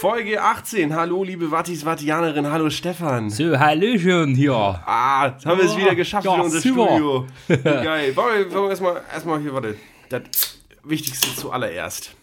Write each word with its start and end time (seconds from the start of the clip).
Folge 0.00 0.40
18. 0.40 0.94
Hallo, 0.94 1.24
liebe 1.24 1.50
Wattis, 1.50 1.84
Wattianerin. 1.84 2.46
Hallo, 2.46 2.70
Stefan. 2.70 3.30
So, 3.30 3.58
Hallöchen 3.58 4.32
hier. 4.36 4.54
Ah, 4.54 5.32
jetzt 5.32 5.44
haben 5.44 5.58
wir 5.58 5.64
es 5.64 5.76
wieder 5.76 5.96
geschafft 5.96 6.24
ja, 6.24 6.36
in 6.36 6.40
unser 6.42 6.60
super. 6.60 6.86
Studio. 6.86 7.26
Geil. 7.64 8.14
Wollen 8.14 8.44
wir, 8.44 8.54
wollen 8.54 8.64
wir 8.66 8.70
erstmal, 8.70 9.02
erstmal 9.12 9.40
hier, 9.40 9.52
warte. 9.52 9.74
Das 10.08 10.22
Wichtigste 10.84 11.34
zuallererst. 11.34 12.14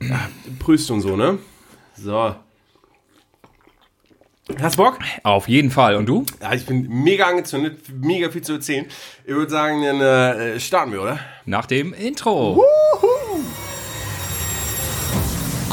Ja, 0.00 0.30
Prüst 0.58 0.90
und 0.90 1.02
so, 1.02 1.14
ne? 1.14 1.38
So. 1.94 2.36
Hast 4.58 4.76
Bock? 4.78 4.98
Auf 5.24 5.46
jeden 5.46 5.70
Fall. 5.70 5.96
Und 5.96 6.06
du? 6.06 6.24
Ja, 6.40 6.54
ich 6.54 6.64
bin 6.64 6.88
mega 6.88 7.26
angezündet, 7.26 7.80
mega 8.00 8.30
viel 8.30 8.40
zu 8.40 8.54
erzählen. 8.54 8.86
Ich 9.26 9.34
würde 9.34 9.50
sagen, 9.50 9.82
dann 9.82 10.00
äh, 10.00 10.58
starten 10.58 10.92
wir, 10.92 11.02
oder? 11.02 11.18
Nach 11.44 11.66
dem 11.66 11.92
Intro. 11.92 12.64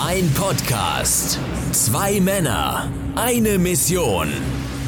Ein 0.03 0.31
Podcast. 0.33 1.37
Zwei 1.73 2.19
Männer. 2.19 2.89
Eine 3.15 3.59
Mission. 3.59 4.29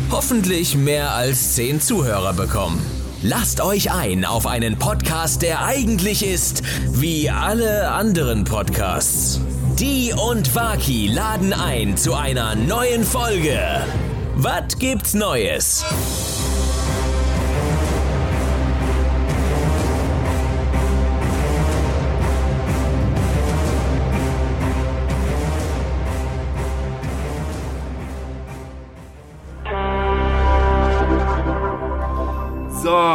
Hoffentlich 0.09 0.75
mehr 0.75 1.13
als 1.13 1.53
zehn 1.53 1.79
Zuhörer 1.79 2.33
bekommen. 2.33 2.83
Lasst 3.21 3.61
euch 3.61 3.91
ein 3.91 4.25
auf 4.25 4.47
einen 4.47 4.79
Podcast, 4.79 5.43
der 5.43 5.63
eigentlich 5.63 6.25
ist 6.25 6.63
wie 6.93 7.29
alle 7.29 7.91
anderen 7.91 8.43
Podcasts. 8.43 9.39
Die 9.77 10.13
und 10.13 10.55
Waki 10.55 11.07
laden 11.07 11.53
ein 11.53 11.95
zu 11.95 12.15
einer 12.15 12.55
neuen 12.55 13.03
Folge. 13.03 13.59
Was 14.35 14.79
gibt's 14.79 15.13
Neues? 15.13 15.85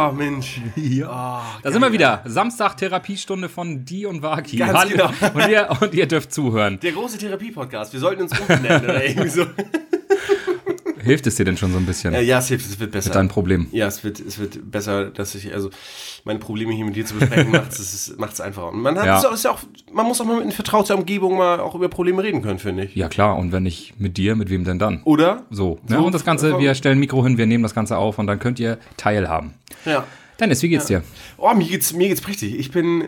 So, 0.07 0.11
Mensch. 0.15 0.61
Ja. 0.75 1.41
Da 1.61 1.71
sind 1.71 1.81
wir 1.81 1.91
wieder. 1.91 2.21
Samstag 2.25 2.77
Therapiestunde 2.77 3.49
von 3.49 3.83
Die 3.83 4.05
und 4.05 4.21
Waki. 4.21 4.57
Ganz 4.57 4.73
Hallo. 4.73 4.89
genau. 4.91 5.11
Und, 5.33 5.49
ihr, 5.49 5.69
und 5.81 5.93
ihr 5.93 6.07
dürft 6.07 6.33
zuhören. 6.33 6.79
Der 6.79 6.91
große 6.93 7.17
Therapie-Podcast. 7.17 7.91
Wir 7.93 7.99
sollten 7.99 8.23
uns 8.23 8.39
umbenennen 8.39 8.83
oder 8.83 9.03
irgendwie 9.05 9.29
so. 9.29 9.45
Hilft 11.03 11.27
es 11.27 11.35
dir 11.35 11.45
denn 11.45 11.57
schon 11.57 11.71
so 11.71 11.77
ein 11.77 11.85
bisschen 11.85 12.13
ja, 12.13 12.39
es 12.39 12.47
hilft, 12.47 12.65
es 12.65 12.79
wird 12.79 12.91
besser. 12.91 13.09
mit 13.09 13.15
deinem 13.15 13.27
Problem? 13.29 13.67
Ja, 13.71 13.87
es 13.87 14.03
wird, 14.03 14.19
es 14.19 14.39
wird 14.39 14.71
besser, 14.71 15.05
dass 15.05 15.35
ich, 15.35 15.53
also 15.53 15.69
meine 16.25 16.39
Probleme 16.39 16.73
hier 16.73 16.85
mit 16.85 16.95
dir 16.95 17.05
zu 17.05 17.15
besprechen, 17.15 17.51
macht 17.51 17.71
es 17.71 18.15
macht's 18.17 18.41
einfacher. 18.41 18.69
Und 18.69 18.81
man 18.81 18.97
hat 18.97 19.05
Ja. 19.05 19.29
ist 19.33 19.43
ja 19.43 19.51
auch, 19.51 19.59
man 19.91 20.05
muss 20.05 20.19
auch 20.21 20.25
mal 20.25 20.41
in 20.41 20.51
vertrauter 20.51 20.97
Umgebung 20.97 21.37
mal 21.37 21.59
auch 21.59 21.75
über 21.75 21.89
Probleme 21.89 22.23
reden 22.23 22.41
können, 22.41 22.59
finde 22.59 22.85
ich. 22.85 22.95
Ja, 22.95 23.07
klar. 23.09 23.37
Und 23.37 23.51
wenn 23.51 23.63
nicht 23.63 23.99
mit 23.99 24.17
dir, 24.17 24.35
mit 24.35 24.49
wem 24.49 24.63
denn 24.63 24.79
dann? 24.79 25.01
Oder? 25.03 25.45
So. 25.49 25.79
Ne? 25.87 25.97
So, 25.97 26.05
Und 26.05 26.13
das 26.13 26.25
Ganze, 26.25 26.59
wir 26.59 26.75
stellen 26.75 26.97
ein 26.97 26.99
Mikro 26.99 27.23
hin, 27.23 27.37
wir 27.37 27.45
nehmen 27.45 27.63
das 27.63 27.73
Ganze 27.75 27.97
auf 27.97 28.19
und 28.19 28.27
dann 28.27 28.39
könnt 28.39 28.59
ihr 28.59 28.77
teilhaben. 28.97 29.53
Ja. 29.85 30.03
Dennis, 30.39 30.61
wie 30.63 30.69
geht's 30.69 30.85
dir? 30.85 31.03
Oh, 31.37 31.53
mir 31.53 31.67
geht's, 31.67 31.93
mir 31.93 32.07
geht's 32.07 32.21
prächtig. 32.21 32.57
Ich 32.57 32.71
bin 32.71 33.05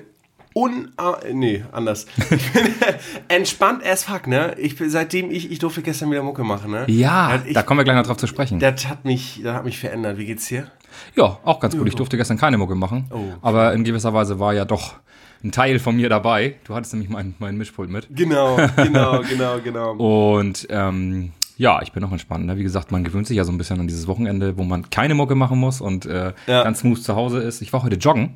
un, 0.54 0.92
äh, 0.98 1.34
nee, 1.34 1.64
anders. 1.72 2.06
Ich 2.30 2.52
bin 2.52 2.64
entspannt 3.28 3.86
as 3.86 4.04
fuck, 4.04 4.28
ne? 4.28 4.56
Ich 4.58 4.76
bin, 4.78 4.90
seitdem 4.90 5.32
ich, 5.32 5.52
ich 5.52 5.60
durfte 5.60 5.82
gestern 5.82 6.12
wieder 6.12 6.24
Mucke 6.24 6.44
machen, 6.44 6.72
ne? 6.72 6.86
Ja, 6.88 7.38
Das, 7.38 7.46
ich, 7.46 7.54
da 7.54 7.64
kommen 7.64 7.80
wir 7.80 7.84
gleich 7.84 7.96
noch 7.98 8.06
drauf 8.06 8.18
zu 8.18 8.28
sprechen. 8.28 8.60
das 8.60 8.88
hat 8.88 9.06
mich, 9.06 9.42
das 9.44 9.54
hat 9.56 9.66
mich 9.66 9.80
verändert. 9.80 10.18
Wie 10.18 10.26
geht's 10.26 10.48
dir? 10.48 10.68
Ja, 11.16 11.38
auch 11.44 11.60
ganz 11.60 11.78
gut. 11.78 11.88
Ich 11.88 11.96
durfte 11.96 12.18
gestern 12.18 12.38
keine 12.38 12.58
Mucke 12.58 12.76
machen. 12.76 13.06
Oh. 13.12 13.20
Aber 13.42 13.74
in 13.74 13.84
gewisser 13.84 14.14
Weise 14.14 14.40
war 14.40 14.54
ja 14.54 14.66
doch 14.66 14.96
ein 15.44 15.52
Teil 15.52 15.80
von 15.80 15.96
mir 15.96 16.10
dabei. 16.10 16.56
Du 16.66 16.76
hattest 16.76 16.94
nämlich 16.94 17.10
meinen 17.10 17.34
mein 17.40 17.58
Mischpult 17.58 17.90
mit. 17.90 18.08
Genau, 18.12 18.58
genau, 18.76 19.22
genau, 19.22 19.60
genau. 19.64 19.94
Und 19.94 20.68
ähm, 20.70 21.32
ja, 21.58 21.82
ich 21.82 21.92
bin 21.94 22.04
auch 22.04 22.12
entspannt. 22.12 22.46
Ne? 22.46 22.58
Wie 22.58 22.64
gesagt, 22.64 22.92
man 22.92 23.04
gewöhnt 23.04 23.26
sich 23.26 23.38
ja 23.38 23.44
so 23.46 23.52
ein 23.52 23.58
bisschen 23.58 23.80
an 23.80 23.88
dieses 23.88 24.08
Wochenende, 24.08 24.58
wo 24.58 24.64
man 24.64 24.90
keine 24.90 25.16
Mucke 25.16 25.36
machen 25.36 25.58
muss 25.58 25.80
und 25.82 26.06
äh, 26.06 26.34
Ja. 26.48 26.64
ganz 26.64 26.80
smooth 26.82 27.02
zu 27.02 27.16
Hause 27.16 27.40
ist. 27.40 27.62
Ich 27.62 27.72
war 27.72 27.84
heute 27.84 27.96
joggen. 27.96 28.36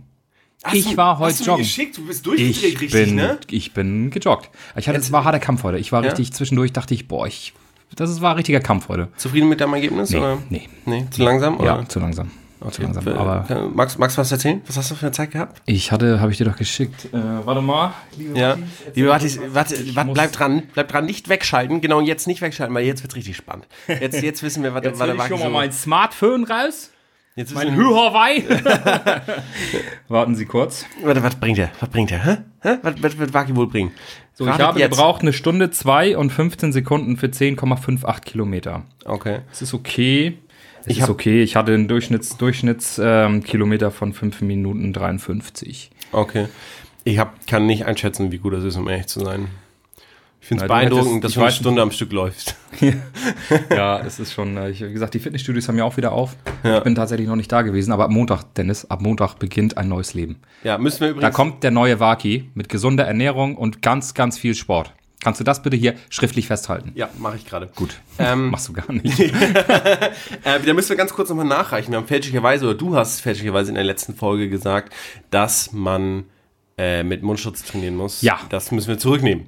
Hast 0.65 0.73
ich 0.75 0.85
du- 0.91 0.97
war 0.97 1.19
heute 1.19 1.31
hast 1.31 1.41
du 1.41 1.45
joggen. 1.45 1.63
geschickt? 1.63 1.97
Du 1.97 2.05
bist 2.05 2.25
durchgedreht, 2.25 2.55
Ich 2.57 2.81
richtig, 2.81 2.91
bin, 2.91 3.15
ne? 3.15 3.37
ich 3.51 3.73
bin 3.73 4.09
gejoggt. 4.09 4.49
Ich 4.75 4.87
hatte, 4.87 4.99
es 4.99 5.11
war 5.11 5.23
harter 5.23 5.39
Kampf 5.39 5.63
heute. 5.63 5.77
Ich 5.77 5.91
war 5.91 6.03
Ja? 6.03 6.09
richtig 6.09 6.33
zwischendurch, 6.33 6.73
dachte 6.73 6.93
ich, 6.93 7.07
boah, 7.07 7.27
ich, 7.27 7.53
das 7.95 8.09
ist, 8.09 8.21
war 8.21 8.31
ein 8.31 8.37
richtiger 8.37 8.59
Kampf 8.59 8.89
heute. 8.89 9.07
Zufrieden 9.17 9.47
mit 9.49 9.61
deinem 9.61 9.73
Ergebnis? 9.75 10.09
Nee, 10.09 10.17
oder? 10.17 10.37
nee. 10.49 10.67
Nee, 10.85 11.05
zu 11.11 11.23
langsam? 11.23 11.55
Ja, 11.63 11.77
Oder? 11.79 11.89
zu 11.89 11.99
langsam. 11.99 12.31
Zu 12.71 12.81
langsam. 12.81 13.07
Aber 13.09 13.45
magst 13.75 13.95
du 13.99 14.01
was 14.17 14.31
erzählen? 14.31 14.59
Was 14.65 14.75
hast 14.75 14.89
du 14.89 14.95
für 14.95 15.05
eine 15.05 15.11
Zeit 15.11 15.29
gehabt? 15.29 15.61
ich 15.67 15.91
hatte, 15.91 16.19
habe 16.19 16.31
ich 16.31 16.39
dir 16.39 16.45
doch 16.45 16.55
geschickt. 16.55 17.05
Äh, 17.13 17.17
warte 17.45 17.61
mal. 17.61 17.93
Liebe 18.17 18.39
Ja. 18.39 18.57
Erzähl 18.87 18.91
Liebe 18.95 19.09
was. 19.09 19.37
warte, 19.53 19.95
warte, 19.95 20.11
bleib 20.13 20.31
dran, 20.31 20.63
bleib 20.73 20.87
dran, 20.87 21.05
nicht 21.05 21.29
wegschalten. 21.29 21.79
Genau, 21.81 22.01
jetzt 22.01 22.25
nicht 22.25 22.41
wegschalten, 22.41 22.73
weil 22.73 22.83
jetzt 22.85 23.03
wird's 23.03 23.15
richtig 23.15 23.35
spannend. 23.37 23.67
Jetzt, 23.87 24.19
jetzt 24.23 24.41
wissen 24.41 24.63
wir, 24.63 24.73
was, 24.73 24.83
Jetzt 24.83 24.97
was 24.99 25.05
der 25.07 25.15
ich 25.15 25.23
schon 25.27 25.39
mal 25.41 25.49
mein 25.51 25.71
Smartphone 25.71 26.43
raus. 26.45 26.89
Jetzt 27.38 27.53
Mein 27.53 27.75
Huawei. 27.75 28.44
Warten 30.07 30.35
Sie 30.35 30.46
kurz. 30.46 30.85
warte, 31.03 31.22
was 31.22 31.35
bringt 31.35 31.57
er? 31.59 31.69
Was 31.81 31.90
bringt 31.90 32.09
er? 32.12 32.23
Hä? 32.23 32.38
Hä? 32.62 32.78
Was, 32.81 33.03
was 33.03 33.18
wird 33.18 33.34
Waki 33.34 33.53
wohl 33.57 33.68
bringen? 33.68 33.91
So, 34.34 34.46
ich 34.46 34.51
Ratet 34.51 34.66
habe 34.66 34.79
jetzt. 34.79 34.91
gebraucht 34.91 35.22
eine 35.22 35.34
Stunde 35.34 35.69
2 35.69 36.18
und 36.18 36.29
15 36.31 36.72
Sekunden 36.72 37.18
für 37.18 37.28
10,58 37.28 38.22
Kilometer. 38.22 38.84
Okay. 39.03 39.40
Das 39.50 39.62
ist 39.62 39.73
okay. 39.73 40.38
Es 40.81 40.88
Ich 40.88 41.00
ist 41.00 41.09
okay. 41.09 41.44
Ich 41.44 41.57
hatte 41.57 41.73
einen 41.73 41.90
Durchschnitts, 41.90 42.38
Durchschnitts 42.38 43.01
ähm, 43.03 43.44
Kilometer 43.44 43.91
von 43.91 44.13
5 44.13 44.40
Minuten 44.41 44.94
53. 44.94 45.91
Okay. 46.13 46.47
Ich 47.03 47.19
hab, 47.19 47.46
kann 47.47 47.66
nicht 47.66 47.85
einschätzen, 47.85 48.31
wie 48.31 48.38
gut 48.38 48.53
das 48.53 48.63
ist, 48.63 48.78
um 48.78 48.88
ehrlich 48.88 49.07
zu 49.07 49.19
sein. 49.19 49.50
Ich 50.45 50.50
finde 50.50 50.66
es 50.66 50.67
beeindruckend, 50.67 51.23
dass 51.23 51.33
du 51.33 51.41
eine 51.41 51.51
Stunde 51.51 51.81
am 51.81 51.89
Stück 51.89 52.11
läufst. 52.11 52.56
ja, 53.72 54.00
es 54.01 54.19
ist 54.19 54.31
schon, 54.31 54.56
äh, 54.57 54.69
ich, 54.69 54.79
wie 54.79 54.94
gesagt, 54.94 55.16
die 55.16 55.19
Fitnessstudios 55.19 55.67
haben 55.67 55.75
ja 55.79 55.83
auch 55.85 55.97
wieder 55.97 56.11
auf. 56.11 56.35
Ja. 56.63 56.78
Ich 56.78 56.83
bin 56.83 56.94
tatsächlich 56.94 57.28
noch 57.28 57.35
nicht 57.35 57.51
da 57.51 57.63
gewesen, 57.63 57.91
aber 57.91 58.03
ab 58.03 58.11
Montag, 58.11 58.53
Dennis, 58.53 58.85
ab 58.85 59.01
Montag 59.01 59.39
beginnt 59.39 59.75
ein 59.79 59.89
neues 59.89 60.13
Leben. 60.13 60.35
Ja, 60.63 60.78
müssen 60.78 61.00
wir 61.00 61.07
Da 61.07 61.13
übrigens... 61.13 61.35
kommt 61.35 61.63
der 61.63 61.72
neue 61.72 62.00
Waki 62.00 62.51
mit 62.53 62.69
gesunder 62.69 63.05
Ernährung 63.05 63.57
und 63.57 63.81
ganz, 63.81 64.13
ganz 64.13 64.38
viel 64.38 64.53
Sport. 64.53 64.94
Kannst 65.23 65.39
du 65.39 65.44
das 65.44 65.63
bitte 65.63 65.78
hier 65.78 65.95
schriftlich 66.11 66.45
festhalten? 66.45 66.91
Ja, 66.94 67.09
mache 67.17 67.38
ich 67.38 67.47
gerade. 67.47 67.67
Gut. 67.73 68.00
Ähm, 68.19 68.50
Machst 68.51 68.67
du 68.67 68.73
gar 68.73 68.91
nicht. 68.91 69.19
Äh, 70.44 70.59
da 70.63 70.73
müssen 70.75 70.89
wir 70.89 70.95
ganz 70.95 71.11
kurz 71.11 71.29
nochmal 71.29 71.47
nachreichen. 71.47 71.91
Wir 71.91 71.97
haben 71.97 72.05
fälschlicherweise, 72.05 72.66
oder 72.66 72.75
du 72.75 72.95
hast 72.95 73.22
fälschlicherweise 73.22 73.69
in 73.69 73.75
der 73.75 73.84
letzten 73.84 74.13
Folge 74.13 74.47
gesagt, 74.47 74.94
dass 75.31 75.72
man 75.72 76.25
äh, 76.77 77.03
mit 77.03 77.23
Mundschutz 77.23 77.63
trainieren 77.63 77.95
muss. 77.95 78.21
Ja. 78.21 78.39
Das 78.49 78.71
müssen 78.71 78.87
wir 78.89 78.97
zurücknehmen. 78.97 79.47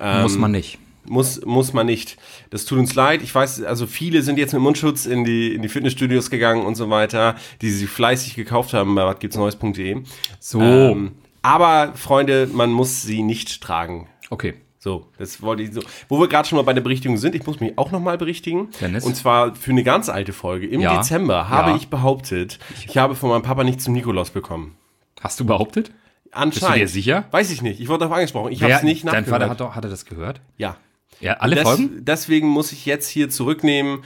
Ähm, 0.00 0.22
Muss 0.22 0.36
man 0.38 0.50
nicht. 0.52 0.78
Muss, 1.04 1.44
muss 1.44 1.72
man 1.72 1.86
nicht. 1.86 2.16
Das 2.50 2.64
tut 2.64 2.78
uns 2.78 2.94
leid. 2.94 3.22
Ich 3.22 3.34
weiß, 3.34 3.62
also 3.64 3.86
viele 3.88 4.22
sind 4.22 4.38
jetzt 4.38 4.52
mit 4.52 4.62
Mundschutz 4.62 5.04
in 5.04 5.24
die, 5.24 5.52
in 5.52 5.60
die 5.62 5.68
Fitnessstudios 5.68 6.30
gegangen 6.30 6.64
und 6.64 6.76
so 6.76 6.90
weiter, 6.90 7.34
die 7.60 7.70
sie 7.70 7.86
fleißig 7.88 8.36
gekauft 8.36 8.72
haben 8.72 8.94
bei 8.94 9.04
watgibtsneues.de. 9.04 10.02
So. 10.38 10.60
Ähm, 10.60 11.12
aber, 11.42 11.92
Freunde, 11.96 12.48
man 12.52 12.70
muss 12.70 13.02
sie 13.02 13.22
nicht 13.22 13.60
tragen. 13.60 14.08
okay. 14.30 14.54
So, 14.78 15.06
das 15.16 15.40
wollte 15.42 15.62
ich 15.62 15.72
so. 15.72 15.80
Wo 16.08 16.18
wir 16.18 16.26
gerade 16.26 16.48
schon 16.48 16.56
mal 16.56 16.62
bei 16.62 16.72
der 16.72 16.80
Berichtigung 16.80 17.16
sind, 17.16 17.36
ich 17.36 17.46
muss 17.46 17.60
mich 17.60 17.78
auch 17.78 17.92
nochmal 17.92 18.18
berichtigen. 18.18 18.66
Dennis? 18.80 19.04
Und 19.04 19.14
zwar 19.14 19.54
für 19.54 19.70
eine 19.70 19.84
ganz 19.84 20.08
alte 20.08 20.32
Folge. 20.32 20.66
Im 20.66 20.80
Ja. 20.80 20.96
Dezember 20.96 21.48
habe 21.48 21.70
Ja. 21.70 21.76
ich 21.76 21.86
behauptet, 21.86 22.58
ich 22.84 22.98
habe 22.98 23.14
von 23.14 23.30
meinem 23.30 23.42
Papa 23.42 23.62
nichts 23.62 23.84
zum 23.84 23.94
Nikolaus 23.94 24.30
bekommen. 24.30 24.74
Hast 25.20 25.38
du 25.38 25.44
behauptet? 25.44 25.92
Anscheinend. 26.32 26.78
dir 26.80 26.88
sicher? 26.88 27.24
Weiß 27.30 27.50
ich 27.50 27.62
nicht. 27.62 27.80
Ich 27.80 27.88
wurde 27.88 28.00
darauf 28.00 28.16
angesprochen. 28.16 28.52
Ich 28.52 28.62
habe 28.62 28.72
es 28.72 28.82
nicht 28.82 29.04
Dein 29.06 29.12
nachgehört. 29.22 29.28
Vater 29.42 29.50
hat, 29.50 29.60
doch, 29.60 29.74
hat 29.76 29.84
er 29.84 29.90
das 29.90 30.04
gehört? 30.04 30.40
ja. 30.56 30.76
Ja, 31.20 31.34
alle 31.34 31.54
Des, 31.54 31.62
Folgen? 31.64 32.04
Deswegen 32.04 32.48
muss 32.48 32.72
ich 32.72 32.84
jetzt 32.84 33.06
hier 33.08 33.28
zurücknehmen. 33.30 34.02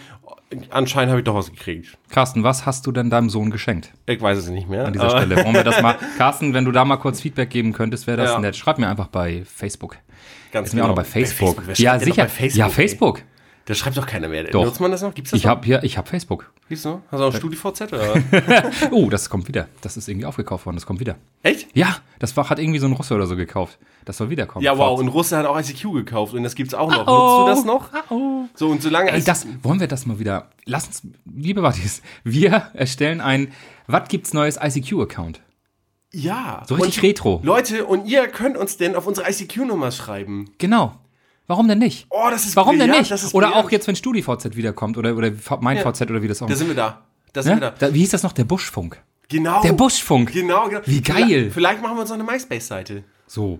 Anscheinend 0.71 1.11
habe 1.11 1.21
ich 1.21 1.25
doch 1.25 1.35
was 1.37 1.51
gekriegt. 1.51 1.97
Carsten, 2.11 2.43
was 2.43 2.67
hast 2.67 2.87
du 2.87 2.93
denn 2.93 3.09
deinem 3.09 3.31
Sohn 3.31 3.51
geschenkt 3.51 3.93
Ich 4.05 4.21
weiß 4.21 4.37
es 4.37 4.49
nicht 4.49 4.69
mehr. 4.69 4.85
an 4.85 4.93
dieser 4.93 5.09
Stelle? 5.11 5.37
Wollen 5.43 5.55
wir 5.55 5.65
das 5.65 5.81
mal, 5.81 5.97
Carsten, 6.19 6.53
wenn 6.53 6.67
du 6.67 6.73
da 6.73 6.85
mal 6.85 6.97
kurz 6.99 7.21
Feedback 7.23 7.49
geben 7.49 7.73
könntest, 7.73 8.07
wäre 8.07 8.19
das 8.19 8.33
Ja. 8.33 8.39
nett. 8.41 8.55
Schreib 8.57 8.79
mir 8.79 8.89
einfach 8.89 9.07
bei 9.07 9.45
Facebook. 9.47 9.97
Ganz 10.53 10.69
Ist 10.69 10.75
mir 10.75 10.85
auch 10.85 10.89
noch 10.89 10.95
bei 10.97 11.05
Facebook. 11.05 11.63
Ja, 11.79 11.93
schreibt 11.93 12.03
denn 12.03 12.09
noch 12.09 12.15
sicher. 12.17 12.23
Bei 12.25 12.29
Facebook 12.29 13.19
ja, 13.19 13.25
ey? 13.25 13.25
Da 13.67 13.75
schreibt 13.75 13.97
doch 13.97 14.07
keiner 14.07 14.29
mehr. 14.29 14.45
Doch. 14.45 14.65
Nutzt 14.65 14.81
man 14.81 14.93
das 14.93 15.03
noch? 15.03 15.13
Gibt's 15.13 15.33
das 15.33 15.39
Ich 15.39 15.45
noch? 15.45 15.51
habe 15.51 15.67
hier, 15.67 15.83
ich 15.83 15.99
habe 15.99 16.09
Facebook. 16.09 16.53
Gibt's 16.69 16.85
noch? 16.85 17.01
Hast 17.11 17.19
du 17.19 17.25
auch 17.25 17.35
StudiVZ 17.35 17.81
oder? 17.93 18.15
Oh, 18.93 19.11
das 19.11 19.29
kommt 19.29 19.49
wieder. 19.49 19.67
Das 19.81 19.97
ist 19.97 20.09
irgendwie 20.09 20.25
aufgekauft 20.25 20.67
worden. 20.67 20.77
Das 20.77 20.87
kommt 20.87 21.01
wieder. 21.01 21.17
Echt? 21.43 21.67
Ja, 21.75 21.97
das 22.21 22.37
war, 22.37 22.49
hat 22.49 22.61
irgendwie 22.61 22.79
so 22.79 22.87
ein 22.87 22.93
Russe 22.93 23.15
oder 23.15 23.27
so 23.27 23.35
gekauft. 23.35 23.79
Das 24.05 24.19
soll 24.19 24.31
wiederkommen. 24.31 24.65
Ja, 24.65 24.79
wow. 24.79 24.97
Und 25.01 25.09
Russe 25.09 25.37
hat 25.37 25.47
auch 25.47 25.59
ICQ 25.59 25.93
gekauft 25.95 26.33
und 26.35 26.45
das 26.45 26.55
gibt's 26.55 26.75
auch 26.75 26.89
noch. 26.89 27.09
Oh. 27.09 27.45
Nutzt 27.49 27.67
du 27.67 27.71
das 27.71 27.81
noch? 28.11 28.49
So, 28.55 28.69
und 28.69 28.83
solange 28.83 29.11
Ey, 29.11 29.25
das, 29.25 29.49
wollen 29.63 29.81
wir 29.81 29.89
das 29.89 30.07
mal 30.07 30.21
wieder, 30.21 30.51
lass 30.65 30.87
uns, 30.87 31.03
liebe 31.25 31.65
Wattis, 31.65 32.03
wir 32.23 32.71
erstellen 32.73 33.21
ein, 33.21 33.53
was 33.89 34.09
gibt's 34.09 34.33
neues 34.33 34.59
ICQ-Account? 34.63 35.41
Ja. 36.13 36.63
So 36.69 36.77
richtig 36.77 36.99
und, 36.99 37.09
retro. 37.09 37.41
Leute, 37.43 37.85
und 37.85 38.07
ihr 38.07 38.29
könnt 38.29 38.57
uns 38.57 38.77
denn 38.77 38.95
auf 38.95 39.09
unsere 39.09 39.29
ICQ-Nummer 39.29 39.91
schreiben. 39.91 40.51
Genau. 40.59 40.95
Warum 41.47 41.69
denn 41.69 41.79
nicht? 41.79 42.07
Oh, 42.11 42.27
das 42.31 42.45
ist 42.45 42.57
Warum 42.57 42.73
denn 42.73 42.81
brillant, 42.89 43.01
nicht? 43.01 43.11
das 43.11 43.23
ist 43.23 43.35
Oder 43.35 43.49
brillant. 43.49 43.67
auch 43.67 43.71
jetzt, 43.71 43.87
wenn 43.87 43.97
StudiVZ 43.97 44.57
wiederkommt 44.57 44.99
oder, 44.99 45.15
oder 45.17 45.31
mein 45.61 45.77
Ja. 45.77 45.93
VZ 45.93 46.03
oder 46.11 46.23
wie 46.23 46.29
das 46.29 46.43
auch 46.43 46.47
Da 46.49 46.57
sind 46.57 46.69
wir 46.69 46.75
da. 46.75 47.03
Da 47.33 47.43
sind 47.43 47.57
ne? 47.57 47.61
wir 47.61 47.71
da. 47.71 47.87
da. 47.89 47.95
Wie 47.95 48.01
hieß 48.01 48.11
das 48.11 48.23
noch? 48.23 48.33
Der 48.33 48.45
Buschfunk. 48.45 49.01
Genau. 49.29 49.63
Der 49.63 49.73
Buschfunk. 49.73 50.33
Genau, 50.33 50.69
genau. 50.69 50.81
Wie 50.87 51.01
geil. 51.03 51.27
Vielleicht, 51.27 51.53
vielleicht 51.55 51.83
machen 51.83 51.97
wir 51.97 52.01
uns 52.03 52.11
noch 52.11 52.17
eine 52.19 52.25
MySpace-Seite. 52.25 53.05
So. 53.27 53.59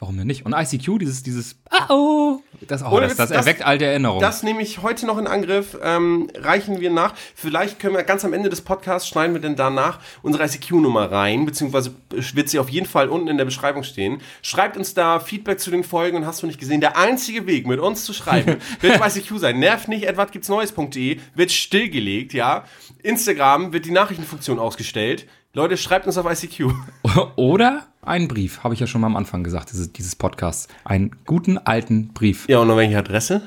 Warum 0.00 0.16
denn 0.16 0.28
nicht? 0.28 0.46
Und 0.46 0.52
ICQ, 0.52 1.00
dieses, 1.00 1.24
dieses, 1.24 1.56
ah, 1.70 1.86
oh, 1.92 2.40
das, 2.68 2.84
oh, 2.84 3.00
das, 3.00 3.16
das 3.16 3.30
das- 3.30 3.36
erweckt 3.36 3.66
alte 3.66 3.84
Erinnerungen. 3.84 4.20
Das 4.20 4.44
nehme 4.44 4.62
ich 4.62 4.80
heute 4.80 5.06
noch 5.06 5.18
in 5.18 5.26
Angriff. 5.26 5.76
Ähm, 5.82 6.30
reichen 6.36 6.78
wir 6.78 6.90
nach. 6.90 7.14
Vielleicht 7.34 7.80
können 7.80 7.96
wir 7.96 8.04
ganz 8.04 8.24
am 8.24 8.32
Ende 8.32 8.48
des 8.48 8.60
Podcasts 8.60 9.08
schneiden 9.08 9.34
wir 9.34 9.40
denn 9.40 9.56
danach 9.56 9.98
unsere 10.22 10.44
ICQ-Nummer 10.44 11.10
rein, 11.10 11.46
beziehungsweise 11.46 11.96
wird 12.10 12.48
sie 12.48 12.60
auf 12.60 12.68
jeden 12.68 12.86
Fall 12.86 13.08
unten 13.08 13.26
in 13.26 13.38
der 13.38 13.44
Beschreibung 13.44 13.82
stehen. 13.82 14.20
Schreibt 14.40 14.76
uns 14.76 14.94
da 14.94 15.18
Feedback 15.18 15.58
zu 15.58 15.72
den 15.72 15.82
Folgen 15.82 16.18
und 16.18 16.26
hast 16.26 16.44
du 16.44 16.46
nicht 16.46 16.60
gesehen. 16.60 16.80
Der 16.80 16.96
einzige 16.96 17.48
Weg, 17.48 17.66
mit 17.66 17.80
uns 17.80 18.04
zu 18.04 18.12
schreiben, 18.12 18.58
wird 18.80 19.00
auf 19.00 19.16
ICQ 19.16 19.38
sein. 19.38 19.58
Nervt 19.58 19.88
nicht, 19.88 20.04
etwas 20.04 20.30
gibt's 20.30 20.48
Neues.de, 20.48 21.18
wird 21.34 21.50
stillgelegt, 21.50 22.34
ja. 22.34 22.64
Instagram 23.02 23.72
wird 23.72 23.84
die 23.84 23.90
Nachrichtenfunktion 23.90 24.60
ausgestellt. 24.60 25.26
Leute, 25.54 25.76
schreibt 25.76 26.06
uns 26.06 26.16
auf 26.16 26.26
ICQ. 26.30 26.70
Oder 27.36 27.87
einen 28.02 28.28
Brief, 28.28 28.64
habe 28.64 28.74
ich 28.74 28.80
ja 28.80 28.86
schon 28.86 29.00
mal 29.00 29.06
am 29.06 29.16
Anfang 29.16 29.44
gesagt, 29.44 29.70
dieses, 29.72 30.16
Podcasts. 30.16 30.68
Einen 30.84 31.16
guten 31.26 31.58
alten 31.58 32.08
Brief. 32.08 32.48
Ja, 32.48 32.60
und 32.60 32.68
noch 32.68 32.76
welche 32.76 32.98
Adresse? 32.98 33.42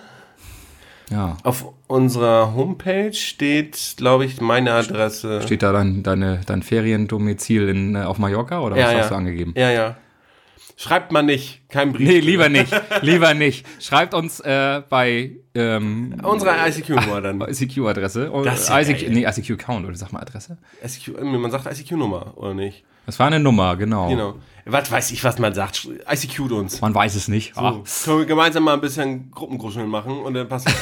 Ja. 1.09 1.38
Auf 1.44 1.65
unserer 1.88 2.56
Homepage 2.56 3.13
steht, 3.13 3.95
glaube 3.98 4.25
ich, 4.25 4.39
meine 4.39 4.71
Adresse. 4.71 5.42
Steht 5.42 5.62
da 5.62 5.74
dein, 5.74 6.03
deine, 6.03 6.42
dein 6.45 6.63
Feriendomizil 6.63 7.68
in, 7.68 7.95
äh, 7.95 8.03
auf 8.03 8.18
Mallorca 8.18 8.62
oder 8.62 8.75
was 8.75 8.81
ja, 8.81 8.88
hast 8.88 8.95
ja. 8.95 9.09
du 9.09 9.15
angegeben? 9.15 9.53
Ja, 9.57 9.71
ja. 9.71 9.98
Schreibt 10.77 11.12
man 11.12 11.25
nicht, 11.25 11.69
kein 11.69 11.92
Brief. 11.92 12.07
Nee, 12.07 12.19
lieber 12.21 12.50
nicht. 12.50 12.74
Lieber 13.01 13.33
nicht. 13.33 13.68
Schreibt 13.80 14.13
uns 14.13 14.39
äh, 14.39 14.81
bei 14.89 15.31
ähm, 15.54 16.15
Unsere 16.24 16.56
ICQ-Nummer 16.68 17.21
dann. 17.21 17.42
ICQ-Adresse. 17.47 18.31
Ja 18.44 18.80
ICQ, 18.80 19.09
nee, 19.09 19.25
ICQ-Account, 19.25 19.86
oder 19.86 19.95
sag 19.95 20.12
mal 20.12 20.21
Adresse. 20.21 20.57
ICQ, 20.83 21.21
man 21.21 21.51
sagt 21.51 21.68
ICQ-Nummer, 21.68 22.38
oder 22.38 22.54
nicht? 22.54 22.83
Das 23.06 23.19
war 23.19 23.27
eine 23.27 23.39
Nummer, 23.39 23.75
genau. 23.75 24.09
Genau. 24.09 24.36
Was 24.65 24.92
weiß 24.92 25.12
ich, 25.12 25.24
was 25.24 25.39
man 25.39 25.53
sagt. 25.53 25.88
ICQt 26.09 26.51
uns. 26.51 26.81
Man 26.81 26.94
weiß 26.94 27.15
es 27.15 27.27
nicht. 27.27 27.57
Ah, 27.57 27.80
So, 27.83 28.12
können 28.12 28.19
wir 28.19 28.25
gemeinsam 28.27 28.63
mal 28.63 28.74
ein 28.75 28.81
bisschen 28.81 29.31
Gruppengruscheln 29.31 29.89
machen 29.89 30.19
und 30.19 30.33
dann 30.36 30.48
passt. 30.48 30.68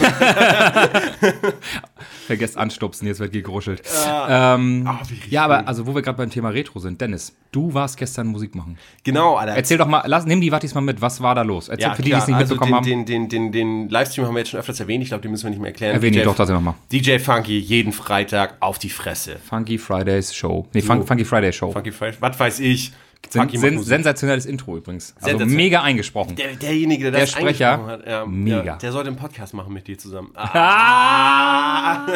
vergesst 2.29 2.57
anstupsen, 2.57 3.07
jetzt 3.07 3.19
wird 3.19 3.33
gegruschelt. 3.33 3.81
ähm, 4.29 4.83
Ah, 4.87 4.99
wie 5.07 5.13
richtig. 5.15 5.31
ja, 5.31 5.43
aber 5.45 5.67
also 5.67 5.85
wo 5.85 5.93
wir 5.95 6.01
gerade 6.01 6.17
beim 6.17 6.29
Thema 6.29 6.49
Retro 6.49 6.79
sind, 6.79 7.01
Dennis, 7.01 7.35
du 7.51 7.73
warst 7.73 7.97
gestern 7.97 8.27
Musik 8.27 8.55
machen. 8.55 8.77
genau, 9.03 9.35
Alter. 9.35 9.55
Erzähl 9.55 9.77
doch 9.77 9.87
mal, 9.87 10.03
lass, 10.05 10.25
nimm 10.25 10.39
die 10.41 10.51
Wattis 10.51 10.73
mal 10.73 10.81
mit, 10.81 11.01
was 11.01 11.21
war 11.21 11.35
da 11.35 11.41
los? 11.41 11.69
Erzähl 11.69 11.95
für 11.95 12.01
die, 12.01 12.11
die 12.11 12.15
es 12.15 12.27
nicht 12.27 12.35
also 12.35 12.53
mitbekommen 12.55 12.83
den, 12.83 12.99
haben. 12.99 13.05
den, 13.05 13.27
den, 13.29 13.51
den, 13.51 13.51
den 13.51 13.89
Livestream 13.89 14.25
haben 14.27 14.33
wir 14.35 14.39
jetzt 14.39 14.49
schon 14.51 14.59
öfters 14.59 14.79
erwähnt. 14.79 15.03
Ich 15.03 15.09
glaube, 15.09 15.21
den 15.21 15.31
müssen 15.31 15.43
wir 15.43 15.49
nicht 15.49 15.59
mehr 15.59 15.69
erklären. 15.71 15.95
Erwähne 15.95 16.17
DJ 16.17 16.23
doch 16.23 16.35
das 16.35 16.49
nochmal. 16.49 16.75
DJ 16.91 17.17
Funky 17.19 17.57
jeden 17.57 17.91
Freitag 17.91 18.55
auf 18.59 18.79
die 18.79 18.89
Fresse. 18.89 19.37
Funky 19.49 19.77
Fridays 19.77 20.33
Show. 20.33 20.67
Nee, 20.73 20.81
Fun 20.81 21.05
Funky 21.05 21.25
Friday 21.25 21.51
Show. 21.51 21.71
Funky 21.71 21.91
Fresh, 21.91 22.15
was 22.19 22.39
weiß 22.39 22.59
ich. 22.59 22.91
Sen 23.29 23.49
sen 23.49 23.83
sensationelles 23.83 24.45
Intro 24.45 24.77
übrigens. 24.77 25.13
Also 25.21 25.45
mega 25.45 25.83
eingesprochen. 25.83 26.35
Der, 26.35 26.55
derjenige, 26.55 27.03
der, 27.03 27.11
Der 27.11 27.21
das 27.21 27.31
Sprecher, 27.31 27.85
hat, 27.85 28.07
ja, 28.07 28.25
mega. 28.25 28.63
Ja, 28.63 28.75
der 28.77 28.91
sollte 28.91 29.09
einen 29.09 29.17
Podcast 29.17 29.53
machen 29.53 29.71
mit 29.71 29.87
dir 29.87 29.99
zusammen. 29.99 30.31
Ah. 30.35 32.07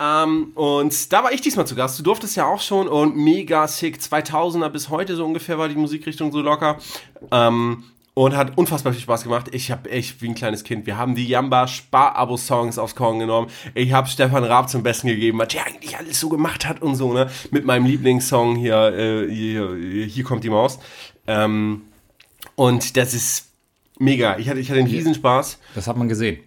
ähm, 0.00 0.52
und 0.54 1.12
da 1.12 1.22
war 1.24 1.32
ich 1.32 1.42
diesmal 1.42 1.66
zu 1.66 1.74
Gast. 1.74 1.98
Du 1.98 2.02
durftest 2.02 2.36
ja 2.36 2.46
auch 2.46 2.60
schon 2.60 2.88
und 2.88 3.16
mega 3.16 3.68
sick. 3.68 3.98
2000er 3.98 4.70
bis 4.70 4.88
heute 4.88 5.14
so 5.14 5.26
ungefähr 5.26 5.58
war 5.58 5.68
die 5.68 5.74
Musikrichtung 5.74 6.32
so 6.32 6.40
locker. 6.40 6.78
Ähm, 7.30 7.84
und 8.20 8.36
hat 8.36 8.58
unfassbar 8.58 8.92
viel 8.92 9.00
Spaß 9.00 9.22
gemacht. 9.22 9.46
Ich 9.52 9.70
habe 9.70 9.90
echt 9.90 10.20
wie 10.20 10.28
ein 10.28 10.34
kleines 10.34 10.62
Kind. 10.62 10.84
Wir 10.84 10.98
haben 10.98 11.14
die 11.14 11.26
Jamba 11.26 11.66
Spar-Abo-Songs 11.66 12.76
aufs 12.78 12.94
Korn 12.94 13.18
genommen. 13.18 13.48
Ich 13.74 13.92
habe 13.94 14.08
Stefan 14.08 14.44
Raab 14.44 14.68
zum 14.68 14.82
Besten 14.82 15.06
gegeben, 15.08 15.38
was 15.38 15.48
der 15.48 15.66
eigentlich 15.66 15.96
alles 15.96 16.20
so 16.20 16.28
gemacht 16.28 16.68
hat 16.68 16.82
und 16.82 16.96
so, 16.96 17.14
ne? 17.14 17.30
Mit 17.50 17.64
meinem 17.64 17.86
Lieblingssong 17.86 18.56
hier, 18.56 18.76
äh, 18.94 19.34
hier, 19.34 19.74
hier 20.06 20.24
kommt 20.24 20.44
die 20.44 20.50
Maus. 20.50 20.78
Ähm, 21.26 21.80
und 22.56 22.98
das 22.98 23.14
ist 23.14 23.52
mega. 23.98 24.36
Ich 24.36 24.50
hatte, 24.50 24.60
ich 24.60 24.68
hatte 24.68 24.80
einen 24.80 24.90
Riesenspaß. 24.90 25.58
Das 25.74 25.86
hat 25.86 25.96
man 25.96 26.10
gesehen. 26.10 26.40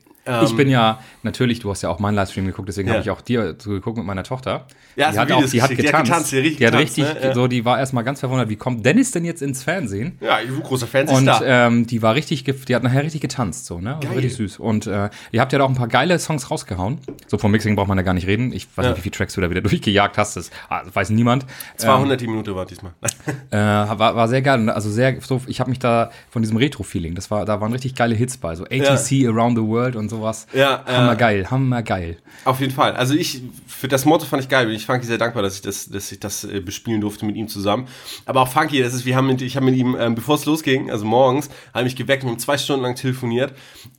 ich 0.44 0.56
bin 0.56 0.70
ja, 0.70 1.00
natürlich, 1.24 1.60
du 1.60 1.72
hast 1.72 1.82
ja 1.82 1.90
auch 1.90 1.98
meinen 1.98 2.14
Livestream 2.16 2.46
geguckt, 2.46 2.70
deswegen 2.70 2.88
Ähm, 2.90 2.94
Ja. 2.94 3.00
habe 3.00 3.04
ich 3.04 3.10
auch 3.10 3.22
dir 3.22 3.58
zugeguckt 3.58 3.98
mit 3.98 4.06
meiner 4.06 4.24
Tochter. 4.24 4.68
Ja, 4.96 5.12
die 5.12 5.20
hat 5.20 5.32
auch, 5.32 5.44
die 5.46 5.62
hat 5.62 5.70
geschickt. 5.70 5.90
Die 5.90 5.94
hat 5.94 6.04
getanzt. 6.04 6.32
getanzt, 6.32 6.60
die 6.60 6.68
hat 6.68 6.74
richtig 6.76 6.96
die 6.96 7.02
getanzt, 7.02 7.22
ne? 7.22 7.28
Ja. 7.30 7.34
so, 7.34 7.48
die 7.48 7.66
war 7.66 7.80
erstmal 7.80 8.04
ganz 8.04 8.20
verwundert, 8.20 8.50
wie 8.50 8.56
kommt 8.56 8.86
Dennis 8.86 9.12
denn 9.12 9.26
jetzt 9.26 9.42
ins 9.42 9.64
Fernsehen? 9.64 10.18
Ja, 10.22 10.40
ich 10.40 10.50
bin 10.50 10.62
großer 10.62 10.88
Fan 10.88 11.08
Und 11.10 11.30
ähm, 11.44 11.88
die 11.88 12.02
war 12.02 12.16
richtig, 12.16 12.44
die 12.44 12.76
hat 12.76 12.84
nachher 12.84 13.04
richtig 13.04 13.22
getanzt, 13.22 13.66
so, 13.66 13.80
ne? 13.80 13.96
Also 13.96 14.10
richtig 14.10 14.36
süß. 14.36 14.60
Und 14.60 14.88
äh, 14.88 15.10
ihr 15.32 15.42
habt 15.42 15.52
ja 15.52 15.60
da 15.60 15.66
auch 15.66 15.70
ein 15.70 15.76
paar 15.76 15.88
geile 15.88 16.18
Songs 16.20 16.50
rausgehauen. 16.52 17.00
So 17.28 17.38
vom 17.38 17.52
Mixing 17.52 17.76
braucht 17.76 17.88
man 17.88 17.98
da 17.98 18.04
gar 18.04 18.14
nicht 18.14 18.28
reden. 18.28 18.52
Ich 18.54 18.68
weiß 18.76 18.86
Ja. 18.86 18.90
nicht, 18.92 19.00
wie 19.00 19.04
viele 19.04 19.14
Tracks 19.14 19.34
du 19.34 19.42
da 19.42 19.50
wieder 19.50 19.62
durchgejagt 19.62 20.18
hast. 20.18 20.36
Das 20.38 20.52
ah, 20.70 20.82
weiß 20.92 21.10
niemand. 21.10 21.46
200 21.78 22.20
die 22.20 22.28
Minute 22.28 22.56
war 22.56 22.66
diesmal. 22.66 22.94
Äh, 23.52 23.58
war, 23.58 24.16
war 24.16 24.28
sehr 24.28 24.42
geil. 24.42 24.70
Also 24.70 24.90
sehr, 24.90 25.20
so, 25.22 25.42
ich 25.48 25.60
habe 25.60 25.70
mich 25.70 25.80
da 25.80 26.10
von 26.30 26.42
diesem 26.42 26.58
Retro-Feeling, 26.58 27.14
das 27.16 27.30
war, 27.30 27.46
da 27.46 27.62
waren 27.62 27.72
richtig 27.72 27.94
geile 27.96 28.16
Hits 28.16 28.38
bei, 28.38 28.56
so 28.56 28.64
ATC 28.64 29.28
Around 29.28 29.58
the 29.58 29.64
World 29.64 29.96
und 29.96 30.10
sowas. 30.10 30.48
Ja, 30.54 30.84
ja. 30.88 30.98
hammergeil, 30.98 31.50
hammergeil. 31.50 32.18
Auf 32.46 32.60
jeden 32.60 32.74
Fall. 32.74 32.96
Also 32.96 33.14
ich, 33.14 33.42
für 33.68 33.88
das 33.88 34.06
Motto 34.06 34.26
fand 34.26 34.44
ich 34.44 34.50
geil. 34.50 34.66
Bin 34.66 34.76
ich 34.84 34.88
Funky 34.88 35.06
sehr 35.06 35.18
dankbar, 35.18 35.42
dass 35.44 35.56
ich 35.56 35.62
das, 35.62 35.90
dass 35.90 36.12
ich 36.12 36.20
das 36.20 36.44
äh, 36.44 36.60
bespielen 36.60 37.02
durfte 37.02 37.26
mit 37.26 37.36
ihm 37.36 37.48
zusammen. 37.48 37.88
Aber 38.26 38.42
auch 38.42 38.48
Funky, 38.48 38.82
das 38.82 38.94
ist, 38.94 39.06
wir 39.06 39.16
haben 39.16 39.28
mit, 39.28 39.42
ich 39.42 39.56
habe 39.56 39.66
mit 39.66 39.76
ihm, 39.76 39.96
ähm, 40.00 40.16
bevor 40.16 40.36
es 40.36 40.46
losging, 40.46 40.92
also 40.92 41.06
morgens, 41.06 41.50
habe 41.74 41.80
ich 41.88 41.94
mich 41.94 41.96
geweckt 41.96 42.24
und 42.24 42.30
haben 42.32 42.40
zwei 42.40 42.58
Stunden 42.58 42.84
lang 42.84 42.96
telefoniert. 42.96 43.54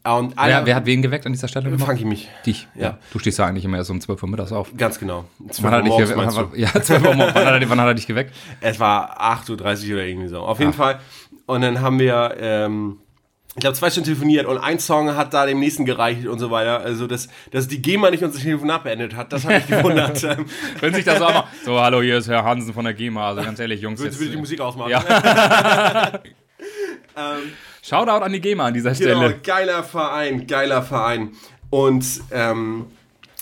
Und 0.05 0.39
alle, 0.39 0.53
Wer, 0.53 0.67
wer 0.67 0.77
hat 0.77 0.87
wen 0.87 1.03
geweckt 1.03 1.27
an 1.27 1.33
dieser 1.33 1.49
Stelle? 1.49 1.71
nochmal? 1.71 1.89
Funky 1.89 2.05
mich. 2.05 2.29
Dich. 2.47 2.69
Ja. 2.75 2.83
Ja. 2.83 2.99
Du 3.13 3.19
stehst 3.19 3.39
ja 3.39 3.47
eigentlich 3.47 3.65
immer 3.65 3.79
erst 3.79 3.91
um 3.91 4.01
12 4.01 4.23
Uhr 4.23 4.29
mittags 4.29 4.53
auf. 4.53 4.71
Ganz 4.77 4.99
genau. 4.99 5.25
12 5.51 5.63
Wann 5.63 5.73
hat, 5.73 5.73
er 5.73 5.79
Uhr 5.79 5.83
dich 5.83 5.91
morgens, 5.91 6.11
geweckt? 6.11 6.35
meinst 6.37 6.55
du? 6.55 6.61
ja, 6.61 6.83
12 6.83 7.03
Uhr 7.03 7.15
morgens. 7.15 7.35
Wann 7.35 7.47
hat, 7.47 7.63
er, 7.63 7.71
wann 7.71 7.81
hat 7.81 7.87
er 7.89 7.95
dich 7.95 8.07
geweckt? 8.07 8.35
Es 8.61 8.79
war 8.79 9.21
8.30 9.21 9.51
Uhr 9.89 9.95
oder 9.95 10.05
irgendwie 10.05 10.29
so. 10.29 10.41
Auf 10.41 10.61
jeden 10.61 10.73
Fall. 10.73 11.01
Und 11.47 11.61
dann 11.63 11.81
haben 11.81 11.99
wir, 11.99 12.35
ähm, 12.39 12.99
ich 13.57 13.61
glaube, 13.61 13.77
zwei 13.77 13.89
Stunden 13.89 14.07
telefoniert 14.07 14.47
und 14.47 14.59
ein 14.59 14.81
Song 14.81 15.15
hat 15.15 15.33
da 15.33 15.47
dem 15.47 15.61
nächsten 15.61 15.85
gereicht 15.85 16.27
und 16.27 16.41
so 16.41 16.51
weiter. 16.51 16.81
Also, 16.81 17.07
dass, 17.07 17.29
dass 17.53 17.69
die 17.69 17.81
GEMA 17.81 18.11
nicht 18.11 18.25
unser 18.25 18.41
Telefonat 18.41 18.83
beendet 18.83 19.15
hat, 19.15 19.33
das 19.33 19.45
habe 19.45 19.59
ich 19.59 19.67
gewundert. 19.69 20.25
Ähm, 20.25 20.47
Wenn 20.81 20.93
sich 20.93 21.05
das 21.05 21.19
so 21.19 21.27
einmal. 21.27 21.45
So, 21.65 21.81
hallo, 21.81 22.03
hier 22.03 22.19
ist 22.19 22.29
Herr 22.29 22.43
Hansen 22.45 22.75
von 22.75 22.85
der 22.85 22.95
GEMA. 22.95 23.29
Also 23.29 23.43
ganz 23.43 23.61
ehrlich, 23.61 23.81
Jungs. 23.81 24.01
Willst 24.01 24.19
Jetzt, 24.19 24.29
du 24.29 24.33
die 24.33 24.41
Musik 24.41 24.61
ausmachen? 24.61 24.91
Ja. 24.91 25.05
Shoutout 27.83 28.25
an 28.25 28.33
die 28.33 28.41
GEMA 28.41 28.67
an 28.67 28.75
dieser 28.75 28.93
Genau, 28.93 29.19
Stelle. 29.21 29.39
geiler 29.45 29.85
Verein, 29.85 30.47
geiler 30.47 30.83
Verein. 30.83 31.31
Und 31.71 32.05
ähm, 32.33 32.87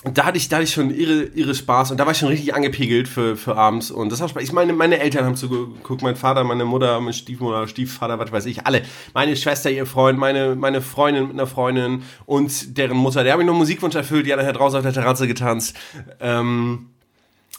da 0.05 0.25
hatte 0.25 0.37
ich, 0.37 0.49
da 0.49 0.57
hatte 0.57 0.65
ich 0.65 0.73
schon 0.73 0.89
irre, 0.89 1.23
irre 1.33 1.55
Spaß 1.55 1.91
und 1.91 1.97
da 1.97 2.05
war 2.05 2.11
ich 2.11 2.17
schon 2.17 2.27
richtig 2.27 2.53
angepegelt 2.53 3.07
für, 3.07 3.37
für 3.37 3.55
abends. 3.55 3.89
Und 3.89 4.11
das 4.11 4.21
hat 4.21 4.31
Spaß. 4.31 4.43
Ich 4.43 4.51
meine, 4.51 4.73
meine 4.73 4.99
Eltern 4.99 5.25
haben 5.25 5.35
zugeguckt, 5.37 6.01
mein 6.01 6.17
Vater, 6.17 6.43
meine 6.43 6.65
Mutter, 6.65 6.99
mein 6.99 7.13
Stiefmutter, 7.13 7.67
Stiefvater, 7.67 8.19
was 8.19 8.31
weiß 8.31 8.45
ich, 8.47 8.65
alle. 8.65 8.81
Meine 9.13 9.35
Schwester, 9.37 9.71
ihr 9.71 9.85
Freund, 9.85 10.19
meine, 10.19 10.55
meine 10.55 10.81
Freundin 10.81 11.23
mit 11.27 11.33
einer 11.33 11.47
Freundin 11.47 12.03
und 12.25 12.77
deren 12.77 12.97
Mutter. 12.97 13.23
Der 13.23 13.33
haben 13.33 13.39
mir 13.39 13.45
noch 13.45 13.53
einen 13.53 13.59
Musikwunsch 13.59 13.95
erfüllt, 13.95 14.25
die 14.25 14.33
hat 14.33 14.39
nachher 14.39 14.53
draußen 14.53 14.77
auf 14.77 14.83
der 14.83 14.93
Terrasse 14.93 15.25
getanzt. 15.27 15.75
Ähm, 16.19 16.87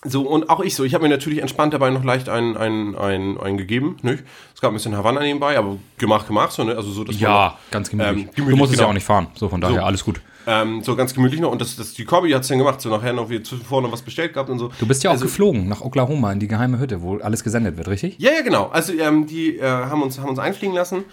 so, 0.07 0.29
und 0.29 0.51
auch 0.51 0.61
ich 0.61 0.75
so. 0.75 0.85
Ich 0.85 0.93
habe 0.93 1.05
mir 1.05 1.09
natürlich 1.09 1.39
entspannt 1.39 1.73
dabei 1.73 1.89
noch 1.89 2.05
leicht 2.05 2.29
einen, 2.29 2.59
einen, 2.59 2.95
einen, 2.95 3.41
einen 3.41 3.57
gegeben. 3.57 3.97
Nicht? 4.03 4.23
Es 4.55 4.61
gab 4.61 4.71
ein 4.71 4.75
bisschen 4.75 4.95
Havanna 4.95 5.21
nebenbei, 5.21 5.57
aber 5.57 5.79
gemacht, 5.97 6.27
gemacht. 6.27 6.53
So, 6.53 6.63
ne? 6.63 6.77
Also 6.77 6.91
so, 6.91 7.05
dass 7.05 7.15
man 7.15 7.23
Ja, 7.23 7.59
ganz 7.71 7.89
gemütlich. 7.89 8.25
Ähm, 8.27 8.31
gemütlich, 8.35 8.49
du 8.51 8.57
musst 8.57 8.73
es 8.73 8.79
ja 8.79 8.83
genau. 8.83 8.91
auch 8.91 8.95
nicht 8.95 9.07
fahren. 9.07 9.29
So, 9.35 9.49
von 9.49 9.63
daher, 9.63 9.77
So. 9.77 9.83
alles 9.83 10.05
gut. 10.05 10.21
Ähm, 10.47 10.83
so 10.83 10.97
ganz 10.97 11.15
gemütlich 11.15 11.41
noch. 11.41 11.51
Und 11.51 11.61
das, 11.61 11.77
das, 11.77 11.95
die 11.95 12.05
Corby 12.05 12.31
hat 12.31 12.43
es 12.43 12.49
dann 12.49 12.59
gemacht. 12.59 12.81
So 12.81 12.91
nachher 12.91 13.13
noch 13.13 13.31
wie 13.31 13.43
zuvor 13.43 13.83
noch 13.83 13.93
was 13.93 14.03
bestellt 14.03 14.35
gehabt 14.35 14.51
und 14.51 14.59
so. 14.59 14.71
Du 14.79 14.87
bist 14.87 15.03
ja 15.05 15.11
auch 15.11 15.15
also, 15.15 15.25
geflogen 15.25 15.69
nach 15.69 15.81
Oklahoma 15.81 16.33
in 16.33 16.41
die 16.41 16.49
geheime 16.49 16.79
Hütte, 16.79 17.03
wo 17.03 17.19
alles 17.19 17.45
gesendet 17.45 17.77
wird, 17.77 17.89
richtig? 17.89 18.17
Ja, 18.19 18.33
ja, 18.33 18.43
genau. 18.43 18.67
Also 18.67 18.93
ähm, 18.93 19.27
die 19.27 19.59
äh, 19.59 19.65
haben, 19.65 20.03
uns, 20.03 20.19
haben 20.19 20.29
uns 20.29 20.39
einfliegen 20.39 20.75
lassen. 20.75 21.05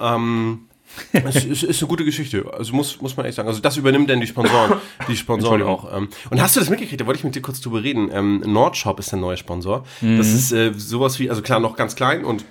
Ähm, 0.00 0.68
es 1.12 1.44
ist, 1.44 1.62
ist 1.62 1.82
eine 1.82 1.88
gute 1.88 2.04
Geschichte. 2.04 2.44
Also 2.56 2.74
muss, 2.74 3.00
muss 3.00 3.16
man 3.16 3.26
echt 3.26 3.36
sagen. 3.36 3.48
Also 3.48 3.60
das 3.60 3.76
übernimmt 3.76 4.08
denn 4.08 4.20
die 4.20 4.26
Sponsoren. 4.26 4.74
Die 5.08 5.16
Sponsoren 5.16 5.62
auch. 5.62 5.94
Ähm. 5.96 6.08
Und 6.30 6.40
hast 6.40 6.56
du 6.56 6.60
das 6.60 6.70
mitgekriegt? 6.70 7.00
Da 7.00 7.06
wollte 7.06 7.18
ich 7.18 7.24
mit 7.24 7.34
dir 7.34 7.42
kurz 7.42 7.60
drüber 7.60 7.82
reden. 7.82 8.10
Ähm, 8.12 8.42
Nordshop 8.46 8.98
ist 8.98 9.12
der 9.12 9.18
neue 9.18 9.36
Sponsor. 9.36 9.84
Mhm. 10.00 10.18
Das 10.18 10.28
ist 10.28 10.52
äh, 10.52 10.72
sowas 10.76 11.18
wie, 11.18 11.30
also 11.30 11.42
klar, 11.42 11.60
noch 11.60 11.76
ganz 11.76 11.94
klein 11.94 12.24
und 12.24 12.44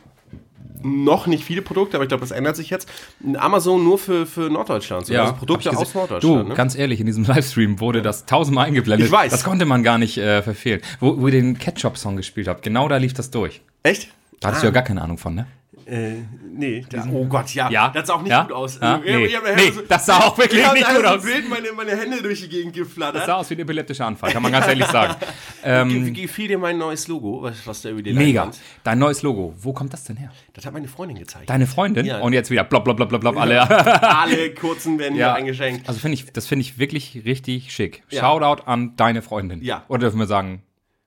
noch 0.88 1.27
nicht 1.27 1.44
viele 1.44 1.62
Produkte, 1.62 1.98
aber 1.98 2.03
ich 2.03 2.10
glaube, 2.10 2.22
das 2.22 2.32
ändert 2.32 2.56
sich 2.56 2.70
jetzt. 2.70 2.89
Amazon 3.36 3.84
nur 3.84 3.98
für, 3.98 4.25
für 4.25 4.50
Norddeutschland. 4.50 5.06
So. 5.06 5.15
also 5.15 5.34
Produkte 5.34 5.70
aus. 5.70 5.94
Norddeutschland. 5.94 6.46
Du, 6.46 6.50
ne? 6.50 6.56
ganz 6.56 6.75
ehrlich, 6.75 7.00
in 7.00 7.06
diesem 7.06 7.24
Livestream 7.27 7.79
wurde 7.79 8.01
das 8.01 8.25
tausendmal 8.25 8.67
eingeblendet. 8.67 9.08
Ich 9.08 9.12
weiß. 9.12 9.32
Das 9.32 9.44
konnte 9.44 9.65
man 9.65 9.84
gar 9.84 9.98
nicht 9.98 10.17
äh, 10.17 10.41
verfehlen. 10.41 10.82
Wo, 11.00 11.20
wo 11.20 11.27
ihr 11.27 11.32
den 11.32 11.58
Ketchup-Song 11.58 12.17
gespielt 12.17 12.48
habt, 12.48 12.63
genau 12.63 12.88
da 12.88 12.98
lief 12.98 13.13
das 13.13 13.32
durch. 13.32 13.62
Echt? 13.84 14.10
Da 14.39 14.50
hattest 14.50 14.63
du 14.63 14.67
ja 14.67 14.72
gar 14.72 14.84
keine 14.84 15.01
Ahnung 15.01 15.17
von, 15.17 15.36
ne? 15.36 15.48
Äh, 15.89 16.15
nee, 16.51 16.86
da, 16.89 17.06
oh 17.13 17.24
Gott, 17.25 17.53
ja. 17.53 17.70
Ja? 17.70 17.89
Das 17.94 18.08
sah 18.08 18.15
auch 18.15 18.22
nicht 18.22 18.29
Ja? 18.32 18.44
gut 18.44 18.51
aus. 18.51 18.77
Ja? 18.82 18.98
Nee. 18.98 19.27
Nee, 19.56 19.72
das 19.88 20.06
sah 20.06 20.17
auch 20.17 20.38
wirklich 20.38 20.62
nicht 20.74 20.86
gut 20.86 20.98
so 21.01 21.08
aus. 21.08 21.24
Bild 21.24 21.50
meine, 21.50 21.72
meine 21.72 21.91
Hände 21.96 22.22
durch 22.22 22.41
die 22.41 22.50
Gegend 22.50 22.74
geflattert. 22.74 23.22
Das 23.22 23.25
sah 23.27 23.36
aus 23.36 23.50
wie 23.50 23.53
ein 23.56 23.60
epileptischer 23.62 24.06
Anfall, 24.06 24.32
kann 24.34 24.44
man 24.44 24.51
ganz 24.51 24.67
ehrlich 24.67 24.86
sagen. 24.88 25.15
Wie 25.63 25.67
Ähm, 25.70 26.13
gefiel 26.13 26.50
dir 26.50 26.58
mein 26.58 26.77
neues 26.77 27.08
Logo, 27.08 27.41
was, 27.41 27.65
was 27.65 27.82
da 27.84 27.89
über 27.89 28.01
die 28.01 28.12
mega. 28.12 28.41
Leinwand? 28.41 28.60
Dein 28.84 29.00
neues 29.00 29.22
Logo, 29.22 29.53
wo 29.62 29.72
kommt 29.72 29.94
das 29.94 30.03
denn 30.03 30.17
her? 30.17 30.29
Das 30.53 30.65
hat 30.65 30.74
meine 30.74 30.89
Freundin 30.89 31.17
gezeigt. 31.20 31.50
Deine 31.50 31.67
Freundin? 31.67 32.06
Ja. 32.06 32.20
Und 32.20 32.34
jetzt 32.34 32.50
wieder 32.51 32.65
blop, 32.65 32.84
blop, 32.84 32.98
blop, 32.98 33.08
blop, 33.08 33.22
blop, 33.22 33.38
alle. 33.38 33.62
Alle 34.17 34.53
kurzen 34.53 35.00
werden 35.00 35.13
hier 35.15 35.34
eingeschenkt. 35.34 35.88
Also 35.88 36.00
finde 36.01 36.15
ich, 36.15 36.32
das 36.34 36.48
finde 36.48 36.62
ich 36.63 36.77
wirklich 36.77 37.22
richtig 37.25 37.72
schick. 37.74 38.03
Ja. 38.10 38.22
Shoutout 38.22 38.63
an 38.65 38.96
deine 38.98 39.22
Freundin. 39.22 39.62
Ja. 39.62 39.84
Oder 39.88 40.00
dürfen 40.01 40.20
wir 40.20 40.27
sagen, 40.27 40.63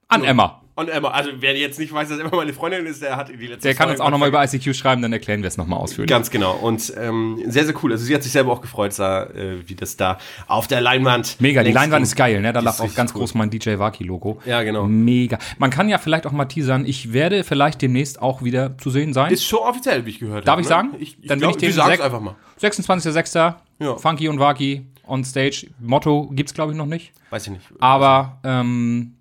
an 0.09 0.25
Emma. 0.25 0.60
Und 0.75 0.89
Emma, 0.89 1.09
also 1.09 1.31
wer 1.41 1.57
jetzt 1.57 1.79
nicht 1.79 1.93
weiß, 1.93 2.09
dass 2.09 2.19
Emma 2.19 2.35
meine 2.35 2.53
Freundin 2.53 2.87
ist, 2.87 3.03
der 3.03 3.17
hat 3.17 3.29
die 3.29 3.35
letzte 3.47 3.69
Der 3.69 3.75
kann 3.75 3.89
uns 3.89 3.99
Folge 3.99 4.07
auch 4.07 4.11
nochmal 4.11 4.29
über 4.29 4.43
ICQ 4.43 4.75
schreiben, 4.75 5.03
dann 5.03 5.13
erklären 5.13 5.43
wir 5.43 5.49
es 5.49 5.57
nochmal 5.57 5.79
ausführlich. 5.79 6.09
Ganz 6.09 6.31
genau. 6.31 6.55
Und 6.55 6.93
ähm, 6.97 7.39
sehr, 7.47 7.65
sehr 7.65 7.75
cool. 7.83 7.93
Also 7.93 8.05
sie 8.05 8.15
hat 8.15 8.23
sich 8.23 8.33
selber 8.33 8.53
auch 8.53 8.61
gefreut, 8.61 8.93
sah, 8.93 9.25
äh, 9.25 9.69
wie 9.69 9.75
das 9.75 9.97
da 9.97 10.19
auf 10.47 10.69
der 10.69 10.81
Leinwand. 10.81 11.37
Mega, 11.41 11.63
die 11.63 11.73
Leinwand 11.73 12.05
ist 12.05 12.17
geil, 12.17 12.41
ne? 12.41 12.53
Da 12.53 12.61
lag 12.61 12.81
auch 12.81 12.95
ganz 12.95 13.13
cool. 13.15 13.21
groß 13.21 13.35
mein 13.35 13.51
DJ 13.51 13.79
Waki-Logo. 13.79 14.41
Ja, 14.47 14.63
genau. 14.63 14.87
Mega. 14.87 15.39
Man 15.59 15.71
kann 15.71 15.89
ja 15.89 15.99
vielleicht 15.99 16.27
auch 16.27 16.33
mal 16.33 16.47
teasern, 16.47 16.87
ich 16.87 17.13
werde 17.13 17.45
vielleicht 17.45 17.83
demnächst 17.83 18.23
auch 18.23 18.43
wieder 18.43 18.79
zu 18.79 18.91
sehen 18.91 19.13
sein. 19.13 19.33
Ist 19.33 19.45
schon 19.45 19.61
offiziell, 19.61 20.07
wie 20.07 20.11
ich 20.11 20.19
gehört 20.19 20.47
Darf 20.47 20.53
habe. 20.53 20.63
ich 20.63 20.69
sagen? 20.69 20.95
Ich, 20.99 21.19
ich 21.21 21.29
Dann 21.29 21.39
glaub, 21.39 21.59
bin 21.59 21.69
ich 21.69 21.75
den 21.75 21.83
einfach 21.83 22.21
mal. 22.21 22.37
26.06. 22.61 23.55
Ja. 23.81 23.97
Funky 23.97 24.29
und 24.29 24.39
Waki 24.39 24.87
on 25.07 25.25
Stage. 25.25 25.67
Motto 25.81 26.31
gibt's 26.33 26.55
glaube 26.55 26.73
ich 26.73 26.79
noch 26.79 26.87
nicht. 26.87 27.13
Weiß 27.31 27.47
ich 27.47 27.53
nicht. 27.53 27.65
Aber 27.81 28.39
ähm, 28.45 29.17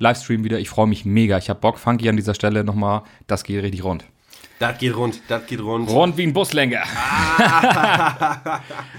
Livestream 0.00 0.42
wieder. 0.44 0.58
Ich 0.58 0.68
freue 0.68 0.86
mich 0.88 1.04
mega. 1.04 1.38
Ich 1.38 1.48
habe 1.48 1.60
Bock. 1.60 1.78
Funky 1.78 2.08
an 2.08 2.16
dieser 2.16 2.34
Stelle 2.34 2.64
nochmal. 2.64 3.02
Das 3.28 3.44
geht 3.44 3.62
richtig 3.62 3.84
rund. 3.84 4.04
Das 4.58 4.76
geht 4.76 4.94
rund, 4.94 5.20
das 5.28 5.46
geht 5.46 5.60
rund. 5.62 5.88
Rund 5.88 6.18
wie 6.18 6.24
ein 6.24 6.34
Buslenker. 6.34 6.82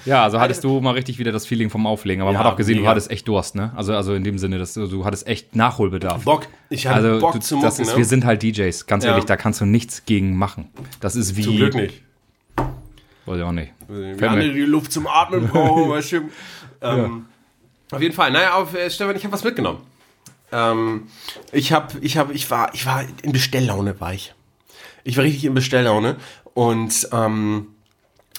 ja, 0.06 0.24
also 0.24 0.40
hattest 0.40 0.64
du 0.64 0.80
mal 0.82 0.92
richtig 0.94 1.20
wieder 1.20 1.32
das 1.32 1.46
Feeling 1.46 1.70
vom 1.70 1.86
Auflegen. 1.86 2.22
Aber 2.22 2.32
man 2.32 2.40
Ja, 2.42 2.46
hat 2.46 2.54
auch 2.54 2.58
gesehen, 2.58 2.76
du 2.76 2.82
mega. 2.82 2.92
hattest 2.92 3.12
echt 3.12 3.28
Durst, 3.28 3.54
ne? 3.56 3.72
Also, 3.76 3.94
also 3.96 4.14
in 4.16 4.24
dem 4.24 4.38
Sinne, 4.40 4.58
dass 4.58 4.74
du, 4.74 4.88
du 4.88 5.06
hattest 5.06 5.28
echt 5.28 5.56
Nachholbedarf. 5.56 6.24
Bock. 6.24 6.48
Ich 6.70 6.88
hatte 6.88 7.08
Also, 7.12 7.20
Bock 7.20 7.34
du, 7.34 7.40
zu 7.42 7.56
mucken, 7.58 7.68
ist, 7.68 7.80
ne? 7.92 7.98
wir 7.98 8.06
sind 8.06 8.26
halt 8.26 8.42
DJs, 8.42 8.88
ganz 8.88 9.04
Ja. 9.04 9.12
ehrlich, 9.12 9.26
da 9.26 9.38
kannst 9.38 9.62
du 9.62 9.66
nichts 9.66 10.06
gegen 10.06 10.36
machen. 10.36 10.70
Das 11.00 11.16
ist 11.16 11.36
wie. 11.36 11.44
Zum 11.44 11.58
Glück 11.58 11.76
nicht. 11.76 12.02
Weiß 13.26 13.38
ich 13.38 13.44
auch 13.44 13.52
nicht. 13.52 13.72
Alle 13.88 14.36
mir- 14.36 14.54
die 14.54 14.62
Luft 14.62 14.92
zum 14.92 15.06
Atmen 15.08 15.48
brauchen, 15.48 15.90
weißt 15.92 16.12
du. 16.14 16.22
Ähm, 16.82 17.26
Auf 17.92 18.02
jeden 18.02 18.16
Fall. 18.16 18.32
Naja, 18.32 18.56
auf, 18.56 18.74
äh, 18.74 18.90
Stefan, 18.90 19.16
ich 19.16 19.24
habe 19.24 19.34
was 19.34 19.44
mitgenommen. 19.44 19.80
Ähm, 20.52 21.08
ich 21.52 21.72
habe, 21.72 21.98
ich 22.02 22.18
habe, 22.18 22.34
ich 22.34 22.50
war, 22.52 22.74
ich 22.74 22.86
war 22.86 23.04
in 23.24 23.32
Bestelllaune, 23.32 24.00
war 24.00 24.14
ich. 24.14 24.34
Ich 25.04 25.18
war 25.18 25.24
richtig 25.24 25.46
in 25.46 25.54
Bestelllaune 25.54 26.18
und 26.54 27.08
ähm, 27.12 27.68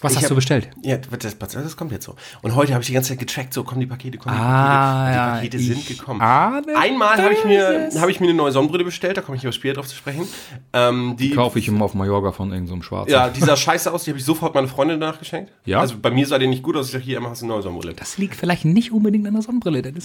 Was 0.00 0.14
hast 0.16 0.22
hab- 0.24 0.28
du 0.28 0.34
bestellt? 0.36 0.68
ja, 0.82 0.96
das, 0.98 1.38
das, 1.38 1.52
das 1.52 1.76
kommt 1.76 1.90
jetzt 1.90 2.04
so. 2.04 2.14
Und 2.42 2.54
heute 2.54 2.72
habe 2.72 2.82
ich 2.82 2.86
die 2.88 2.92
ganze 2.92 3.10
Zeit 3.10 3.18
getrackt, 3.18 3.52
so 3.54 3.64
kommen 3.64 3.80
die 3.80 3.86
Pakete, 3.86 4.18
kommen 4.18 4.34
die 4.36 4.40
Ah, 4.40 5.04
Pakete. 5.04 5.16
ja, 5.16 5.24
Die 5.40 5.48
Pakete 5.48 5.58
sind 5.58 5.86
gekommen. 5.88 6.20
Einmal 6.20 7.16
habe 7.20 7.32
ich 7.34 7.44
mir, 7.44 7.90
habe 7.98 8.10
ich 8.10 8.20
mir 8.20 8.26
eine 8.28 8.34
neue 8.34 8.52
Sonnenbrille 8.52 8.84
bestellt, 8.84 9.16
da 9.16 9.22
komme 9.22 9.36
ich 9.38 9.44
aber 9.44 9.52
später 9.52 9.74
drauf 9.74 9.88
zu 9.88 9.96
sprechen. 9.96 10.28
Ähm, 10.72 11.16
die 11.18 11.30
Kaufe 11.30 11.58
ich 11.58 11.66
immer 11.66 11.84
auf 11.86 11.94
Mallorca 11.94 12.30
von 12.32 12.52
irgendeinem 12.52 12.82
so 12.82 12.86
Schwarzen. 12.88 13.10
Ja, 13.12 13.28
die 13.28 13.40
sah 13.40 13.56
scheiße 13.56 13.92
aus, 13.92 14.04
die 14.04 14.10
habe 14.10 14.18
ich 14.18 14.24
sofort 14.24 14.54
meine 14.54 14.68
Freundin 14.68 15.00
danach 15.00 15.18
geschenkt. 15.18 15.50
Ja? 15.64 15.80
Also 15.80 15.96
bei 16.00 16.10
mir 16.10 16.26
sah 16.26 16.38
die 16.38 16.46
nicht 16.46 16.62
gut 16.62 16.76
aus, 16.76 16.86
ich 16.86 16.92
dachte, 16.92 17.04
hier, 17.04 17.16
Emma, 17.16 17.30
hast 17.30 17.40
du 17.42 17.46
eine 17.46 17.54
neue 17.54 17.62
Sonnenbrille. 17.62 17.94
Das 17.94 18.18
liegt 18.18 18.36
vielleicht 18.36 18.64
nicht 18.64 18.92
unbedingt 18.92 19.26
an 19.26 19.32
der 19.34 19.42
Sonnenbrille, 19.42 19.82
Dennis. 19.82 20.04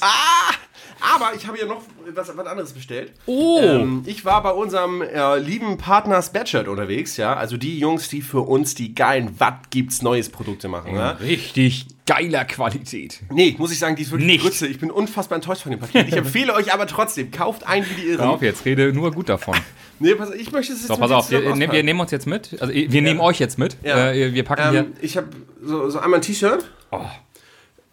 Aber 0.99 1.31
ich 1.35 1.47
habe 1.47 1.59
ja 1.59 1.65
noch 1.65 1.81
was, 2.13 2.35
was 2.35 2.47
anderes 2.47 2.73
bestellt. 2.73 3.13
Oh. 3.25 3.59
Ähm, 3.61 4.03
ich 4.05 4.25
war 4.25 4.41
bei 4.43 4.51
unserem 4.51 5.01
äh, 5.01 5.37
lieben 5.39 5.77
Partner 5.77 6.21
Spreadshirt 6.21 6.67
unterwegs, 6.67 7.17
ja. 7.17 7.35
Also 7.35 7.57
die 7.57 7.77
Jungs, 7.79 8.09
die 8.09 8.21
für 8.21 8.41
uns 8.41 8.73
die 8.75 8.95
geilen 8.95 9.31
Was 9.39 9.53
gibt's 9.69 10.01
Neues 10.01 10.29
Produkte 10.29 10.67
machen, 10.67 10.95
ja. 10.95 11.11
Richtig 11.11 11.85
geiler 12.05 12.45
Qualität. 12.45 13.19
Nee, 13.29 13.55
muss 13.57 13.71
ich 13.71 13.79
sagen, 13.79 13.95
die 13.95 14.03
ist 14.03 14.11
wirklich 14.11 14.27
Nicht. 14.27 14.41
Grütze. 14.43 14.65
Ich 14.67 14.79
bin 14.79 14.89
unfassbar 14.91 15.35
enttäuscht 15.35 15.63
von 15.63 15.71
dem 15.71 15.79
Paket. 15.79 16.07
Ich 16.07 16.15
empfehle 16.15 16.53
euch 16.53 16.73
aber 16.73 16.87
trotzdem, 16.87 17.31
kauft 17.31 17.67
ein 17.67 17.85
wie 17.89 18.01
die 18.01 18.07
Irren. 18.07 18.25
Hör 18.25 18.29
auf 18.31 18.41
jetzt, 18.41 18.65
rede 18.65 18.93
nur 18.93 19.11
gut 19.11 19.29
davon. 19.29 19.55
Nee, 19.99 20.13
pass, 20.13 20.29
ich 20.29 20.51
möchte 20.51 20.73
es 20.73 20.81
jetzt 20.81 20.89
So, 20.89 20.93
mit 20.93 21.01
pass 21.01 21.09
auf, 21.11 21.31
wir, 21.31 21.55
nehmen- 21.55 21.71
wir 21.73 21.81
nehmen 21.81 21.99
uns 21.99 22.11
jetzt 22.11 22.27
mit. 22.27 22.55
Also 22.61 22.71
wir 22.71 23.01
nehmen 23.01 23.19
euch 23.19 23.39
jetzt 23.39 23.57
mit. 23.57 23.77
Ja. 23.83 24.11
Äh, 24.11 24.31
wir 24.31 24.43
packen 24.43 24.75
Ähm, 24.75 24.93
ich 25.01 25.17
habe 25.17 25.25
so, 25.63 25.89
so 25.89 25.97
einmal 25.97 26.19
ein 26.19 26.21
T-Shirt. 26.21 26.69
Oh. 26.91 26.99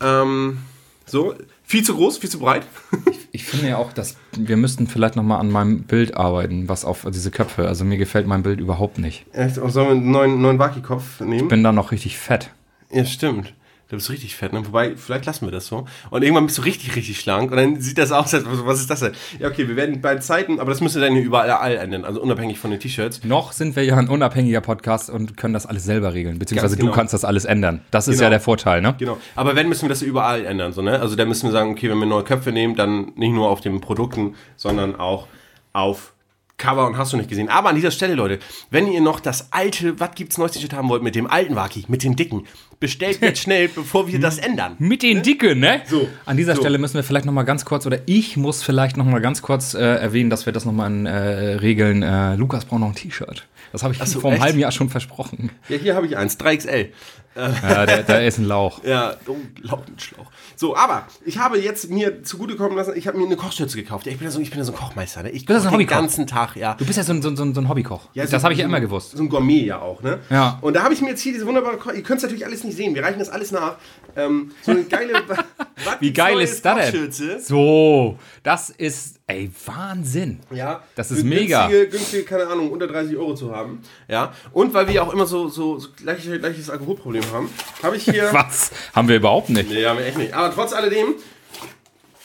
Ähm, 0.02 0.58
so, 1.06 1.34
viel 1.64 1.82
zu 1.82 1.94
groß, 1.96 2.18
viel 2.18 2.30
zu 2.30 2.38
breit. 2.38 2.62
hier. 2.90 3.14
Ich 3.32 3.44
finde 3.44 3.68
ja 3.68 3.78
auch, 3.78 3.92
dass 3.92 4.16
wir 4.36 4.56
müssten 4.56 4.86
vielleicht 4.86 5.16
nochmal 5.16 5.40
an 5.40 5.50
meinem 5.50 5.82
Bild 5.82 6.16
arbeiten, 6.16 6.68
was 6.68 6.84
auf 6.84 7.04
diese 7.12 7.32
Köpfe. 7.32 7.66
Also 7.66 7.84
mir 7.84 7.98
gefällt 7.98 8.28
mein 8.28 8.44
Bild 8.44 8.60
überhaupt 8.60 8.98
nicht. 8.98 9.26
Echt? 9.32 9.56
Sollen 9.56 9.74
wir 9.74 9.90
einen 9.90 10.10
neuen, 10.10 10.40
neuen 10.40 10.58
Waki-Kopf 10.60 11.20
nehmen? 11.20 11.48
Bin 11.48 11.64
da 11.64 11.72
noch 11.72 11.90
richtig 11.90 12.16
fett. 12.16 12.50
Ja, 12.92 13.04
stimmt. 13.04 13.52
Du 13.94 13.98
bist 13.98 14.10
richtig 14.10 14.34
fett, 14.34 14.52
ne? 14.52 14.66
Wobei, 14.66 14.96
vielleicht 14.96 15.24
lassen 15.24 15.46
wir 15.46 15.52
das 15.52 15.68
so. 15.68 15.86
Und 16.10 16.24
irgendwann 16.24 16.46
bist 16.46 16.58
du 16.58 16.62
richtig, 16.62 16.96
richtig 16.96 17.20
schlank. 17.20 17.52
Und 17.52 17.56
dann 17.56 17.80
sieht 17.80 17.96
das 17.96 18.10
aus, 18.10 18.34
als 18.34 18.44
was 18.44 18.66
was 18.66 18.80
ist 18.80 18.90
das 18.90 18.98
denn? 19.00 19.12
Ja, 19.38 19.46
okay, 19.46 19.68
wir 19.68 19.76
werden 19.76 20.00
bei 20.00 20.16
Zeiten, 20.16 20.58
aber 20.58 20.72
das 20.72 20.80
müsste 20.80 20.98
dann 20.98 21.12
hier 21.12 21.22
überall 21.22 21.76
ändern. 21.76 22.04
Also 22.04 22.20
unabhängig 22.20 22.58
von 22.58 22.72
den 22.72 22.80
T-Shirts. 22.80 23.22
Noch 23.22 23.52
sind 23.52 23.76
wir 23.76 23.84
ja 23.84 23.96
ein 23.96 24.08
unabhängiger 24.08 24.60
Podcast 24.60 25.10
und 25.10 25.36
können 25.36 25.54
das 25.54 25.64
alles 25.64 25.84
selber 25.84 26.12
regeln. 26.12 26.40
Beziehungsweise 26.40 26.76
genau. 26.76 26.90
du 26.90 26.96
kannst 26.96 27.14
das 27.14 27.24
alles 27.24 27.44
ändern. 27.44 27.82
Das 27.92 28.08
ist 28.08 28.14
Genau. 28.16 28.24
ja 28.24 28.30
der 28.30 28.40
Vorteil, 28.40 28.82
ne? 28.82 28.96
Genau. 28.98 29.18
Aber 29.36 29.54
wenn, 29.54 29.68
müssen 29.68 29.82
wir 29.82 29.90
das 29.90 30.02
überall 30.02 30.44
ändern, 30.44 30.72
so, 30.72 30.82
ne? 30.82 30.98
Also 30.98 31.14
da 31.14 31.24
müssen 31.24 31.46
wir 31.46 31.52
sagen, 31.52 31.70
okay, 31.70 31.88
wenn 31.88 31.98
wir 31.98 32.06
neue 32.06 32.24
Köpfe 32.24 32.50
nehmen, 32.50 32.74
dann 32.74 33.12
nicht 33.14 33.32
nur 33.32 33.48
auf 33.48 33.60
den 33.60 33.80
Produkten, 33.80 34.34
sondern 34.56 34.96
auch 34.96 35.28
auf 35.72 36.13
Cover 36.56 36.86
und 36.86 36.96
hast 36.96 37.12
du 37.12 37.16
nicht 37.16 37.28
gesehen. 37.28 37.48
Aber 37.48 37.70
an 37.70 37.74
dieser 37.74 37.90
Stelle, 37.90 38.14
Leute, 38.14 38.38
wenn 38.70 38.86
ihr 38.90 39.00
noch 39.00 39.20
das 39.20 39.52
alte, 39.52 39.98
was 39.98 40.10
gibt's 40.14 40.38
neues 40.38 40.52
T-Shirt 40.52 40.72
haben 40.72 40.88
wollt, 40.88 41.02
mit 41.02 41.14
dem 41.14 41.26
alten 41.26 41.56
Waki, 41.56 41.84
mit 41.88 42.04
dem 42.04 42.14
dicken, 42.16 42.46
bestellt 42.78 43.18
jetzt 43.20 43.40
schnell, 43.42 43.68
bevor 43.68 44.06
wir 44.06 44.20
das 44.20 44.38
ändern. 44.38 44.76
Mit 44.78 45.02
den 45.02 45.22
Dicken, 45.22 45.58
ne? 45.58 45.82
So. 45.86 46.08
An 46.24 46.36
dieser 46.36 46.54
So. 46.54 46.60
Stelle 46.62 46.78
müssen 46.78 46.94
wir 46.94 47.02
vielleicht 47.02 47.26
noch 47.26 47.32
mal 47.32 47.42
ganz 47.42 47.64
kurz, 47.64 47.86
oder 47.86 47.98
ich 48.06 48.36
muss 48.36 48.62
vielleicht 48.62 48.96
noch 48.96 49.04
mal 49.04 49.20
ganz 49.20 49.42
kurz 49.42 49.74
äh, 49.74 49.80
erwähnen, 49.80 50.30
dass 50.30 50.46
wir 50.46 50.52
das 50.52 50.64
noch 50.64 50.72
mal 50.72 50.86
in, 50.86 51.06
äh, 51.06 51.12
regeln. 51.56 52.02
Äh, 52.02 52.36
Lukas 52.36 52.64
braucht 52.64 52.80
noch 52.80 52.88
ein 52.88 52.94
T-Shirt. 52.94 53.46
Das 53.72 53.82
habe 53.82 53.92
ich 53.92 53.98
so, 54.04 54.20
vor 54.20 54.30
einem 54.30 54.36
echt? 54.36 54.44
halben 54.44 54.58
Jahr 54.60 54.70
schon 54.70 54.88
versprochen. 54.88 55.50
Ja, 55.68 55.76
hier 55.76 55.96
habe 55.96 56.06
ich 56.06 56.16
eins, 56.16 56.38
3XL. 56.38 56.90
Ja, 57.36 57.84
der, 57.86 58.04
der 58.04 58.26
ist 58.28 58.38
ein 58.38 58.44
Lauch. 58.44 58.80
Ja, 58.84 59.16
oh, 59.26 59.34
Lautenschlauch. 59.60 60.30
So, 60.56 60.76
aber 60.76 61.06
ich 61.24 61.38
habe 61.38 61.58
jetzt 61.58 61.90
mir 61.90 62.22
zugutekommen 62.22 62.76
lassen, 62.76 62.92
ich 62.96 63.06
habe 63.06 63.18
mir 63.18 63.26
eine 63.26 63.36
Kochschürze 63.36 63.76
gekauft. 63.76 64.06
Ja, 64.06 64.12
ich 64.12 64.18
bin 64.18 64.26
ja 64.26 64.30
so, 64.30 64.40
ich 64.40 64.50
bin 64.50 64.58
ja 64.58 64.64
so 64.64 64.72
ein 64.72 64.78
Kochmeister, 64.78 65.22
ne? 65.22 65.30
Ich 65.30 65.48
ja 65.48 65.60
so 65.60 65.68
ein 65.68 65.78
den 65.78 65.86
ganzen 65.86 66.26
Tag, 66.26 66.56
ja. 66.56 66.74
Du 66.74 66.84
bist 66.84 66.96
ja 66.96 67.02
so 67.04 67.12
ein, 67.12 67.22
so 67.22 67.28
ein, 67.30 67.36
so 67.36 67.42
ein 67.44 67.54
so 67.54 67.68
Hobbykoch. 67.68 68.08
Ja, 68.14 68.26
so- 68.26 68.32
das 68.32 68.44
habe 68.44 68.52
ich 68.54 68.58
ja 68.60 68.64
so- 68.64 68.68
immer 68.68 68.80
gewusst. 68.80 69.12
So 69.16 69.22
ein 69.22 69.28
Gourmet 69.28 69.64
ja 69.64 69.80
auch, 69.80 70.02
ne? 70.02 70.20
Ja. 70.30 70.58
Und 70.60 70.74
da 70.76 70.82
habe 70.82 70.94
ich 70.94 71.00
mir 71.00 71.10
jetzt 71.10 71.20
hier 71.22 71.32
diese 71.32 71.46
wunderbare, 71.46 71.76
Ko- 71.76 71.92
ihr 71.92 72.02
könnt 72.02 72.18
es 72.18 72.22
natürlich 72.24 72.46
alles 72.46 72.64
nicht 72.64 72.76
sehen, 72.76 72.94
wir 72.94 73.02
reichen 73.02 73.18
das 73.18 73.28
alles 73.30 73.50
nach. 73.52 73.76
Ähm, 74.16 74.52
so 74.62 74.70
eine 74.70 74.84
geile, 74.84 75.14
Wie 76.00 76.12
geil 76.12 76.40
ist 76.40 76.64
das 76.64 76.90
denn? 76.92 77.40
So, 77.40 78.18
das 78.42 78.70
ist, 78.70 79.20
ey, 79.26 79.50
Wahnsinn. 79.66 80.40
Ja, 80.50 80.82
Das 80.94 81.10
ist 81.10 81.24
mega. 81.24 81.68
Günstige, 81.68 81.88
günstige, 81.90 82.22
keine 82.24 82.46
Ahnung, 82.46 82.70
unter 82.70 82.86
30 82.86 83.16
Euro 83.16 83.34
zu 83.34 83.54
haben. 83.54 83.80
Ja, 84.08 84.32
und 84.52 84.74
weil 84.74 84.88
wir 84.88 85.02
auch 85.02 85.12
immer 85.12 85.26
so, 85.26 85.48
so, 85.48 85.78
so 85.78 85.88
gleiches, 85.96 86.38
gleiches 86.38 86.70
Alkoholproblem 86.70 87.24
haben, 87.32 87.48
habe 87.82 87.96
ich 87.96 88.04
hier. 88.04 88.28
Was? 88.32 88.70
Haben 88.94 89.08
wir 89.08 89.16
überhaupt 89.16 89.50
nicht. 89.50 89.70
nee, 89.70 89.84
haben 89.86 89.98
wir 89.98 90.06
echt 90.06 90.18
nicht. 90.18 90.34
Aber 90.34 90.52
trotz 90.54 90.72
alledem 90.72 91.14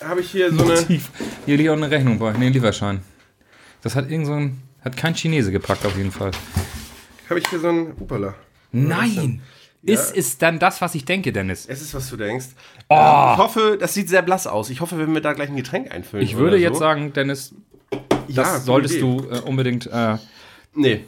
habe 0.03 0.21
ich 0.21 0.31
hier 0.31 0.51
so 0.53 0.63
eine. 0.63 0.85
Tief. 0.85 1.09
Hier 1.45 1.57
liegt 1.57 1.69
auch 1.69 1.73
eine 1.77 1.89
Rechnung 1.89 2.19
bei. 2.19 2.31
Nee, 2.33 2.47
ein 2.47 2.53
Lieferschein. 2.53 3.01
Das 3.81 3.95
hat 3.95 4.09
irgend 4.09 4.27
so 4.27 4.33
ein, 4.33 4.61
hat 4.83 4.97
kein 4.97 5.13
Chinese 5.15 5.51
gepackt 5.51 5.85
auf 5.85 5.95
jeden 5.97 6.11
Fall. 6.11 6.31
Habe 7.29 7.39
ich 7.39 7.47
hier 7.47 7.59
so 7.59 7.69
ein. 7.69 7.93
Upala. 7.99 8.35
Nein. 8.71 9.41
Ist 9.83 10.15
es 10.15 10.37
dann 10.37 10.59
das, 10.59 10.81
was 10.81 10.93
ich 10.95 11.05
denke, 11.05 11.31
Dennis? 11.31 11.65
Es 11.67 11.81
ist, 11.81 11.93
was 11.93 12.09
du 12.09 12.17
denkst. 12.17 12.47
Ähm, 12.89 12.97
ich 13.33 13.37
hoffe, 13.37 13.77
das 13.79 13.93
sieht 13.93 14.09
sehr 14.09 14.21
blass 14.21 14.45
aus. 14.47 14.69
Ich 14.69 14.81
hoffe, 14.81 14.97
wenn 14.97 15.13
wir 15.13 15.21
da 15.21 15.33
gleich 15.33 15.49
ein 15.49 15.55
Getränk 15.55 15.91
einfüllen. 15.91 16.25
Ich 16.25 16.35
würde 16.37 16.57
jetzt 16.57 16.73
so. 16.75 16.79
sagen, 16.79 17.13
Dennis, 17.13 17.53
ja, 18.27 18.43
das 18.43 18.51
gute 18.53 18.65
solltest 18.65 18.95
Idee. 18.95 19.01
du 19.01 19.29
äh, 19.31 19.39
unbedingt. 19.41 19.87
Äh, 19.87 20.17
Nee. 20.75 21.05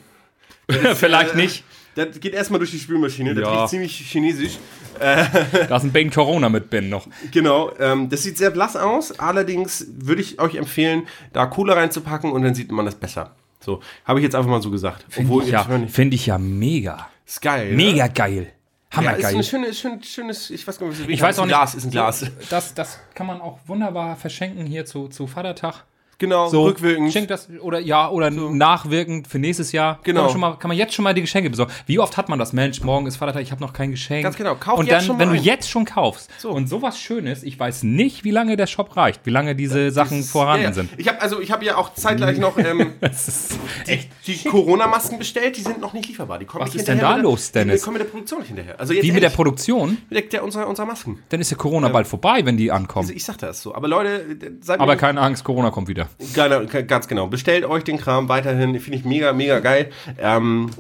vielleicht 0.95 1.33
äh, 1.33 1.37
nicht. 1.37 1.63
Das 1.95 2.19
geht 2.21 2.33
erstmal 2.33 2.59
durch 2.59 2.71
die 2.71 2.79
Spülmaschine. 2.79 3.35
Das 3.35 3.43
Ja. 3.43 3.59
riecht 3.59 3.69
ziemlich 3.69 3.95
chinesisch. 3.97 4.57
Da 4.99 5.77
ist 5.77 5.83
ein 5.83 5.91
Bane 5.91 6.09
Corona 6.11 6.47
mit 6.49 6.69
bin 6.69 6.89
noch. 6.89 7.07
Genau. 7.31 7.71
Ähm, 7.79 8.09
das 8.09 8.23
sieht 8.23 8.37
sehr 8.37 8.51
blass 8.51 8.75
aus. 8.75 9.17
Allerdings 9.19 9.87
würde 9.97 10.21
ich 10.21 10.39
euch 10.39 10.55
empfehlen, 10.55 11.07
da 11.33 11.47
Cola 11.47 11.73
reinzupacken 11.73 12.31
und 12.31 12.43
dann 12.43 12.53
sieht 12.55 12.71
man 12.71 12.85
das 12.85 12.95
besser. 12.95 13.35
So, 13.59 13.81
habe 14.05 14.19
ich 14.19 14.23
jetzt 14.23 14.35
einfach 14.35 14.49
mal 14.49 14.61
so 14.61 14.69
gesagt. 14.71 15.05
Finde 15.09 15.43
ich, 15.43 15.49
ja, 15.49 15.67
find 15.87 16.13
ich 16.13 16.25
ja 16.27 16.37
mega. 16.37 17.07
Ist 17.25 17.41
geil. 17.41 17.73
Mega 17.73 18.05
Ne? 18.05 18.11
geil. 18.13 18.53
Ja, 18.91 18.97
Hammergeil. 18.97 19.21
ist 19.21 19.35
ein 19.35 19.43
schönes, 19.43 19.79
schön, 19.79 20.03
schönes, 20.03 20.49
ich 20.49 20.67
weiß 20.67 20.77
gar 20.77 20.87
nicht, 20.87 21.07
wie 21.07 21.13
ich 21.13 21.21
weiß 21.21 21.39
auch 21.39 21.43
ein 21.43 21.47
nicht. 21.47 21.57
Glas, 21.57 21.75
ist 21.75 21.85
ein 21.85 21.91
Glas. 21.91 22.25
Das, 22.49 22.73
das 22.73 22.99
kann 23.13 23.25
man 23.25 23.39
auch 23.39 23.59
wunderbar 23.65 24.17
verschenken 24.17 24.65
hier 24.65 24.85
zu, 24.85 25.07
zu 25.07 25.27
Vatertag. 25.27 25.85
Genau, 26.21 26.47
So, 26.49 26.63
rückwirkend. 26.65 27.11
Schenkt 27.11 27.31
das, 27.31 27.49
oder 27.61 27.79
ja, 27.79 28.07
oder 28.09 28.29
nachwirkend 28.29 29.27
für 29.27 29.39
nächstes 29.39 29.71
Jahr. 29.71 29.99
Genau. 30.03 30.19
Kann 30.19 30.23
man, 30.25 30.31
schon 30.31 30.41
mal, 30.41 30.55
kann 30.59 30.67
man 30.69 30.77
jetzt 30.77 30.93
schon 30.93 31.03
mal 31.03 31.13
die 31.15 31.21
Geschenke 31.21 31.49
besorgen. 31.49 31.71
Wie 31.87 31.97
oft 31.97 32.15
hat 32.15 32.29
man 32.29 32.37
das? 32.37 32.53
Mensch, 32.53 32.81
morgen 32.83 33.07
ist 33.07 33.17
Vatertag, 33.17 33.41
ich 33.41 33.51
habe 33.51 33.59
noch 33.61 33.73
kein 33.73 33.89
Geschenk. 33.91 34.23
Ganz 34.23 34.35
genau, 34.37 34.53
kauf 34.55 34.77
Und 34.79 34.85
jetzt 34.85 34.93
dann, 34.99 35.01
schon 35.05 35.17
mal 35.17 35.21
wenn 35.23 35.29
du 35.33 35.35
ein. 35.39 35.43
jetzt 35.43 35.69
schon 35.69 35.85
kaufst 35.85 36.29
und 36.45 36.67
sowas 36.69 36.99
Schönes, 36.99 37.41
ich 37.43 37.59
weiß 37.59 37.83
nicht, 37.83 38.23
wie 38.23 38.31
lange 38.31 38.55
der 38.55 38.67
Shop 38.67 38.95
reicht, 38.95 39.25
wie 39.25 39.31
lange 39.31 39.55
diese 39.55 39.89
Sachen 39.91 40.23
vorhanden 40.23 40.61
Ja, 40.63 40.69
ja. 40.69 40.73
sind. 40.75 40.89
Ich 40.97 41.07
habe 41.07 41.19
also, 41.21 41.41
ich 41.41 41.51
habe 41.51 41.65
ja 41.65 41.75
auch 41.77 41.93
zeitgleich 41.95 42.37
noch 42.37 42.57
ähm, 42.57 42.91
Das 43.01 43.27
ist 43.27 43.59
echt. 43.87 44.09
die 44.27 44.37
Corona-Masken 44.47 45.17
bestellt, 45.17 45.57
die 45.57 45.61
sind 45.61 45.81
noch 45.81 45.93
nicht 45.93 46.07
lieferbar. 46.07 46.37
Die 46.39 46.45
kommen 46.45 46.63
Was 46.65 46.75
ist 46.75 46.87
denn 46.87 46.99
da 46.99 47.13
der- 47.15 47.23
los, 47.23 47.51
Dennis? 47.51 47.81
Die 47.81 47.85
kommen 47.85 47.97
mit 47.97 48.03
der 48.05 48.11
Produktion 48.11 48.39
nicht 48.39 48.47
hinterher. 48.49 48.79
Also 48.79 48.93
jetzt 48.93 49.03
Wie 49.03 49.11
mit 49.11 49.23
der 49.23 49.29
Produktion, 49.31 49.97
mit 50.09 50.11
der, 50.11 50.21
der 50.29 50.43
unserer, 50.43 50.67
unserer 50.67 50.85
Masken. 50.85 51.19
dann 51.29 51.41
ist 51.41 51.49
ja 51.49 51.57
Corona 51.57 51.89
bald 51.89 52.05
vorbei, 52.07 52.41
wenn 52.45 52.57
die 52.57 52.71
ankommen. 52.71 53.05
Also 53.05 53.13
ich 53.15 53.23
sag 53.25 53.37
das 53.39 53.61
so. 53.61 53.73
Aber 53.73 53.87
Leute, 53.87 54.23
seid 54.61 54.79
Aber 54.79 54.95
keine 54.95 55.19
Angst, 55.21 55.43
Corona 55.43 55.71
kommt 55.71 55.87
wieder. 55.87 56.09
Ganz, 56.33 56.71
ganz 56.87 57.07
genau. 57.07 57.27
Bestellt 57.27 57.65
euch 57.65 57.83
den 57.83 57.97
Kram 57.97 58.29
weiterhin. 58.29 58.79
Finde 58.79 58.97
ich 58.97 59.05
mega, 59.05 59.33
mega 59.33 59.59
geil. 59.59 59.91
Ähm, 60.19 60.71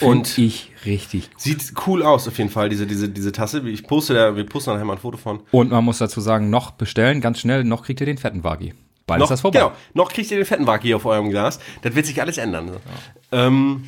und 0.00 0.38
ich 0.38 0.72
richtig. 0.84 1.30
sieht 1.36 1.72
cool 1.86 2.02
aus 2.02 2.26
auf 2.26 2.38
jeden 2.38 2.50
Fall, 2.50 2.68
diese, 2.68 2.86
diese, 2.86 3.08
diese 3.08 3.32
Tasse. 3.32 3.68
Ich 3.68 3.84
poste 3.84 4.14
da, 4.14 4.36
wir 4.36 4.44
posten 4.44 4.72
nachher 4.72 4.84
mal 4.84 4.94
ein 4.94 4.98
Foto 4.98 5.16
von. 5.16 5.40
Und 5.52 5.70
man 5.70 5.84
muss 5.84 5.98
dazu 5.98 6.20
sagen, 6.20 6.50
noch 6.50 6.72
bestellen, 6.72 7.20
ganz 7.20 7.40
schnell, 7.40 7.64
noch 7.64 7.84
kriegt 7.84 8.00
ihr 8.00 8.06
den 8.06 8.18
fetten 8.18 8.42
Wagi. 8.42 8.74
Bald 9.06 9.20
noch, 9.20 9.26
ist 9.26 9.30
das 9.30 9.40
vorbei. 9.42 9.58
Genau, 9.58 9.72
noch 9.92 10.10
kriegt 10.10 10.30
ihr 10.30 10.38
den 10.38 10.46
fetten 10.46 10.66
Waki 10.66 10.94
auf 10.94 11.04
eurem 11.04 11.30
Glas. 11.30 11.60
Das 11.82 11.94
wird 11.94 12.06
sich 12.06 12.20
alles 12.20 12.38
ändern. 12.38 12.68
So. 12.68 12.74
Ja, 12.74 13.46
ähm, 13.46 13.84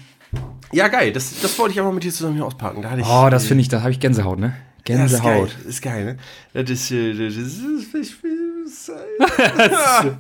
ja 0.73 0.89
geil. 0.89 1.13
Das, 1.13 1.41
das 1.41 1.59
wollte 1.59 1.73
ich 1.73 1.81
einfach 1.81 1.93
mit 1.93 2.05
dir 2.05 2.13
zusammen 2.13 2.35
hier 2.35 2.45
auspacken. 2.45 2.83
Da 2.83 2.97
Oh, 3.03 3.31
das 3.31 3.47
finde 3.47 3.63
ich, 3.63 3.69
da 3.69 3.81
habe 3.81 3.91
ich 3.91 4.01
Gänsehaut, 4.01 4.39
ne? 4.39 4.55
Ja, 4.87 4.99
das 4.99 5.13
ist 5.13 5.23
geil. 5.23 5.41
Gänsehaut. 5.41 5.67
Ist 5.67 5.83
geil, 5.83 6.05
ne? 6.05 6.17
Das 6.53 6.71
ist, 6.71 6.91
äh, 6.91 7.15
das 7.15 7.37
ist, 7.37 7.61
das 7.93 8.01
ist, 8.01 8.17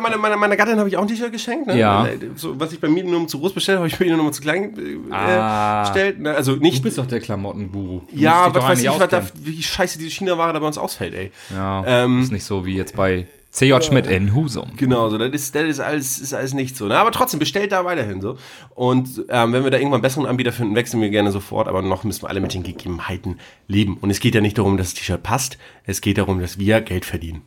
meine, 0.00 0.16
meine, 0.18 0.36
meine 0.36 0.56
Gattin 0.56 0.78
habe 0.78 0.88
ich 0.88 0.96
auch 0.96 1.02
ein 1.02 1.08
T-Shirt 1.08 1.32
geschenkt. 1.32 1.66
Ne? 1.66 1.78
Ja. 1.78 2.06
So, 2.36 2.58
was 2.58 2.72
ich 2.72 2.80
bei 2.80 2.88
mir 2.88 3.04
nur 3.04 3.26
zu 3.28 3.38
groß 3.38 3.52
bestellt 3.52 3.78
habe, 3.78 3.88
habe 3.88 3.92
ich 3.92 3.98
bei 3.98 4.06
ihr 4.06 4.16
nur 4.16 4.32
zu 4.32 4.42
klein 4.42 4.74
äh, 4.76 5.14
Ah. 5.14 5.82
bestellt. 5.82 6.20
Ne? 6.20 6.34
Also 6.34 6.56
Du 6.56 6.80
bist 6.82 6.98
doch 6.98 7.06
der 7.06 7.20
Klamottenguru. 7.20 8.02
Du 8.10 8.16
Ja, 8.18 8.46
was 8.46 8.52
doch 8.52 8.68
weiß 8.68 8.82
ich, 8.82 8.88
was 8.88 9.08
da, 9.08 9.22
wie 9.34 9.62
scheiße 9.62 9.98
diese 9.98 10.10
China-Ware 10.10 10.52
da 10.52 10.58
bei 10.58 10.66
uns 10.66 10.78
ausfällt, 10.78 11.14
ey. 11.14 11.30
Ja, 11.54 11.84
Ähm, 11.86 12.22
ist 12.22 12.32
nicht 12.32 12.44
so 12.44 12.64
wie 12.64 12.76
jetzt 12.76 12.96
bei 12.96 13.26
CJ 13.52 13.82
Schmidt 13.82 14.06
in 14.06 14.34
Husum. 14.34 14.72
Genau, 14.76 15.10
so, 15.10 15.18
das 15.18 15.30
ist, 15.30 15.54
das 15.54 15.64
ist 15.64 15.80
alles, 15.80 16.18
ist 16.18 16.32
alles 16.32 16.54
nicht 16.54 16.74
so. 16.74 16.86
Ne? 16.86 16.96
Aber 16.96 17.12
trotzdem, 17.12 17.38
bestellt 17.38 17.72
da 17.72 17.84
weiterhin 17.84 18.22
so. 18.22 18.38
Und 18.74 19.26
ähm, 19.28 19.52
wenn 19.52 19.62
wir 19.62 19.70
da 19.70 19.76
irgendwann 19.76 19.98
einen 19.98 20.02
besseren 20.02 20.26
Anbieter 20.26 20.52
finden, 20.52 20.74
wechseln 20.74 21.02
wir 21.02 21.10
gerne 21.10 21.30
sofort. 21.32 21.68
Aber 21.68 21.82
noch 21.82 22.02
müssen 22.02 22.22
wir 22.22 22.30
alle 22.30 22.40
mit 22.40 22.54
den 22.54 22.62
Gegebenheiten 22.62 23.38
leben. 23.68 23.98
Und 24.00 24.10
es 24.10 24.20
geht 24.20 24.34
ja 24.34 24.40
nicht 24.40 24.56
darum, 24.56 24.78
dass 24.78 24.94
das 24.94 25.00
T-Shirt 25.00 25.22
passt. 25.22 25.58
Es 25.84 26.00
geht 26.00 26.16
darum, 26.16 26.40
dass 26.40 26.58
wir 26.58 26.80
Geld 26.80 27.04
verdienen. 27.04 27.42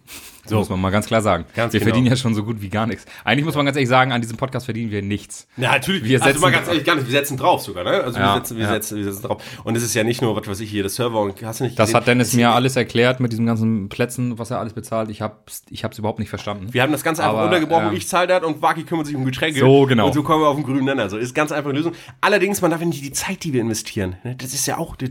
So 0.47 0.57
muss 0.57 0.69
man 0.69 0.79
mal 0.79 0.89
ganz 0.91 1.07
klar 1.07 1.21
sagen. 1.21 1.45
Ganz 1.55 1.73
wir 1.73 1.79
genau. 1.79 1.89
verdienen 1.91 2.07
ja 2.11 2.15
schon 2.15 2.35
so 2.35 2.43
gut 2.43 2.61
wie 2.61 2.69
gar 2.69 2.85
nichts. 2.87 3.05
Eigentlich 3.23 3.45
muss 3.45 3.55
man 3.55 3.65
ganz 3.65 3.75
ehrlich 3.77 3.89
sagen, 3.89 4.11
an 4.11 4.21
diesem 4.21 4.37
Podcast 4.37 4.65
verdienen 4.65 4.91
wir 4.91 5.01
nichts. 5.01 5.47
Ja, 5.57 5.71
natürlich. 5.71 6.03
Wir 6.03 6.17
also 6.19 6.27
setzen- 6.29 6.41
mal 6.41 6.51
ganz 6.51 6.67
ehrlich, 6.67 6.83
gar 6.83 6.95
nicht. 6.95 7.07
Wir 7.07 7.11
setzen 7.11 7.37
drauf 7.37 7.61
sogar, 7.61 7.83
ne? 7.83 7.91
Also 8.03 8.19
Ja, 8.19 8.33
wir, 8.35 8.41
setzen, 8.41 8.57
wir, 8.57 8.63
ja. 8.65 8.73
setzen, 8.73 8.97
wir 8.97 9.03
setzen 9.05 9.23
drauf. 9.27 9.41
Und 9.63 9.75
es 9.75 9.83
ist 9.83 9.93
ja 9.95 10.03
nicht 10.03 10.21
nur, 10.21 10.35
was 10.35 10.47
weiß 10.47 10.59
ich, 10.59 10.69
hier, 10.69 10.83
das 10.83 10.95
Server 10.95 11.19
und 11.21 11.41
hast 11.43 11.59
du 11.59 11.63
nicht 11.65 11.77
Das 11.79 11.87
gesehen? 11.87 11.97
hat 11.97 12.07
Dennis 12.07 12.33
mir 12.33 12.51
alles 12.51 12.75
erklärt 12.75 13.19
mit 13.19 13.31
diesen 13.31 13.45
ganzen 13.45 13.89
Plätzen, 13.89 14.37
was 14.37 14.51
er 14.51 14.59
alles 14.59 14.73
bezahlt. 14.73 15.09
Ich 15.09 15.21
hab's, 15.21 15.63
ich 15.69 15.83
hab's 15.83 15.97
überhaupt 15.97 16.19
nicht 16.19 16.29
verstanden. 16.29 16.67
Wir 16.73 16.81
haben 16.83 16.91
das 16.91 17.03
ganz 17.03 17.19
einfach 17.19 17.41
runtergebrochen. 17.43 17.87
ähm, 17.89 17.93
ich 17.95 18.07
zahle 18.07 18.27
das 18.27 18.43
und 18.43 18.61
Waki 18.61 18.83
kümmert 18.83 19.07
sich 19.07 19.15
um 19.15 19.25
Getränke. 19.25 19.59
So, 19.59 19.85
genau. 19.85 20.07
Und 20.07 20.13
so 20.13 20.23
kommen 20.23 20.43
wir 20.43 20.47
auf 20.47 20.55
den 20.55 20.65
grünen 20.65 20.85
Nenner. 20.85 21.09
So 21.09 21.17
ist 21.17 21.33
ganz 21.33 21.51
einfach 21.51 21.69
eine 21.69 21.79
Lösung. 21.79 21.93
Allerdings, 22.21 22.61
man 22.61 22.71
darf 22.71 22.81
nicht 22.81 23.03
die 23.03 23.11
Zeit, 23.11 23.43
die 23.43 23.53
wir 23.53 23.61
investieren. 23.61 24.17
ne? 24.23 24.35
Das 24.35 24.53
ist 24.53 24.65
ja 24.67 24.77
auch, 24.77 24.95
das 24.95 25.09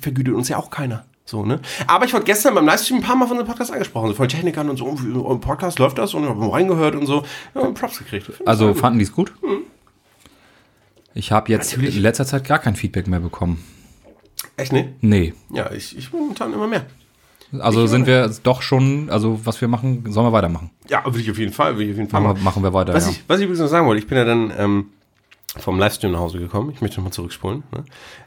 vergütet 0.00 0.34
uns 0.34 0.48
ja 0.48 0.56
auch 0.58 0.70
keiner. 0.70 1.04
So, 1.30 1.44
ne? 1.44 1.60
Aber 1.86 2.06
ich 2.06 2.12
wurde 2.12 2.24
gestern 2.24 2.56
beim 2.56 2.66
Livestream 2.66 2.98
ein 2.98 3.02
paar 3.04 3.14
Mal 3.14 3.28
von 3.28 3.36
unserem 3.36 3.46
Podcast 3.46 3.70
angesprochen, 3.72 4.08
so 4.08 4.14
von 4.14 4.26
Technikern 4.26 4.68
und 4.68 4.76
so, 4.76 4.88
im 4.88 5.40
Podcast 5.40 5.78
läuft 5.78 5.96
das 5.98 6.12
und 6.12 6.24
ich 6.24 6.28
habe 6.28 6.52
reingehört 6.52 6.96
und 6.96 7.06
so. 7.06 7.22
Ja, 7.54 7.60
und 7.60 7.74
Props 7.74 8.00
gekriegt. 8.00 8.26
Find 8.26 8.40
ich 8.40 8.48
Also 8.48 8.74
fanden 8.74 8.98
die 8.98 9.04
es 9.04 9.12
gut? 9.12 9.32
Ich 11.14 11.30
habe 11.30 11.52
jetzt 11.52 11.72
in 11.74 12.02
letzter 12.02 12.26
Zeit 12.26 12.42
gar 12.42 12.58
kein 12.58 12.74
Feedback 12.74 13.06
mehr 13.06 13.20
bekommen. 13.20 13.64
Echt, 14.56 14.72
ne? 14.72 14.92
Nee. 15.02 15.34
Ja, 15.50 15.70
ich, 15.70 15.96
ich 15.96 16.12
momentan 16.12 16.52
immer 16.52 16.66
mehr. 16.66 16.84
Also 17.60 17.86
sind 17.86 18.08
wir 18.08 18.28
doch 18.42 18.60
schon, 18.60 19.08
also 19.08 19.40
was 19.44 19.60
wir 19.60 19.68
machen, 19.68 20.10
sollen 20.10 20.26
wir 20.26 20.32
weitermachen. 20.32 20.70
Ja, 20.88 21.04
würde 21.04 21.20
ich 21.20 21.30
auf 21.30 21.38
jeden 21.38 21.52
Fall, 21.52 21.74
würde 21.74 21.84
ich 21.84 21.92
auf 21.92 21.98
jeden 21.98 22.10
Fall 22.10 22.22
Machen 22.22 22.42
machen 22.42 22.62
wir 22.64 22.72
weiter. 22.72 22.92
Was, 22.92 23.06
ja. 23.06 23.12
ich, 23.12 23.24
was 23.28 23.38
ich 23.38 23.44
übrigens 23.44 23.60
noch 23.60 23.68
sagen 23.68 23.86
wollte, 23.86 24.02
ich 24.02 24.08
bin 24.08 24.18
ja 24.18 24.24
dann 24.24 24.52
ähm, 24.58 24.86
vom 25.58 25.78
Livestream 25.78 26.12
nach 26.12 26.20
Hause 26.20 26.38
gekommen. 26.38 26.70
Ich 26.74 26.80
möchte 26.80 26.98
nochmal 26.98 27.12
zurückspulen. 27.12 27.64
Ne? 27.72 27.84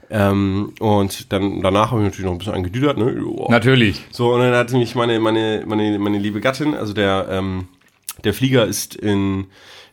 Ähm, 0.09 0.73
und 0.79 1.31
dann 1.31 1.61
danach 1.61 1.91
habe 1.91 2.01
ich 2.01 2.05
natürlich 2.05 2.25
noch 2.25 2.33
ein 2.33 2.37
bisschen 2.37 2.53
angedüdert. 2.53 2.97
Ne? 2.97 3.23
Natürlich. 3.49 4.01
So, 4.11 4.33
und 4.33 4.41
dann 4.41 4.53
hat 4.53 4.71
mich 4.73 4.95
meine, 4.95 5.19
meine, 5.19 5.63
meine, 5.65 5.97
meine 5.99 6.19
liebe 6.19 6.41
Gattin, 6.41 6.75
also 6.75 6.93
der, 6.93 7.27
ähm, 7.29 7.67
der 8.23 8.33
Flieger 8.33 8.65
ist 8.65 8.95
in 8.95 9.45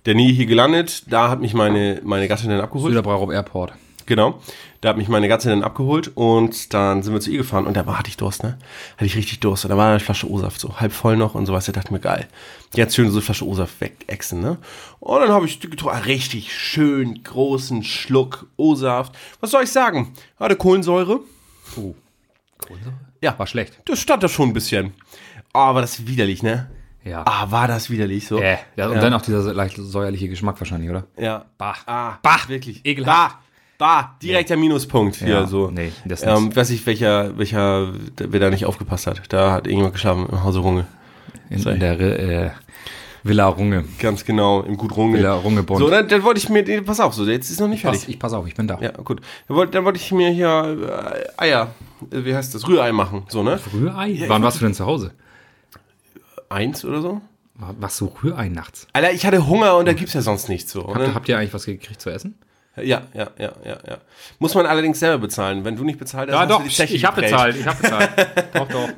der 0.06 0.14
Nähe 0.14 0.32
hier 0.32 0.46
gelandet. 0.46 1.04
Da 1.08 1.30
hat 1.30 1.40
mich 1.40 1.54
meine, 1.54 2.00
meine 2.04 2.26
Gattin 2.28 2.50
dann 2.50 2.60
abgeholt. 2.60 2.90
Süderbrauch 2.90 3.30
Airport. 3.32 3.72
Genau. 4.10 4.40
Da 4.80 4.88
hat 4.88 4.96
mich 4.96 5.06
meine 5.06 5.28
Gattin 5.28 5.50
dann 5.50 5.62
abgeholt 5.62 6.10
und 6.16 6.74
dann 6.74 7.04
sind 7.04 7.12
wir 7.12 7.20
zu 7.20 7.30
ihr 7.30 7.38
gefahren 7.38 7.64
und 7.68 7.76
da 7.76 7.86
war, 7.86 7.96
hatte 7.96 8.08
ich 8.08 8.16
Durst, 8.16 8.42
ne? 8.42 8.58
Hatte 8.96 9.04
ich 9.04 9.14
richtig 9.14 9.38
Durst. 9.38 9.64
Und 9.64 9.68
da 9.70 9.76
war 9.76 9.88
eine 9.90 10.00
Flasche 10.00 10.28
O-Saft 10.28 10.60
so 10.60 10.80
halb 10.80 10.90
voll 10.92 11.16
noch 11.16 11.36
und 11.36 11.46
sowas. 11.46 11.66
Da 11.66 11.70
dachte 11.72 11.86
ich 11.86 11.92
mir, 11.92 12.00
geil. 12.00 12.26
Jetzt 12.74 12.96
schön 12.96 13.08
so 13.08 13.18
eine 13.18 13.22
Flasche 13.22 13.46
O-Saft 13.46 13.80
wegexen, 13.80 14.40
ne? 14.40 14.58
Und 14.98 15.20
dann 15.20 15.28
habe 15.30 15.46
ich 15.46 15.60
getrunken, 15.60 15.94
einen 15.94 16.04
richtig 16.06 16.52
schön 16.52 17.22
großen 17.22 17.84
Schluck 17.84 18.48
O-Saft. 18.56 19.14
Was 19.38 19.52
soll 19.52 19.62
ich 19.62 19.70
sagen? 19.70 20.12
Hatte 20.40 20.56
Kohlensäure. 20.56 21.20
Oh. 21.76 21.94
Ja. 23.20 23.38
War 23.38 23.46
schlecht. 23.46 23.80
Das 23.84 24.00
stand 24.00 24.24
da 24.24 24.28
schon 24.28 24.48
ein 24.48 24.52
bisschen. 24.54 24.92
Ah, 25.52 25.72
war 25.72 25.82
das 25.82 26.04
widerlich, 26.08 26.42
ne? 26.42 26.68
Ja. 27.04 27.22
Ah, 27.26 27.48
war 27.52 27.68
das 27.68 27.90
widerlich 27.90 28.26
so? 28.26 28.40
Äh, 28.40 28.58
ja, 28.74 28.88
und 28.88 28.96
Ja. 28.96 29.00
dann 29.02 29.14
auch 29.14 29.22
dieser 29.22 29.54
leicht 29.54 29.76
säuerliche 29.76 30.28
Geschmack 30.28 30.60
wahrscheinlich, 30.60 30.90
oder? 30.90 31.04
Ja. 31.16 31.44
Bah. 31.58 31.76
Ah, 31.86 32.18
Bah. 32.22 32.40
wirklich. 32.48 32.84
Ekelhaft. 32.84 33.36
Bah. 33.36 33.40
Bah. 33.80 34.14
Direkt 34.22 34.50
der 34.50 34.56
Minuspunkt 34.58 35.16
hier 35.16 35.28
Ja, 35.28 35.46
so. 35.46 35.70
nee, 35.70 35.90
das 36.04 36.22
ähm, 36.22 36.44
nicht. 36.44 36.56
weiß 36.56 36.68
ich, 36.70 36.84
welcher, 36.86 37.36
welcher, 37.38 37.92
wer 38.18 38.38
da 38.40 38.50
nicht 38.50 38.66
aufgepasst 38.66 39.06
hat. 39.06 39.22
Da 39.30 39.52
hat 39.52 39.66
irgendjemand 39.66 39.94
geschlafen 39.94 40.26
im 40.30 40.44
Hause 40.44 40.58
Runge. 40.60 40.86
In, 41.48 41.62
in 41.66 41.80
der 41.80 41.98
äh, 41.98 42.50
Villa 43.22 43.46
Runge. 43.46 43.84
Ganz 43.98 44.24
genau, 44.24 44.60
im 44.62 44.76
Gut 44.76 44.94
Runge. 44.96 45.16
Villa 45.18 45.34
Rungebund. 45.34 45.80
So, 45.80 45.88
dann, 45.90 46.06
dann 46.08 46.22
wollte 46.22 46.38
ich 46.38 46.48
mir, 46.50 46.62
nee, 46.62 46.80
pass 46.82 47.00
auf, 47.00 47.14
so, 47.14 47.24
jetzt 47.26 47.50
ist 47.50 47.58
noch 47.58 47.68
nicht 47.68 47.82
Pass, 47.82 47.98
fertig. 48.00 48.14
ich 48.14 48.18
pass 48.20 48.32
auf, 48.34 48.46
ich 48.46 48.54
bin 48.54 48.68
da. 48.68 48.78
Ja, 48.80 48.90
gut. 48.92 49.22
Dann 49.48 49.56
wollte, 49.56 49.72
dann 49.72 49.84
wollte 49.86 49.98
ich 49.98 50.12
mir 50.12 50.28
hier 50.30 51.24
äh, 51.38 51.42
Eier, 51.42 51.74
äh, 52.12 52.24
wie 52.24 52.34
heißt 52.34 52.54
das, 52.54 52.68
Rührei 52.68 52.92
machen, 52.92 53.24
so, 53.28 53.42
ne? 53.42 53.58
Rührei? 53.72 54.24
Wann 54.28 54.42
warst 54.42 54.60
du 54.60 54.64
denn 54.66 54.74
zu 54.74 54.84
Hause? 54.86 55.12
Eins 56.48 56.84
oder 56.84 57.00
so? 57.00 57.20
Was 57.78 57.96
so 57.96 58.12
Rührei 58.22 58.48
nachts? 58.48 58.86
Alter, 58.92 59.12
ich 59.12 59.24
hatte 59.26 59.46
Hunger 59.46 59.76
und 59.76 59.86
da 59.86 59.92
gibt's 59.92 60.14
ja 60.14 60.22
sonst 60.22 60.48
nichts 60.48 60.72
so. 60.72 60.86
Habt, 60.86 60.98
ihr- 61.00 61.14
habt 61.14 61.28
ihr 61.28 61.38
eigentlich 61.38 61.54
was 61.54 61.64
gekriegt 61.66 62.00
zu 62.00 62.10
essen? 62.10 62.34
Ja, 62.76 63.02
ja, 63.14 63.30
ja, 63.36 63.52
ja, 63.64 63.78
ja. 63.88 63.98
Muss 64.38 64.54
man 64.54 64.64
allerdings 64.64 65.00
selber 65.00 65.18
bezahlen. 65.18 65.64
Wenn 65.64 65.74
du 65.74 65.82
nicht 65.82 65.98
bezahlt 65.98 66.30
hast, 66.30 66.48
hast 66.48 66.60
du 66.60 66.68
die 66.68 66.74
Zeche 66.74 66.94
ich 66.94 67.04
habe 67.04 67.20
bezahlt, 67.20 67.56
ich 67.56 67.66
habe 67.66 67.82
bezahlt. 67.82 68.10
doch, 68.54 68.68
doch. 68.68 68.88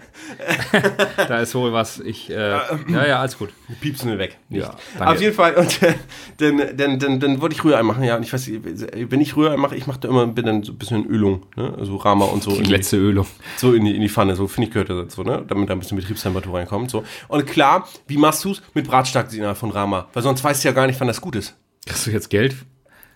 da 1.29 1.39
ist 1.41 1.55
wohl 1.55 1.73
was. 1.73 1.99
Ich, 2.01 2.31
äh, 2.31 2.35
ja, 2.35 3.07
ja, 3.07 3.21
alles 3.21 3.39
gut. 3.39 3.49
Piepsen 3.81 4.11
wir 4.11 4.19
weg. 4.19 4.37
Nicht. 4.51 4.63
Ja, 4.67 4.75
danke. 4.99 5.15
Auf 5.15 5.21
jeden 5.21 5.35
Fall. 5.35 5.55
Und 5.55 5.83
äh, 5.83 5.95
dann, 6.37 6.77
dann, 6.77 6.99
dann, 6.99 7.21
dann 7.21 7.41
wollte 7.41 7.55
ich 7.55 7.65
Rührei 7.65 7.83
machen. 7.83 8.05
Ja, 8.05 8.17
und 8.17 8.23
ich 8.23 8.33
weiß, 8.33 8.51
wenn 8.51 9.21
ich 9.21 9.37
Rührei 9.37 9.57
mache, 9.57 9.75
ich 9.75 9.87
mache 9.87 10.01
da 10.01 10.09
immer 10.09 10.27
bin 10.27 10.45
dann 10.45 10.63
so 10.63 10.73
ein 10.73 10.79
bisschen 10.79 11.07
Ölung, 11.07 11.47
ne? 11.57 11.75
Also 11.79 11.97
Rama 11.97 12.27
und 12.27 12.43
so. 12.43 12.51
Die 12.51 12.59
in 12.59 12.65
die- 12.65 12.71
letzte 12.73 12.99
Ölung. 12.99 13.27
So 13.57 13.73
in 13.73 13.87
die, 13.87 13.95
in 13.97 14.03
die 14.03 14.09
Pfanne, 14.11 14.37
so 14.37 14.49
finde 14.49 14.69
ich 14.69 14.75
gehört 14.75 14.91
das 14.91 15.15
so, 15.15 15.23
ne? 15.23 15.45
Damit 15.49 15.71
da 15.71 15.75
ein 15.75 15.79
bisschen 15.79 15.97
Betriebstemperatur 15.97 16.55
reinkommt. 16.59 16.91
So. 16.91 17.05
Und 17.29 17.47
klar, 17.47 17.89
wie 18.07 18.19
machst 18.19 18.45
du's? 18.45 18.63
Mit 18.75 18.87
Bratstarksignal 18.87 19.55
von 19.55 19.71
Rama. 19.71 20.09
Weil 20.13 20.23
sonst 20.23 20.45
weißt 20.45 20.63
du 20.63 20.69
ja 20.69 20.75
gar 20.75 20.87
nicht, 20.87 21.01
wann 21.01 21.09
das 21.09 21.21
gut 21.23 21.37
ist. 21.37 21.57
Kriegst 21.87 22.07
du 22.07 22.11
jetzt 22.11 22.29
Geld 22.29 22.55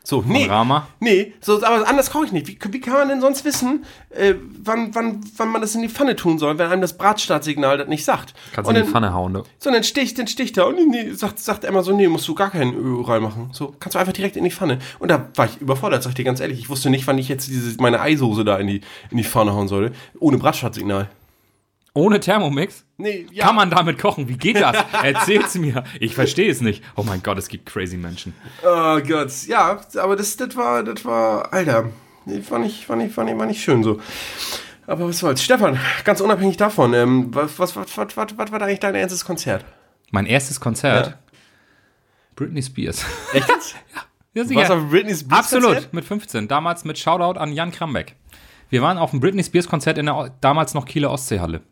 So, 0.06 0.22
nee. 0.24 0.46
Rama? 0.46 0.86
Nee, 1.00 1.32
so, 1.40 1.64
aber 1.64 1.88
anders 1.88 2.12
koche 2.12 2.26
ich 2.26 2.32
nicht. 2.32 2.46
Wie, 2.46 2.56
wie 2.70 2.80
kann 2.80 2.94
man 2.94 3.08
denn 3.08 3.20
sonst 3.20 3.44
wissen, 3.44 3.84
äh, 4.10 4.34
wann, 4.62 4.94
wann, 4.94 5.20
wann 5.36 5.48
man 5.48 5.60
das 5.60 5.74
in 5.74 5.82
die 5.82 5.88
Pfanne 5.88 6.14
tun 6.14 6.38
soll, 6.38 6.58
wenn 6.58 6.70
einem 6.70 6.80
das 6.80 6.96
Bratstartsignal 6.96 7.76
das 7.76 7.88
nicht 7.88 8.04
sagt? 8.04 8.32
Kannst 8.52 8.70
du 8.70 8.76
in 8.76 8.84
die 8.84 8.88
Pfanne 8.88 9.12
hauen, 9.12 9.32
ne? 9.32 9.42
So, 9.58 9.68
dann 9.72 9.82
sticht, 9.82 10.16
dann 10.20 10.28
sticht 10.28 10.58
er 10.58 10.68
und 10.68 10.76
nee, 10.76 11.10
sagt, 11.10 11.40
sagt 11.40 11.64
Emma 11.64 11.82
so, 11.82 11.92
nee, 11.92 12.06
musst 12.06 12.28
du 12.28 12.36
gar 12.36 12.50
kein 12.50 12.72
Öl 12.72 13.02
reinmachen. 13.02 13.48
So, 13.50 13.74
kannst 13.80 13.96
du 13.96 13.98
einfach 13.98 14.12
direkt 14.12 14.36
in 14.36 14.44
die 14.44 14.52
Pfanne. 14.52 14.78
Und 15.00 15.10
da 15.10 15.28
war 15.34 15.46
ich 15.46 15.60
überfordert, 15.60 16.04
sag 16.04 16.10
ich 16.10 16.14
dir 16.14 16.24
ganz 16.24 16.38
ehrlich. 16.38 16.60
Ich 16.60 16.68
wusste 16.68 16.88
nicht, 16.88 17.04
wann 17.08 17.18
ich 17.18 17.28
jetzt 17.28 17.48
diese, 17.48 17.76
meine 17.82 18.00
Eisoße 18.00 18.44
da 18.44 18.58
in 18.58 18.68
die, 18.68 18.82
in 19.10 19.16
die 19.16 19.24
Pfanne 19.24 19.54
hauen 19.54 19.66
sollte. 19.66 19.92
Ohne 20.20 20.38
Bratstartsignal. 20.38 21.08
Ohne 21.96 22.20
Thermomix? 22.20 22.84
Nee, 22.98 23.26
ja. 23.32 23.46
Kann 23.46 23.56
man 23.56 23.70
damit 23.70 23.98
kochen? 23.98 24.28
Wie 24.28 24.36
geht 24.36 24.60
das? 24.60 24.76
Erzähl's 25.02 25.54
mir. 25.54 25.82
Ich 25.98 26.14
verstehe 26.14 26.50
es 26.50 26.60
nicht. 26.60 26.84
Oh 26.94 27.02
mein 27.02 27.22
Gott, 27.22 27.38
es 27.38 27.48
gibt 27.48 27.64
crazy 27.64 27.96
Menschen. 27.96 28.34
Oh 28.62 29.00
Gott, 29.00 29.32
ja, 29.46 29.80
aber 29.96 30.14
das, 30.14 30.36
das 30.36 30.54
war, 30.56 30.82
das 30.82 31.06
war, 31.06 31.50
Alter, 31.54 31.84
war 32.26 32.58
nicht, 32.58 32.88
war 32.88 32.96
nicht, 32.96 33.16
war 33.16 33.24
nicht, 33.24 33.38
war 33.38 33.46
nicht 33.46 33.62
schön 33.62 33.82
so. 33.82 33.98
Aber 34.86 35.08
was 35.08 35.20
soll's. 35.20 35.42
Stefan, 35.42 35.80
ganz 36.04 36.20
unabhängig 36.20 36.58
davon, 36.58 36.92
ähm, 36.92 37.34
was, 37.34 37.58
was, 37.58 37.74
was, 37.74 37.96
was, 37.96 38.14
was, 38.14 38.26
was 38.36 38.52
war 38.52 38.58
da 38.58 38.66
eigentlich 38.66 38.80
dein 38.80 38.94
ernstes 38.94 39.24
Konzert? 39.24 39.64
Mein 40.10 40.26
erstes 40.26 40.60
Konzert. 40.60 41.06
Ja. 41.06 41.14
Britney 42.34 42.62
Spears. 42.62 43.06
Echt 43.32 43.48
jetzt? 43.48 43.74
ja, 44.34 44.44
Du 44.44 44.54
warst 44.54 44.70
auf 44.70 44.90
Britney 44.90 45.14
Spears 45.14 45.38
Absolut, 45.40 45.72
Konzert? 45.72 45.92
mit 45.94 46.04
15. 46.04 46.46
Damals 46.46 46.84
mit 46.84 46.98
Shoutout 46.98 47.40
an 47.40 47.54
Jan 47.54 47.72
Krambeck. 47.72 48.16
Wir 48.68 48.82
waren 48.82 48.98
auf 48.98 49.12
dem 49.12 49.20
Britney 49.20 49.42
Spears 49.42 49.66
Konzert 49.66 49.96
in 49.96 50.04
der 50.04 50.30
damals 50.42 50.74
noch 50.74 50.84
Kieler 50.84 51.10
Ostseehalle. 51.10 51.62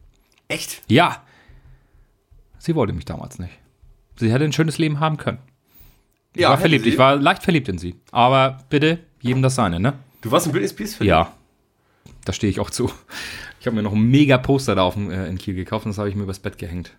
Echt? 0.48 0.82
Ja. 0.88 1.22
Sie 2.58 2.74
wollte 2.74 2.92
mich 2.92 3.04
damals 3.04 3.38
nicht. 3.38 3.52
Sie 4.16 4.32
hätte 4.32 4.44
ein 4.44 4.52
schönes 4.52 4.78
Leben 4.78 5.00
haben 5.00 5.16
können. 5.16 5.38
Ich 6.34 6.42
war 6.42 6.52
hätte 6.52 6.60
verliebt. 6.62 6.84
sie. 6.84 6.90
Ich 6.90 6.98
war 6.98 7.16
leicht 7.16 7.42
verliebt 7.42 7.68
in 7.68 7.78
sie. 7.78 7.94
Aber 8.10 8.58
bitte, 8.70 8.98
jedem 9.20 9.42
das 9.42 9.54
seine, 9.54 9.80
ne? 9.80 9.94
Du 10.22 10.30
warst 10.30 10.46
in 10.46 10.52
Britney 10.52 10.68
Spears 10.68 10.94
verliebt? 10.94 11.10
Ja. 11.10 11.32
Da 12.24 12.32
stehe 12.32 12.50
ich 12.50 12.60
auch 12.60 12.70
zu. 12.70 12.90
Ich 13.60 13.66
habe 13.66 13.76
mir 13.76 13.82
noch 13.82 13.92
ein 13.92 14.10
mega 14.10 14.38
Poster 14.38 14.74
da 14.74 14.82
auf 14.82 14.96
äh, 14.96 15.28
in 15.28 15.38
Kiel 15.38 15.54
gekauft 15.54 15.84
und 15.86 15.90
das 15.92 15.98
habe 15.98 16.08
ich 16.08 16.14
mir 16.14 16.22
übers 16.24 16.38
Bett 16.38 16.58
gehängt. 16.58 16.92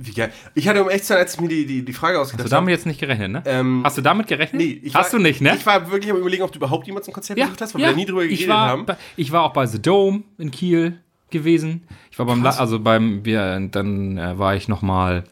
Wie 0.00 0.12
geil. 0.12 0.32
Ich 0.54 0.68
hatte 0.68 0.82
um 0.82 0.88
echt 0.90 1.04
zu 1.04 1.08
sein, 1.08 1.18
als 1.18 1.34
ich 1.34 1.40
mir 1.40 1.48
die, 1.48 1.66
die, 1.66 1.84
die 1.84 1.92
Frage 1.92 2.18
Hast 2.18 2.26
ausgedacht 2.28 2.46
du 2.46 2.50
damit 2.50 2.70
jetzt 2.70 2.86
nicht 2.86 3.00
gerechnet, 3.00 3.30
ne? 3.32 3.42
Ähm, 3.46 3.82
Hast 3.84 3.98
du 3.98 4.02
damit 4.02 4.26
gerechnet? 4.28 4.60
Nee, 4.62 4.80
ich 4.82 4.94
Hast 4.94 5.12
war, 5.12 5.18
du 5.18 5.22
nicht, 5.24 5.40
ne? 5.40 5.56
Ich 5.56 5.66
war 5.66 5.90
wirklich 5.90 6.10
am 6.12 6.18
überlegen, 6.18 6.44
ob 6.44 6.52
du 6.52 6.58
überhaupt 6.58 6.86
jemals 6.86 7.08
ein 7.08 7.12
Konzert 7.12 7.38
besucht 7.38 7.60
hast, 7.60 7.74
weil 7.74 7.80
wir 7.82 7.88
da 7.90 7.96
nie 7.96 8.04
drüber 8.06 8.22
geredet 8.22 8.40
ich 8.40 8.48
war, 8.48 8.68
haben. 8.68 8.86
bei- 8.86 8.96
Ich 9.16 9.32
war 9.32 9.42
auch 9.42 9.52
bei 9.52 9.66
The 9.66 9.82
Dome 9.82 10.22
in 10.38 10.50
Kiel 10.52 11.00
gewesen. 11.30 11.82
Ich 12.10 12.18
war 12.18 12.26
beim, 12.26 12.42
La 12.42 12.50
also 12.50 12.80
beim, 12.80 13.24
wir, 13.24 13.60
dann 13.70 14.18
äh, 14.18 14.38
war 14.38 14.54
ich 14.56 14.68
noch 14.68 14.82
mal, 14.82 15.24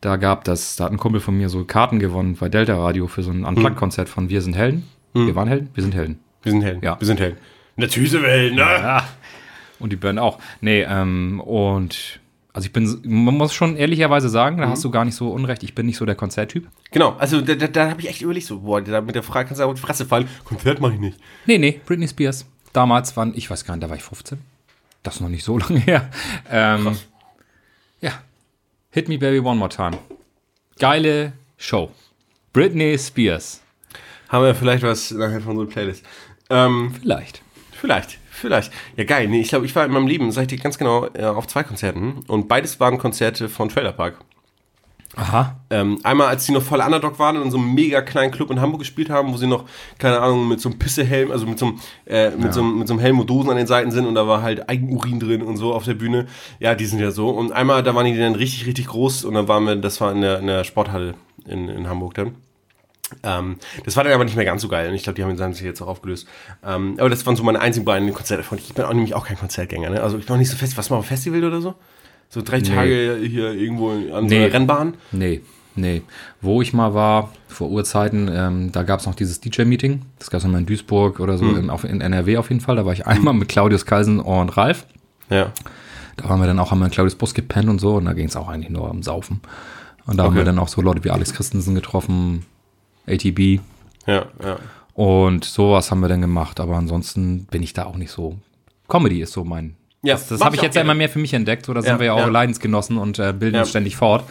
da 0.00 0.16
gab 0.16 0.44
das, 0.44 0.76
da 0.76 0.84
hat 0.84 0.92
ein 0.92 0.98
Kumpel 0.98 1.20
von 1.20 1.36
mir 1.36 1.48
so 1.48 1.64
Karten 1.64 1.98
gewonnen 1.98 2.36
bei 2.38 2.48
Delta 2.48 2.76
Radio 2.76 3.06
für 3.08 3.22
so 3.22 3.30
ein 3.30 3.44
Unplugged-Konzert 3.44 4.08
von 4.08 4.28
Wir 4.28 4.42
sind 4.42 4.56
Helden. 4.56 4.88
Wir 5.14 5.34
waren 5.34 5.48
Helden? 5.48 5.70
Wir 5.74 5.82
sind 5.82 5.94
Helden. 5.94 6.20
Wir 6.42 6.52
sind 6.52 6.62
Helden. 6.62 6.80
Ja. 6.84 7.00
Wir 7.00 7.06
sind 7.06 7.18
Helden. 7.18 7.38
Natürlich 7.76 8.10
sind 8.10 8.22
wir 8.22 8.28
Helden, 8.30 8.56
ne? 8.56 8.62
Ja. 8.62 9.08
Und 9.80 9.90
die 9.92 9.96
Band 9.96 10.18
auch. 10.18 10.38
Nee, 10.60 10.82
ähm, 10.88 11.40
und 11.40 12.20
Also 12.52 12.66
ich 12.66 12.72
bin, 12.72 13.00
man 13.04 13.36
muss 13.36 13.52
schon 13.54 13.76
ehrlicherweise 13.76 14.28
sagen, 14.28 14.58
da 14.58 14.68
hast 14.68 14.84
du 14.84 14.90
gar 14.90 15.04
nicht 15.04 15.14
so 15.14 15.30
unrecht, 15.30 15.62
ich 15.62 15.74
bin 15.74 15.86
nicht 15.86 15.96
so 15.96 16.04
der 16.04 16.14
Konzerttyp. 16.16 16.68
Genau, 16.90 17.16
also 17.18 17.40
da, 17.40 17.54
da, 17.54 17.66
da 17.68 17.90
habe 17.90 18.00
ich 18.00 18.08
echt 18.08 18.22
überlegt, 18.22 18.46
so, 18.46 18.60
boah, 18.60 18.80
da 18.80 19.00
mit 19.00 19.14
der 19.14 19.22
Frage 19.22 19.48
kannst 19.48 19.60
du 19.60 19.64
auf 19.64 19.74
die 19.74 19.80
Fresse 19.80 20.06
fallen. 20.06 20.28
Konzert 20.44 20.80
mache 20.80 20.94
ich 20.94 21.00
nicht. 21.00 21.18
Nee, 21.46 21.58
nee, 21.58 21.80
Britney 21.86 22.06
Spears. 22.08 22.46
Damals 22.72 23.16
waren, 23.16 23.32
ich 23.34 23.48
weiß 23.50 23.64
gar 23.64 23.74
nicht, 23.74 23.82
da 23.84 23.88
war 23.88 23.96
ich 23.96 24.02
15. 24.02 24.38
Das 25.08 25.14
ist 25.14 25.20
noch 25.22 25.30
nicht 25.30 25.44
so 25.44 25.56
lange 25.58 25.78
her. 25.78 26.10
Ähm, 26.50 26.94
ja. 28.02 28.12
Hit 28.90 29.08
Me 29.08 29.16
Baby 29.16 29.38
One 29.38 29.58
More 29.58 29.70
Time. 29.70 29.96
Geile 30.78 31.32
Show. 31.56 31.90
Britney 32.52 32.98
Spears. 32.98 33.62
Haben 34.28 34.44
wir 34.44 34.54
vielleicht 34.54 34.82
was 34.82 35.10
nachher 35.12 35.40
von 35.40 35.56
unserer 35.56 35.72
Playlist. 35.72 36.04
Ähm, 36.50 36.94
Vielleicht. 37.00 37.40
Vielleicht, 37.72 38.18
vielleicht. 38.30 38.70
Ja, 38.96 39.04
geil. 39.04 39.28
Nee, 39.28 39.40
ich 39.40 39.48
glaube, 39.48 39.64
ich 39.64 39.74
war 39.74 39.86
in 39.86 39.92
meinem 39.92 40.06
Leben, 40.08 40.30
sag 40.30 40.42
ich 40.42 40.48
dir 40.48 40.58
ganz 40.58 40.76
genau, 40.76 41.06
äh, 41.14 41.24
auf 41.24 41.46
zwei 41.46 41.62
Konzerten. 41.62 42.18
Und 42.26 42.46
beides 42.46 42.78
waren 42.78 42.98
Konzerte 42.98 43.48
von 43.48 43.70
Trailer 43.70 43.92
Park. 43.92 44.18
Aha. 45.18 45.56
Ähm, 45.70 45.98
einmal, 46.04 46.28
als 46.28 46.46
sie 46.46 46.52
noch 46.52 46.62
voll 46.62 46.80
Underdog 46.80 47.18
waren 47.18 47.36
und 47.36 47.42
in 47.42 47.50
so 47.50 47.58
einem 47.58 47.74
mega 47.74 48.00
kleinen 48.02 48.30
Club 48.30 48.52
in 48.52 48.60
Hamburg 48.60 48.80
gespielt 48.80 49.10
haben, 49.10 49.32
wo 49.32 49.36
sie 49.36 49.48
noch, 49.48 49.64
keine 49.98 50.20
Ahnung, 50.20 50.46
mit 50.46 50.60
so 50.60 50.68
einem 50.68 50.78
Pissehelm, 50.78 51.32
also 51.32 51.44
mit 51.44 51.58
so 51.58 51.66
einem, 51.66 51.80
äh, 52.06 52.30
mit, 52.30 52.54
so 52.54 52.60
einem, 52.60 52.78
mit 52.78 52.86
so 52.86 52.94
einem 52.94 53.00
Helm 53.00 53.18
und 53.18 53.28
Dosen 53.28 53.50
an 53.50 53.56
den 53.56 53.66
Seiten 53.66 53.90
sind 53.90 54.06
und 54.06 54.14
da 54.14 54.28
war 54.28 54.42
halt 54.42 54.68
Eigenurin 54.70 55.18
drin 55.18 55.42
und 55.42 55.56
so 55.56 55.74
auf 55.74 55.84
der 55.84 55.94
Bühne. 55.94 56.26
Ja, 56.60 56.76
die 56.76 56.86
sind 56.86 57.00
ja 57.00 57.10
so. 57.10 57.30
Und 57.30 57.50
einmal, 57.50 57.82
da 57.82 57.96
waren 57.96 58.06
die 58.06 58.16
dann 58.16 58.36
richtig, 58.36 58.66
richtig 58.66 58.86
groß 58.86 59.24
und 59.24 59.34
dann 59.34 59.48
waren 59.48 59.64
wir, 59.64 59.74
das 59.74 60.00
war 60.00 60.12
in 60.12 60.20
der, 60.20 60.38
in 60.38 60.46
der 60.46 60.62
Sporthalle 60.62 61.14
in, 61.46 61.68
in 61.68 61.88
Hamburg 61.88 62.14
dann. 62.14 62.36
Ähm, 63.24 63.56
das 63.84 63.96
war 63.96 64.04
dann 64.04 64.12
aber 64.12 64.24
nicht 64.24 64.36
mehr 64.36 64.44
ganz 64.44 64.62
so 64.62 64.68
geil 64.68 64.88
und 64.88 64.94
ich 64.94 65.02
glaube, 65.02 65.16
die 65.16 65.24
haben 65.24 65.40
haben 65.40 65.52
sich 65.52 65.64
jetzt 65.64 65.80
auch 65.82 65.88
aufgelöst. 65.88 66.28
Ähm, 66.64 66.94
aber 66.98 67.08
das 67.08 67.26
waren 67.26 67.36
so 67.36 67.42
meine 67.42 67.60
einzigen 67.60 67.84
beiden 67.84 68.12
Konzerte. 68.12 68.44
Ich 68.56 68.74
bin 68.74 68.84
auch 68.84 68.92
nämlich 68.92 69.14
auch 69.14 69.26
kein 69.26 69.38
Konzertgänger, 69.38 69.90
ne? 69.90 70.02
Also 70.02 70.18
ich 70.18 70.26
bin 70.26 70.34
auch 70.34 70.38
nicht 70.38 70.50
so 70.50 70.56
fest, 70.56 70.76
was 70.76 70.90
mal 70.90 70.96
auf 70.96 71.06
Festival 71.06 71.42
oder 71.42 71.60
so? 71.60 71.74
So 72.28 72.42
drei 72.42 72.60
Tage 72.60 73.18
hier 73.22 73.52
irgendwo 73.54 73.90
an 73.90 74.28
so 74.28 74.34
Nee. 74.34 74.44
einer 74.44 74.52
Rennbahn. 74.54 74.94
Nee, 75.12 75.40
nee. 75.76 76.02
Wo 76.42 76.60
ich 76.60 76.72
mal 76.74 76.92
war, 76.94 77.32
vor 77.48 77.70
Urzeiten, 77.70 78.30
ähm, 78.32 78.70
da 78.72 78.82
gab 78.82 79.00
es 79.00 79.06
noch 79.06 79.14
dieses 79.14 79.40
DJ-Meeting. 79.40 80.02
Das 80.18 80.28
gab 80.30 80.40
es 80.42 80.46
mal 80.46 80.58
in 80.58 80.66
Duisburg 80.66 81.20
oder 81.20 81.38
so, 81.38 81.46
in, 81.56 81.70
auf, 81.70 81.84
in 81.84 82.00
NRW 82.02 82.36
auf 82.36 82.50
jeden 82.50 82.60
Fall. 82.60 82.76
Da 82.76 82.84
war 82.84 82.92
ich 82.92 83.06
einmal 83.06 83.32
mit 83.34 83.48
Claudius 83.48 83.86
Kalsen 83.86 84.20
und 84.20 84.56
Ralf. 84.56 84.86
Ja. 85.30 85.52
Da 86.16 86.28
waren 86.28 86.40
wir 86.40 86.46
dann 86.46 86.58
auch, 86.58 86.70
haben 86.70 86.80
wir 86.80 86.86
in 86.86 86.90
Claudius 86.90 87.14
Bus 87.14 87.32
gepennt 87.32 87.68
und 87.70 87.78
so. 87.80 87.94
Und 87.96 88.04
da 88.04 88.12
ging 88.12 88.26
es 88.26 88.36
auch 88.36 88.48
eigentlich 88.48 88.70
nur 88.70 88.90
um 88.90 89.02
Saufen. 89.02 89.40
Und 90.06 90.16
da 90.18 90.24
haben 90.24 90.30
Okay. 90.30 90.38
wir 90.38 90.44
dann 90.44 90.58
auch 90.58 90.68
so 90.68 90.82
Leute 90.82 91.04
wie 91.04 91.10
Alex 91.10 91.32
Christensen 91.32 91.74
getroffen, 91.74 92.44
ATB. 93.06 93.60
Ja, 94.06 94.26
ja. 94.42 94.58
Und 94.94 95.44
sowas 95.44 95.90
haben 95.90 96.00
wir 96.00 96.08
dann 96.08 96.20
gemacht. 96.20 96.60
Aber 96.60 96.76
ansonsten 96.76 97.44
bin 97.50 97.62
ich 97.62 97.72
da 97.72 97.84
auch 97.86 97.96
nicht 97.96 98.10
so. 98.10 98.36
Comedy 98.88 99.20
ist 99.22 99.32
so 99.32 99.44
mein. 99.44 99.76
Ja, 100.02 100.14
das 100.14 100.28
das 100.28 100.40
habe 100.40 100.54
ich 100.54 100.62
jetzt 100.62 100.76
ja 100.76 100.82
immer 100.82 100.94
mehr 100.94 101.08
für 101.08 101.18
mich 101.18 101.34
entdeckt. 101.34 101.66
So, 101.66 101.74
da 101.74 101.82
sind 101.82 101.98
wir 101.98 102.06
ja 102.06 102.12
auch. 102.12 102.28
Leidensgenossen 102.28 102.98
und 102.98 103.18
äh, 103.18 103.32
bilden 103.32 103.58
uns 103.58 103.70
ständig 103.70 103.96
fort. 103.96 104.24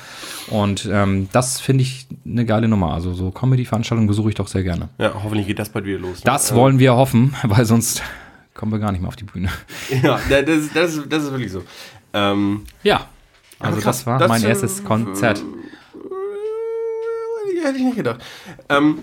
Und 0.47 0.87
ähm, 0.89 1.27
das 1.33 1.59
finde 1.59 1.81
ich 1.81 2.07
eine 2.25 2.45
geile 2.45 2.67
Nummer. 2.69 2.93
Also 2.93 3.13
so 3.13 3.31
Comedy-Veranstaltungen 3.31 4.07
besuche 4.07 4.29
ich 4.29 4.35
doch 4.35 4.47
sehr 4.47 4.63
gerne. 4.63 4.87
Ja, 4.97 5.13
hoffentlich 5.21 5.45
geht 5.45 5.59
das 5.59 5.69
bald 5.69 5.83
wieder 5.85 5.99
los. 5.99 6.19
ne? 6.19 6.21
Das 6.23 6.55
wollen 6.55 6.79
wir 6.79 6.95
hoffen, 6.95 7.35
weil 7.43 7.65
sonst 7.65 8.01
kommen 8.53 8.71
wir 8.71 8.79
gar 8.79 8.91
nicht 8.93 9.01
mehr 9.01 9.09
auf 9.09 9.17
die 9.17 9.25
Bühne. 9.25 9.49
Ja, 10.01 10.19
das, 10.29 10.47
ist- 10.47 10.75
das, 10.75 10.95
ist, 10.95 11.11
das 11.11 11.23
ist 11.23 11.31
wirklich 11.31 11.51
so. 11.51 11.63
Ähm, 12.13 12.63
Ja. 12.83 13.07
Also 13.59 13.79
krass, 13.81 13.97
das 13.97 14.05
war 14.07 14.19
das, 14.19 14.29
mein 14.29 14.43
äh, 14.43 14.49
erstes 14.49 14.83
Konzert. 14.85 15.43
hätte 17.63 17.77
ich 17.77 17.83
nicht 17.83 17.97
gedacht. 17.97 18.23
Ähm, 18.69 18.99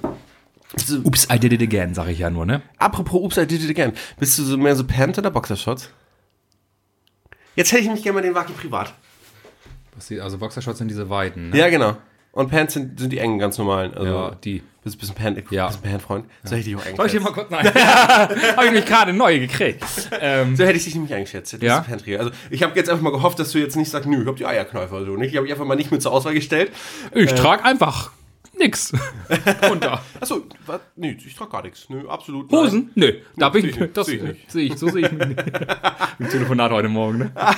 so, 0.76 0.98
Ups, 1.00 1.26
I 1.32 1.38
did 1.38 1.52
it 1.52 1.62
again, 1.62 1.94
sage 1.94 2.12
ich 2.12 2.20
ja 2.20 2.30
nur, 2.30 2.46
ne? 2.46 2.62
apropos 2.78 3.20
Oops, 3.20 3.36
I 3.36 3.46
did 3.46 3.62
it 3.62 3.70
again. 3.70 3.92
Bist 4.18 4.38
du 4.38 4.42
so 4.44 4.56
mehr 4.56 4.74
so 4.76 4.84
Pants 4.84 5.18
oder 5.18 5.30
Boxershorts? 5.30 5.90
Jetzt 7.56 7.72
hätte 7.72 7.82
ich 7.82 7.90
mich 7.90 8.02
gerne 8.02 8.16
mal 8.16 8.22
den 8.22 8.34
Waki 8.34 8.52
privat. 8.52 8.92
Was 9.94 10.08
die- 10.08 10.20
Also 10.20 10.38
Boxershorts 10.38 10.78
sind 10.78 10.88
diese 10.88 11.08
weiten, 11.10 11.50
ne? 11.50 11.58
Ja, 11.58 11.68
genau. 11.68 11.96
Und 12.32 12.50
Pants 12.50 12.74
sind, 12.74 12.98
sind 12.98 13.10
die 13.10 13.18
engen, 13.18 13.38
ganz 13.38 13.58
normalen. 13.58 13.94
Also, 13.94 14.12
Ja, 14.12 14.30
die. 14.42 14.62
Bist, 14.82 14.98
bist 14.98 15.12
ein 15.12 15.14
Pan, 15.14 15.42
Ja. 15.50 15.68
bist 15.68 15.78
ein 15.82 15.90
Pan-Freund. 15.92 16.26
So 16.42 16.56
hätte 16.56 16.68
ich 16.68 16.76
auch 16.76 16.82
Soll 16.96 17.06
ich 17.06 17.12
dir 17.12 17.20
mal 17.20 17.32
kurz. 17.32 17.48
Nein. 17.48 17.64
Habe 18.56 18.66
ich 18.66 18.72
mich 18.72 18.84
gerade 18.84 19.12
neu 19.14 19.38
gekriegt. 19.38 19.82
Ähm, 20.20 20.56
So 20.56 20.64
hätte 20.64 20.76
ich 20.76 20.84
dich 20.84 20.94
nämlich 20.94 21.14
eingeschätzt. 21.14 21.52
Du 21.54 21.64
Ja? 21.64 21.80
Panträger. 21.80 22.18
Also 22.18 22.32
ich 22.50 22.62
habe 22.62 22.76
jetzt 22.76 22.90
einfach 22.90 23.02
mal 23.02 23.12
gehofft, 23.12 23.38
dass 23.38 23.52
du 23.52 23.58
jetzt 23.58 23.76
nicht 23.76 23.90
sagst, 23.90 24.06
nö, 24.08 24.20
ich 24.20 24.26
habe 24.26 24.36
die 24.36 24.44
Eierknäufer 24.44 24.96
oder 24.96 25.06
so. 25.06 25.16
Nicht? 25.16 25.30
Ich 25.30 25.36
habe 25.36 25.46
dich 25.46 25.54
einfach 25.54 25.64
mal 25.64 25.76
nicht 25.76 25.90
mit 25.90 26.02
zur 26.02 26.12
Auswahl 26.12 26.34
gestellt. 26.34 26.70
ich 27.14 27.32
trage 27.32 27.64
einfach 27.64 28.10
nix. 28.58 28.92
Runter. 29.68 30.00
Achso, 30.20 30.42
was? 30.66 30.80
Nee, 30.96 31.16
ich 31.24 31.34
trage 31.34 31.50
gar 31.50 31.62
nichts. 31.62 31.88
Nö, 31.88 32.08
absolut. 32.08 32.50
nein. 32.50 32.60
Hosen? 32.60 32.90
Nö, 32.94 33.12
da 33.36 33.48
bin 33.48 33.64
ich. 33.64 33.70
ich 33.72 33.80
nicht, 33.80 33.96
Das 33.96 34.06
seh 34.06 34.18
sehe 34.18 34.30
ich 34.32 34.38
ich, 34.48 34.54
nicht. 34.54 34.78
so 34.78 34.88
sehe 34.88 35.06
ich 35.06 35.12
mich 35.12 35.26
nicht. 35.28 35.42
Im 36.18 36.28
Telefonat 36.28 36.70
heute 36.70 36.88
Morgen, 36.88 37.18
ne? 37.18 37.32
ja, 37.34 37.54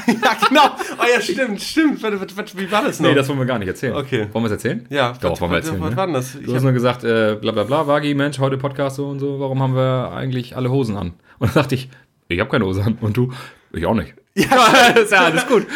genau. 0.48 0.76
Oh 0.98 1.04
ja, 1.12 1.20
stimmt, 1.20 1.60
stimmt. 1.60 2.02
Was, 2.02 2.20
was, 2.20 2.36
was, 2.36 2.56
wie 2.58 2.70
war 2.70 2.82
das 2.82 3.00
noch? 3.00 3.08
Nee, 3.08 3.14
das 3.14 3.28
wollen 3.28 3.38
wir 3.38 3.46
gar 3.46 3.58
nicht 3.58 3.68
erzählen. 3.68 3.94
Okay. 3.96 4.26
Wollen 4.32 4.44
wir 4.44 4.46
es 4.46 4.52
erzählen? 4.52 4.86
ja, 4.90 5.12
Doch, 5.20 5.32
was, 5.32 5.40
wollen 5.40 5.50
wir 5.52 5.58
was, 5.58 5.64
erzählen. 5.66 5.82
was 5.82 5.90
ne? 5.90 5.96
war 5.96 6.06
denn 6.06 6.14
das? 6.14 6.32
Du 6.32 6.40
Ich 6.40 6.54
hast 6.54 6.62
nur 6.62 6.72
gesagt, 6.72 7.04
äh, 7.04 7.36
bla 7.40 7.52
bla 7.52 7.64
bla, 7.64 7.86
Wagi, 7.86 8.14
Mensch, 8.14 8.38
heute 8.38 8.56
Podcast 8.58 8.96
so 8.96 9.08
und 9.08 9.18
so, 9.18 9.38
warum 9.40 9.62
haben 9.62 9.74
wir 9.74 10.12
eigentlich 10.14 10.56
alle 10.56 10.70
Hosen 10.70 10.96
an? 10.96 11.12
Und 11.38 11.48
dann 11.48 11.62
dachte 11.62 11.74
ich, 11.74 11.88
ich 12.28 12.40
habe 12.40 12.50
keine 12.50 12.64
Hose 12.64 12.82
an. 12.82 12.96
Und 13.00 13.16
du, 13.16 13.32
ich 13.72 13.84
auch 13.86 13.94
nicht. 13.94 14.14
Ja, 14.34 14.88
ist 15.00 15.12
ja 15.12 15.20
alles 15.24 15.46
gut. 15.46 15.66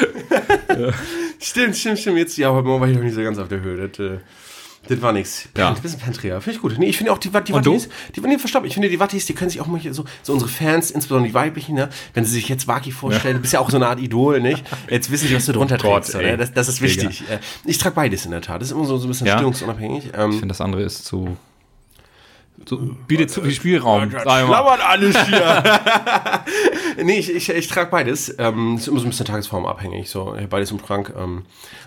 stimmt, 1.40 1.76
stimmt, 1.76 1.98
stimmt. 1.98 2.18
Jetzt, 2.18 2.36
ja, 2.36 2.50
heute 2.50 2.66
Morgen 2.66 2.80
war 2.80 2.88
ich 2.88 2.96
noch 2.96 3.02
nicht 3.02 3.14
so 3.14 3.22
ganz 3.22 3.38
auf 3.38 3.48
der 3.48 3.60
Höhe. 3.60 3.88
Das, 3.88 3.98
äh, 3.98 4.18
das 4.88 5.02
war 5.02 5.12
nix. 5.12 5.48
Ja. 5.56 5.68
Ein 5.68 5.98
Panträger. 6.00 6.40
Finde 6.40 6.56
ich 6.56 6.62
gut. 6.62 6.78
Nee, 6.78 6.86
ich 6.86 6.96
finde 6.96 7.12
auch 7.12 7.18
die, 7.18 7.28
die? 7.30 7.52
Wattis, 7.52 7.88
die, 8.16 8.20
nee, 8.22 8.38
verstopp, 8.38 8.64
ich 8.64 8.74
finde 8.74 8.88
die 8.88 8.98
Wattis, 8.98 9.26
die 9.26 9.34
können 9.34 9.50
sich 9.50 9.60
auch 9.60 9.66
mal 9.66 9.78
hier 9.78 9.94
so, 9.94 10.04
so 10.22 10.32
unsere 10.32 10.50
Fans, 10.50 10.90
insbesondere 10.90 11.28
die 11.28 11.34
weiblichen, 11.34 11.74
ne, 11.76 11.88
wenn 12.14 12.24
sie 12.24 12.32
sich 12.32 12.48
jetzt 12.48 12.66
Waki 12.66 12.90
vorstellen, 12.90 13.36
du 13.36 13.40
bist 13.42 13.52
ja 13.52 13.60
auch 13.60 13.70
so 13.70 13.76
eine 13.76 13.86
Art 13.88 14.00
Idol, 14.00 14.40
nicht? 14.40 14.64
Jetzt 14.88 15.10
wissen 15.10 15.28
sie, 15.28 15.34
was 15.36 15.46
du 15.46 15.52
drunter 15.52 15.76
Oh 15.80 15.82
Gott, 15.82 16.02
trägst. 16.04 16.14
ey. 16.14 16.20
Oder? 16.24 16.36
Das, 16.38 16.52
das 16.52 16.68
ist 16.68 16.80
wichtig. 16.82 17.22
Äh, 17.30 17.38
Ich 17.64 17.78
trage 17.78 17.94
beides 17.94 18.24
in 18.24 18.30
der 18.32 18.40
Tat. 18.40 18.60
Das 18.62 18.68
ist 18.68 18.72
immer 18.72 18.84
so, 18.86 18.96
so 18.98 19.06
ein 19.06 19.08
bisschen 19.10 19.26
Ja? 19.26 19.34
stimmungsunabhängig. 19.34 20.06
Ich 20.06 20.12
Ähm, 20.18 20.32
finde, 20.32 20.48
das 20.48 20.60
andere 20.60 20.82
ist 20.82 21.04
zu. 21.04 21.36
So, 22.66 22.78
bietet 23.08 23.30
zu 23.30 23.42
viel 23.42 23.52
Spielraum. 23.52 24.10
Schlammert 24.10 24.80
alles 24.86 25.16
hier. 25.26 25.62
nee, 27.04 27.18
ich, 27.18 27.34
ich, 27.34 27.48
ich 27.48 27.68
trage 27.68 27.90
beides. 27.90 28.34
Ähm, 28.38 28.76
ist 28.76 28.86
immer 28.86 29.00
so 29.00 29.06
ein 29.06 29.10
bisschen 29.10 29.26
Tagesform 29.26 29.66
abhängig. 29.66 30.10
So, 30.10 30.36
ich 30.36 30.46
beides 30.48 30.70
im 30.70 30.78
Schrank. 30.78 31.12
Ähm, 31.16 31.44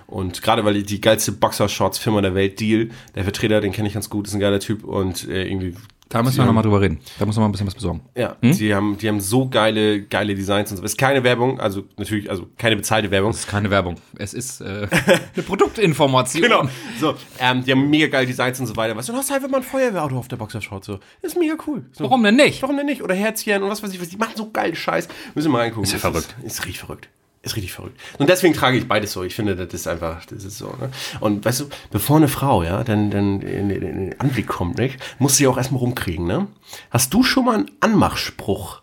und 0.08 0.42
gerade 0.42 0.66
weil 0.66 0.74
die, 0.74 0.84
die 0.84 1.00
geilste 1.00 1.32
Boxershorts-Firma 1.32 2.22
der 2.22 2.36
Welt, 2.36 2.60
Deal, 2.60 2.90
der 3.16 3.24
Vertreter, 3.24 3.62
den 3.62 3.72
kenne 3.72 3.88
ich 3.88 3.94
ganz 3.94 4.10
gut, 4.10 4.28
ist 4.28 4.34
ein 4.34 4.40
geiler 4.40 4.60
Typ 4.60 4.84
und 4.84 5.28
äh, 5.30 5.48
irgendwie. 5.48 5.76
Da 6.14 6.24
müssen 6.24 6.38
wir 6.38 6.46
nochmal 6.46 6.64
drüber 6.64 6.80
reden. 6.80 7.00
Da 7.20 7.26
muss 7.26 7.36
man 7.36 7.44
mal 7.44 7.50
ein 7.50 7.52
bisschen 7.52 7.68
was 7.68 7.76
besorgen. 7.76 8.02
Ja, 8.16 8.38
Hm? 8.42 8.56
die, 8.56 8.74
haben, 8.74 8.98
die 8.98 9.08
haben 9.10 9.20
so 9.20 9.50
geile, 9.50 10.04
geile 10.04 10.36
Designs 10.36 10.72
und 10.72 10.78
so. 10.78 10.84
Ist 10.84 10.98
keine 10.98 11.24
Werbung, 11.24 11.60
also 11.60 11.84
natürlich, 11.98 12.30
also 12.30 12.48
keine 12.58 12.76
bezahlte 12.76 13.10
Werbung. 13.12 13.32
Das 13.32 13.42
ist 13.42 13.48
keine 13.48 13.70
Werbung. 13.70 13.96
Es 14.18 14.34
ist 14.34 14.62
äh, 14.62 14.88
eine 15.36 15.44
Produktinformation. 15.44 16.44
Genau. 16.44 16.68
So, 17.00 17.16
ähm, 17.40 17.64
die 17.64 17.72
haben 17.72 17.90
mega 17.90 18.08
geile 18.08 18.28
Designs 18.28 18.60
und 18.60 18.68
so 18.68 18.76
weiter. 18.76 18.96
Weißt 18.96 19.10
du, 19.10 19.14
du 19.14 19.18
hast 19.18 19.32
einfach 19.32 19.50
mal 19.50 19.58
ein 19.58 19.64
Feuerwehrauto 19.64 20.18
auf 20.18 20.28
der 20.28 20.38
Boxershort. 20.38 20.84
So. 20.86 21.00
Das 21.22 21.34
ist 21.34 21.38
mega 21.40 21.56
cool. 21.68 21.84
So. 21.92 22.04
Warum 22.04 22.24
denn 22.24 22.36
nicht? 22.36 22.62
Warum 22.62 22.78
denn 22.78 22.86
nicht? 22.86 23.02
Oder 23.02 23.16
Herzchen 23.16 23.64
und 23.64 23.70
was 23.70 23.82
weiß 23.82 23.92
ich 23.94 24.00
was. 24.02 24.10
Die 24.10 24.18
machen 24.18 24.34
so 24.36 24.50
geilen 24.52 24.76
Scheiß. 24.76 25.08
Müssen 25.36 25.48
wir 25.48 25.54
mal 25.54 25.60
reingucken. 25.62 25.84
Ist 25.86 25.94
ja 25.94 26.00
verrückt. 26.00 26.36
Ist, 26.44 26.60
ist 26.60 26.66
richtig 26.66 26.80
verrückt. 26.80 27.10
Ist 27.44 27.58
richtig 27.58 27.74
verrückt. 27.74 28.00
Und 28.20 28.30
deswegen 28.30 28.54
trage 28.54 28.78
ich 28.78 28.88
beides 28.88 29.12
so. 29.12 29.22
Ich 29.24 29.36
finde, 29.36 29.56
das 29.58 29.74
ist 29.74 29.86
einfach, 29.86 30.26
das 30.26 30.46
ist 30.46 30.58
so. 30.58 30.68
Ne? 30.80 30.90
Und 31.20 31.44
weißt 31.44 31.60
du, 31.60 31.66
bevor 31.92 32.16
eine 32.16 32.30
Frau, 32.30 32.64
ja, 32.64 32.86
dann, 32.86 33.12
dann 33.12 33.42
in, 33.42 33.70
in, 33.70 33.82
in 33.82 33.82
den 34.10 34.20
Anblick 34.22 34.48
kommt, 34.48 34.78
nicht, 34.78 34.98
muss 35.20 35.36
sie 35.36 35.48
auch 35.48 35.58
erstmal 35.58 35.80
rumkriegen, 35.82 36.26
ne? 36.26 36.48
Hast 36.90 37.14
du 37.14 37.22
schon 37.22 37.44
mal 37.46 37.56
einen 37.56 37.72
Anmachspruch 37.82 38.82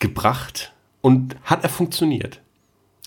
gebracht 0.00 0.72
und 1.00 1.36
hat 1.44 1.62
er 1.62 1.70
funktioniert? 1.70 2.40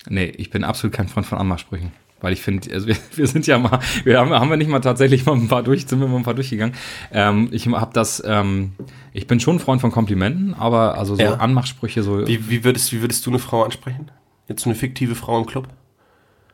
Nee, 0.08 0.32
ich 0.36 0.48
bin 0.48 0.64
absolut 0.64 0.94
kein 0.94 1.08
Freund 1.08 1.26
von 1.26 1.36
Anmachsprüchen. 1.38 1.92
Weil 2.22 2.32
ich 2.32 2.40
finde, 2.40 2.72
also 2.72 2.86
wir, 2.88 2.96
wir 3.14 3.26
sind 3.26 3.46
ja 3.46 3.58
mal, 3.58 3.80
wir 4.04 4.18
haben, 4.18 4.30
haben 4.30 4.48
wir 4.48 4.56
nicht 4.56 4.70
mal 4.70 4.80
tatsächlich 4.80 5.26
mal 5.26 5.34
ein 5.34 5.48
paar 5.48 5.62
durch, 5.62 5.86
sind 5.86 6.00
wir 6.00 6.08
mal 6.08 6.16
ein 6.16 6.22
paar 6.22 6.32
durchgegangen. 6.32 6.74
Ähm, 7.12 7.50
ich 7.52 7.66
habe 7.66 7.92
das, 7.92 8.22
ähm, 8.24 8.72
ich 9.12 9.26
bin 9.26 9.38
schon 9.38 9.56
ein 9.56 9.60
Freund 9.60 9.82
von 9.82 9.92
Komplimenten, 9.92 10.54
aber 10.54 10.96
also 10.96 11.14
so 11.14 11.22
Ja. 11.22 11.34
Anmachsprüche 11.34 12.02
so 12.02 12.26
Wie, 12.26 12.48
wie, 12.48 12.64
würdest, 12.64 12.90
wie 12.92 13.02
würdest 13.02 13.26
du 13.26 13.30
eine 13.30 13.38
Frau 13.38 13.64
ansprechen? 13.64 14.10
Jetzt 14.48 14.62
so 14.62 14.70
eine 14.70 14.78
fiktive 14.78 15.14
Frau 15.14 15.38
im 15.38 15.46
Club? 15.46 15.68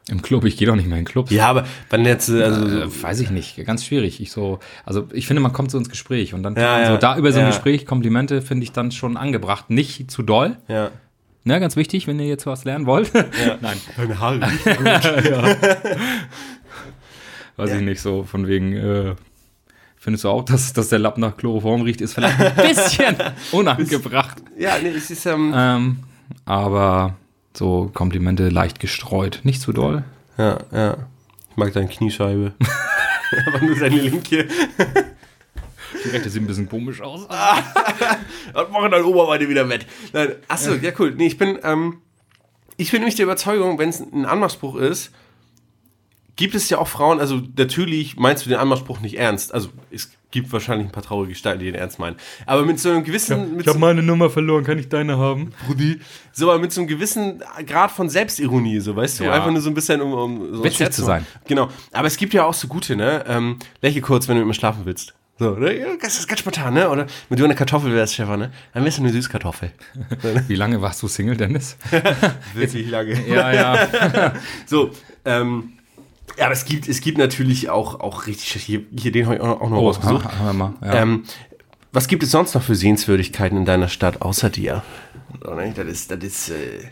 im 0.08 0.22
Club, 0.22 0.44
ich 0.44 0.56
gehe 0.56 0.66
doch 0.66 0.74
nicht 0.74 0.88
mehr 0.88 0.98
in 0.98 1.04
Clubs. 1.04 1.30
Ja, 1.30 1.46
aber 1.46 1.66
wenn 1.90 2.04
jetzt, 2.04 2.28
äh, 2.30 2.42
also, 2.42 2.66
so- 2.68 2.80
Äh, 2.80 3.02
weiß 3.02 3.20
ich 3.20 3.30
nicht, 3.30 3.64
ganz 3.64 3.84
schwierig. 3.84 4.20
Ich 4.20 4.32
so, 4.32 4.58
also 4.84 5.06
ich 5.12 5.28
finde, 5.28 5.40
man 5.40 5.52
kommt 5.52 5.70
so 5.70 5.78
ins 5.78 5.88
Gespräch 5.88 6.34
und 6.34 6.42
dann 6.42 6.56
Ja, 6.56 6.80
ja, 6.80 6.90
so 6.92 6.96
da 6.96 7.16
über 7.16 7.30
so 7.30 7.38
ein 7.38 7.44
ja. 7.44 7.50
Gespräch 7.50 7.86
Komplimente 7.86 8.42
finde 8.42 8.64
ich 8.64 8.72
dann 8.72 8.90
schon 8.90 9.16
angebracht, 9.16 9.70
nicht 9.70 10.10
zu 10.10 10.22
doll. 10.24 10.56
ja. 10.66 10.90
Ne, 11.44 11.58
ganz 11.60 11.74
wichtig, 11.76 12.06
wenn 12.06 12.18
ihr 12.20 12.26
jetzt 12.26 12.44
was 12.46 12.64
lernen 12.64 12.84
wollt. 12.86 13.12
Nein, 13.62 13.78
Deine 13.96 14.18
Haare. 14.20 14.40
weiß 17.56 17.72
ich 17.72 17.80
nicht, 17.82 18.00
so 18.00 18.24
von 18.24 18.46
wegen, 18.46 18.72
äh, 18.74 19.14
findest 19.96 20.24
du 20.24 20.28
auch, 20.28 20.44
dass, 20.44 20.72
dass 20.72 20.88
der 20.88 20.98
Lappen 20.98 21.20
nach 21.20 21.36
Chloroform 21.36 21.82
riecht, 21.82 22.00
ist 22.00 22.14
vielleicht 22.14 22.38
ein 22.40 22.54
bisschen 22.68 23.16
unangebracht. 23.52 24.38
ja, 24.58 24.74
nee, 24.82 24.88
es 24.90 25.10
ist, 25.10 25.26
ähm, 25.26 25.52
Ähm, 25.56 25.98
aber 26.44 27.16
so 27.54 27.90
Komplimente 27.92 28.48
leicht 28.48 28.80
gestreut, 28.80 29.40
nicht 29.44 29.60
zu 29.60 29.72
doll. 29.72 30.04
ja, 30.38 30.58
ja. 30.72 30.96
Ich 31.50 31.56
mag 31.56 31.72
deine 31.72 31.88
Kniescheibe. 31.88 32.52
aber 33.46 33.60
nur 33.60 33.76
deine 33.76 33.96
linke. 33.96 34.48
Die 36.04 36.08
rechte 36.08 36.30
sieht 36.30 36.42
ein 36.42 36.46
bisschen 36.46 36.68
komisch 36.68 37.00
aus. 37.00 37.22
Und 38.54 38.70
machen 38.72 38.90
deine 38.90 39.04
Oberweite 39.04 39.48
wieder 39.48 39.68
wett. 39.68 39.86
Nein, 40.12 40.34
achso, 40.48 40.74
ja. 40.74 40.92
cool. 40.98 41.14
Nee, 41.16 41.26
ich 41.26 41.38
bin, 41.38 41.58
ähm, 41.62 41.98
ich 42.76 42.90
bin 42.90 43.00
nämlich 43.00 43.16
der 43.16 43.24
Überzeugung, 43.24 43.78
wenn 43.78 43.90
es 43.90 44.00
ein 44.00 44.24
Anmachspruch 44.24 44.76
ist, 44.76 45.12
gibt 46.40 46.54
es 46.54 46.70
ja 46.70 46.78
auch 46.78 46.88
Frauen, 46.88 47.20
also 47.20 47.42
natürlich 47.58 48.16
meinst 48.16 48.46
du 48.46 48.48
den 48.48 48.58
Anmachspruch 48.58 49.00
nicht 49.00 49.18
ernst. 49.18 49.52
Also 49.52 49.68
es 49.90 50.10
gibt 50.30 50.50
wahrscheinlich 50.54 50.88
ein 50.88 50.90
paar 50.90 51.02
traurige 51.02 51.34
Gestalten, 51.34 51.58
die 51.58 51.66
den 51.66 51.74
ernst 51.74 51.98
meinen. 51.98 52.16
Aber 52.46 52.64
mit 52.64 52.80
so 52.80 52.88
einem 52.88 53.04
gewissen. 53.04 53.56
mit 53.56 53.66
Ich 53.66 53.68
habe 53.68 53.78
meine 53.78 54.02
Nummer 54.02 54.30
verloren, 54.30 54.64
kann 54.64 54.78
ich 54.78 54.88
deine 54.88 55.18
haben? 55.18 55.52
Brudi. 55.66 56.00
So, 56.32 56.50
aber 56.50 56.58
mit 56.58 56.72
so 56.72 56.80
einem 56.80 56.88
gewissen 56.88 57.42
Grad 57.66 57.90
von 57.90 58.08
Selbstironie, 58.08 58.80
so, 58.80 58.96
weißt 58.96 59.20
du? 59.20 59.24
Ja. 59.24 59.34
Einfach 59.34 59.50
nur 59.50 59.60
so 59.60 59.68
ein 59.68 59.74
bisschen, 59.74 60.00
um, 60.00 60.14
um 60.14 60.54
so 60.54 60.64
Witzig 60.64 60.90
zu 60.92 61.04
sein. 61.04 61.26
Genau. 61.46 61.68
Aber 61.92 62.06
es 62.06 62.16
gibt 62.16 62.32
ja 62.32 62.44
auch 62.44 62.54
so 62.54 62.68
gute, 62.68 62.96
ne? 62.96 63.22
Ähm, 63.28 63.58
lächle 63.82 64.00
kurz, 64.00 64.26
wenn 64.26 64.36
du 64.36 64.40
mit 64.40 64.48
mir 64.48 64.54
schlafen 64.54 64.86
willst. 64.86 65.12
So, 65.38 65.50
ne? 65.56 65.78
Ja, 65.78 65.86
Das 66.00 66.18
ist 66.18 66.26
ganz 66.26 66.40
spontan, 66.40 66.72
ne? 66.72 66.88
Oder 66.88 67.06
wenn 67.28 67.36
du 67.36 67.44
eine 67.44 67.54
Kartoffel 67.54 67.92
wärst, 67.92 68.14
Stefan, 68.14 68.38
ne? 68.40 68.50
Dann 68.72 68.82
wärst 68.84 68.96
du 68.96 69.02
eine 69.02 69.12
Süßkartoffel. 69.12 69.72
Wie 70.48 70.54
lange 70.54 70.80
warst 70.80 71.02
du 71.02 71.08
Single, 71.08 71.36
Dennis? 71.36 71.76
Wirklich 72.54 72.88
lange. 72.88 73.28
ja, 73.28 73.52
ja. 73.52 74.32
So, 74.66 74.92
ähm, 75.26 75.74
ja, 76.38 76.44
aber 76.46 76.52
es 76.52 76.64
gibt, 76.64 76.88
es 76.88 77.00
gibt 77.00 77.18
natürlich 77.18 77.68
auch, 77.70 78.00
auch 78.00 78.26
richtig, 78.26 78.52
hier, 78.62 78.82
hier 78.96 79.12
den 79.12 79.26
habe 79.26 79.36
ich 79.36 79.40
auch, 79.40 79.60
noch 79.68 79.76
Oh, 79.76 79.86
rausgesucht. 79.88 80.24
ha- 80.24 80.38
haben 80.38 80.46
wir 80.46 80.52
mal. 80.52 80.74
Ja. 80.82 81.02
Ähm, 81.02 81.24
was 81.92 82.06
gibt 82.08 82.22
es 82.22 82.30
sonst 82.30 82.54
noch 82.54 82.62
für 82.62 82.74
Sehenswürdigkeiten 82.76 83.58
in 83.58 83.64
deiner 83.64 83.88
Stadt 83.88 84.22
außer 84.22 84.48
dir? 84.50 84.82
Ne, 85.44 85.72
Das 85.76 85.86
ist, 85.86 86.10
das 86.10 86.18
ist, 86.22 86.50
äh, 86.50 86.88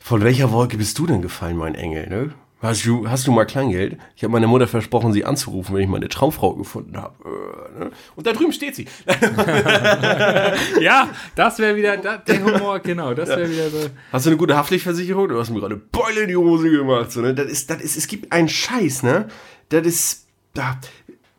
von 0.00 0.22
welcher 0.22 0.50
Wolke 0.52 0.76
bist 0.76 0.98
du 0.98 1.06
denn 1.06 1.22
gefallen, 1.22 1.56
mein 1.56 1.74
Engel, 1.74 2.08
ne? 2.08 2.34
Hast 2.62 2.86
du, 2.86 3.08
hast 3.08 3.26
du 3.26 3.32
mal 3.32 3.44
Kleingeld? 3.44 3.98
Ich 4.14 4.22
habe 4.22 4.30
meiner 4.30 4.46
Mutter 4.46 4.68
versprochen, 4.68 5.12
sie 5.12 5.24
anzurufen, 5.24 5.74
wenn 5.74 5.82
ich 5.82 5.88
meine 5.88 6.08
Traumfrau 6.08 6.54
gefunden 6.54 6.96
habe. 6.96 7.16
Äh, 7.24 7.78
ne? 7.80 7.90
Und 8.14 8.24
da 8.24 8.32
drüben 8.32 8.52
steht 8.52 8.76
sie. 8.76 8.86
ja, 10.80 11.08
das 11.34 11.58
wäre 11.58 11.74
wieder 11.74 11.96
da, 11.96 12.18
der 12.18 12.44
Humor, 12.44 12.78
genau, 12.78 13.14
das 13.14 13.30
wäre 13.30 13.50
wieder 13.50 13.68
so. 13.68 13.90
Hast 14.12 14.26
du 14.26 14.30
eine 14.30 14.36
gute 14.36 14.56
Haftpflichtversicherung? 14.56 15.26
Du 15.26 15.40
hast 15.40 15.50
mir 15.50 15.58
gerade 15.58 15.74
Beule 15.74 16.20
in 16.20 16.28
die 16.28 16.36
Hose 16.36 16.70
gemacht. 16.70 17.10
So, 17.10 17.20
ne? 17.20 17.34
das 17.34 17.50
ist, 17.50 17.68
das 17.68 17.82
ist, 17.82 17.96
es 17.96 18.06
gibt 18.06 18.30
einen 18.30 18.48
Scheiß, 18.48 19.02
ne? 19.02 19.26
Das 19.68 19.84
ist. 19.84 20.28
Da, 20.54 20.78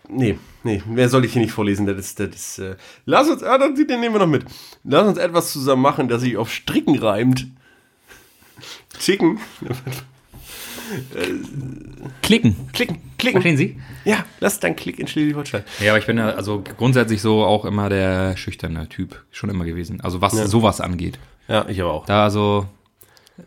nee, 0.09 0.37
nee, 0.63 0.83
mehr 0.85 1.07
soll 1.07 1.23
ich 1.23 1.31
hier 1.31 1.41
nicht 1.41 1.53
vorlesen. 1.53 1.85
Das 1.85 1.97
ist, 1.97 2.19
das 2.19 2.35
ist. 2.35 2.59
Äh, 2.59 2.75
lass 3.05 3.29
uns, 3.29 3.43
ah, 3.43 3.57
den 3.57 3.75
den 3.75 4.01
nehmen 4.01 4.15
wir 4.15 4.19
noch 4.19 4.27
mit. 4.27 4.43
Lass 4.83 5.07
uns 5.07 5.17
etwas 5.17 5.53
zusammen 5.53 5.83
machen, 5.83 6.09
das 6.09 6.21
sich 6.21 6.35
auf 6.35 6.51
Stricken 6.51 6.99
reimt. 6.99 7.47
Chicken. 8.99 9.39
Klicken. 12.21 12.55
Klicken, 12.73 12.97
klicken. 13.17 13.41
Verstehen 13.41 13.57
Sie? 13.57 13.77
Ja, 14.05 14.25
lass 14.39 14.59
deinen 14.59 14.75
Klick 14.75 14.99
in 14.99 15.07
Schleswig-Holstein. 15.07 15.63
Ja, 15.79 15.91
aber 15.91 15.99
ich 15.99 16.05
bin 16.05 16.17
ja 16.17 16.29
also 16.31 16.63
grundsätzlich 16.77 17.21
so 17.21 17.43
auch 17.43 17.65
immer 17.65 17.89
der 17.89 18.37
schüchterne 18.37 18.87
Typ. 18.89 19.23
Schon 19.31 19.49
immer 19.49 19.65
gewesen. 19.65 20.01
Also 20.01 20.21
was 20.21 20.33
sowas 20.33 20.81
angeht. 20.81 21.19
Ja, 21.47 21.65
ich 21.67 21.81
aber 21.81 21.93
auch. 21.93 22.05
Da 22.05 22.23
also 22.23 22.65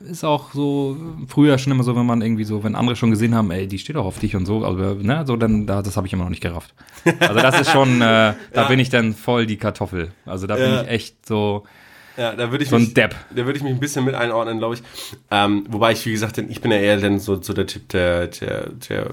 ist 0.09 0.25
auch 0.25 0.53
so 0.53 0.97
früher 1.29 1.59
schon 1.59 1.73
immer 1.73 1.85
so, 1.85 1.95
wenn 1.95 2.07
man 2.07 2.21
irgendwie 2.21 2.45
so, 2.45 2.65
wenn 2.65 2.75
andere 2.75 2.97
schon 2.97 3.11
gesehen 3.11 3.35
haben, 3.35 3.51
ey, 3.53 3.69
die 3.69 3.79
steht 3.79 3.97
auch 3.97 4.05
auf 4.05 4.19
dich 4.19 4.35
und 4.35 4.45
so, 4.45 4.65
also 4.65 4.95
ne, 4.95 5.25
so 5.27 5.37
dann 5.37 5.67
da 5.67 5.81
das 5.81 5.97
habe 5.97 6.07
ich 6.09 6.13
immer 6.13 6.25
noch 6.25 6.31
nicht 6.31 6.43
gerafft. 6.43 6.75
Also 7.21 7.35
das 7.41 7.61
ist 7.61 7.71
schon 7.71 8.01
äh, 8.03 8.35
da 8.53 8.65
bin 8.69 8.81
ich 8.81 8.89
dann 8.91 9.15
voll 9.15 9.47
die 9.47 9.57
Kartoffel. 9.59 10.11
Also 10.25 10.47
da 10.47 10.57
bin 10.57 10.65
Ja. 10.65 10.83
ich 10.83 10.89
echt 10.89 11.27
so 11.27 11.65
Ja, 12.17 12.33
da 12.35 12.51
würde 12.51 12.65
ich 12.65 12.71
So 12.71 12.77
ein 12.77 12.83
mich, 12.83 12.95
Depp. 12.95 13.15
Da 13.35 13.45
würde 13.47 13.57
ich 13.59 13.63
mich 13.63 13.73
ein 13.73 13.81
bisschen 13.81 14.05
mit 14.05 14.15
einordnen, 14.15 14.59
glaube 14.59 14.75
ich. 14.75 14.83
Ähm, 15.31 15.65
wobei 15.69 15.93
ich, 15.93 16.05
wie 16.07 16.13
gesagt, 16.13 16.37
denn 16.37 16.51
ich 16.51 16.61
bin 16.61 16.71
ja 16.71 16.79
eher 16.79 16.97
dann 16.99 17.19
so, 17.19 17.41
so 17.43 17.53
der 17.53 17.67
Typ, 17.67 17.89
der, 17.91 18.29
der, 18.29 18.71
der, 18.89 19.11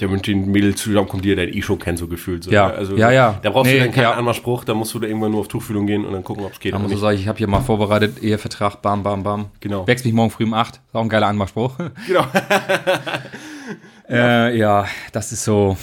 der 0.00 0.08
mit 0.08 0.26
den 0.26 0.50
Mädels 0.50 0.80
zusammenkommt, 0.80 1.24
die 1.24 1.34
dann 1.34 1.48
eh 1.48 1.60
schon 1.60 1.78
kennt, 1.78 1.98
so 1.98 2.06
gefühlt. 2.06 2.44
So, 2.44 2.50
Ja. 2.50 2.68
ne? 2.68 2.74
Also, 2.74 2.96
Ja, 2.96 3.10
ja. 3.10 3.38
Da 3.42 3.50
brauchst 3.50 3.70
Nee, 3.70 3.78
du 3.78 3.84
dann 3.84 3.92
keinen 3.92 4.04
ja. 4.04 4.12
Anmachspruch, 4.14 4.64
da 4.64 4.72
musst 4.74 4.94
du 4.94 4.98
da 4.98 5.06
irgendwann 5.06 5.32
nur 5.32 5.40
auf 5.40 5.48
Tuchfühlung 5.48 5.86
gehen 5.86 6.04
und 6.06 6.12
dann 6.12 6.24
gucken, 6.24 6.44
ob 6.44 6.52
es 6.52 6.60
geht. 6.60 6.72
Da 6.72 6.78
muss 6.78 6.86
ich 6.90 6.94
nicht. 6.94 7.00
sagen, 7.02 7.18
ich 7.18 7.28
habe 7.28 7.36
hier 7.38 7.48
mal 7.48 7.60
vorbereitet, 7.60 8.22
Ehevertrag, 8.22 8.80
bam, 8.80 9.02
bam, 9.02 9.22
bam. 9.22 9.46
Genau. 9.60 9.86
Wächst 9.86 10.04
mich 10.04 10.14
morgen 10.14 10.30
früh 10.30 10.44
um 10.44 10.54
8. 10.54 10.76
Ist 10.76 10.80
auch 10.94 11.02
ein 11.02 11.08
geiler 11.08 11.26
Anmachspruch. 11.28 11.74
Genau. 12.06 12.24
äh, 14.08 14.56
ja, 14.56 14.86
das 15.12 15.32
ist 15.32 15.44
so, 15.44 15.76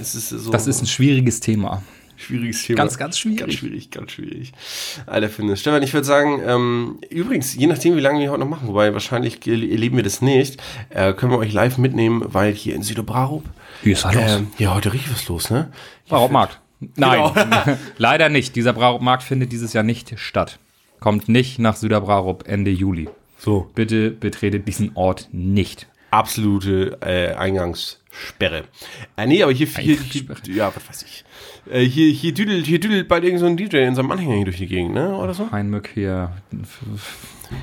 Es 0.00 0.14
ist 0.14 0.28
so 0.30 0.50
das 0.50 0.66
ist 0.66 0.82
ein 0.82 0.86
schwieriges 0.86 1.40
Thema. 1.40 1.82
Schwieriges 2.16 2.64
Thema. 2.64 2.76
Ganz, 2.78 2.98
ganz 2.98 3.18
schwierig. 3.18 3.38
Ganz 3.40 3.52
schwierig, 3.54 3.90
ganz 3.90 4.12
schwierig. 4.12 4.52
Alter, 5.06 5.28
finde 5.28 5.56
Stefan, 5.56 5.82
ich 5.82 5.92
würde 5.92 6.06
sagen, 6.06 6.40
ähm, 6.46 6.98
übrigens, 7.10 7.54
je 7.54 7.66
nachdem, 7.66 7.96
wie 7.96 8.00
lange 8.00 8.20
wir 8.20 8.30
heute 8.30 8.40
noch 8.40 8.48
machen, 8.48 8.68
wobei 8.68 8.92
wahrscheinlich 8.92 9.46
erleben 9.46 9.96
wir 9.96 10.02
das 10.04 10.22
nicht, 10.22 10.62
äh, 10.90 11.12
können 11.12 11.32
wir 11.32 11.38
euch 11.38 11.52
live 11.52 11.78
mitnehmen, 11.78 12.22
weil 12.26 12.52
hier 12.52 12.74
in 12.74 12.82
Süderbrarup, 12.82 13.44
Wie 13.82 13.92
ist 13.92 14.04
da 14.04 14.12
los? 14.12 14.22
ähm, 14.26 14.46
ja, 14.58 14.74
heute 14.74 14.92
richtig 14.92 15.12
was 15.12 15.28
los, 15.28 15.50
ne? 15.50 15.70
Brautmarkt. 16.08 16.60
Nein, 16.96 17.32
Genau. 17.34 17.64
leider 17.98 18.28
nicht. 18.28 18.54
Dieser 18.56 18.72
Brautmarkt 18.72 19.22
findet 19.22 19.52
dieses 19.52 19.72
Jahr 19.72 19.84
nicht 19.84 20.18
statt. 20.18 20.58
Kommt 21.00 21.28
nicht 21.28 21.58
nach 21.58 21.76
Süderbrarup 21.76 22.46
Ende 22.48 22.70
Juli. 22.70 23.08
So. 23.38 23.70
Bitte 23.74 24.10
betretet 24.10 24.66
diesen 24.66 24.92
Ort 24.94 25.28
nicht. 25.32 25.86
Absolute 26.16 26.98
äh, 27.02 27.34
Eingangssperre. 27.34 28.64
Äh, 29.16 29.26
nee, 29.26 29.42
aber 29.42 29.52
hier, 29.52 29.66
hier, 29.66 29.98
hier 30.00 30.24
ja, 30.48 30.72
was 30.74 30.88
weiß 30.88 31.02
ich. 31.02 31.24
Äh, 31.70 31.82
hier, 31.82 32.12
hier 32.12 32.32
düdelt, 32.32 32.66
hier 32.66 32.80
düdelt 32.80 33.08
bald 33.08 33.24
irgend 33.24 33.40
so 33.40 33.46
ein 33.46 33.56
DJ 33.56 33.78
in 33.78 33.94
seinem 33.94 34.10
Anhänger 34.10 34.34
hier 34.34 34.44
durch 34.44 34.56
die 34.56 34.66
Gegend, 34.66 34.94
ne? 34.94 35.14
Oder 35.16 35.34
so? 35.34 35.48
Ein 35.50 35.68
Mück 35.68 35.90
hier. 35.92 36.32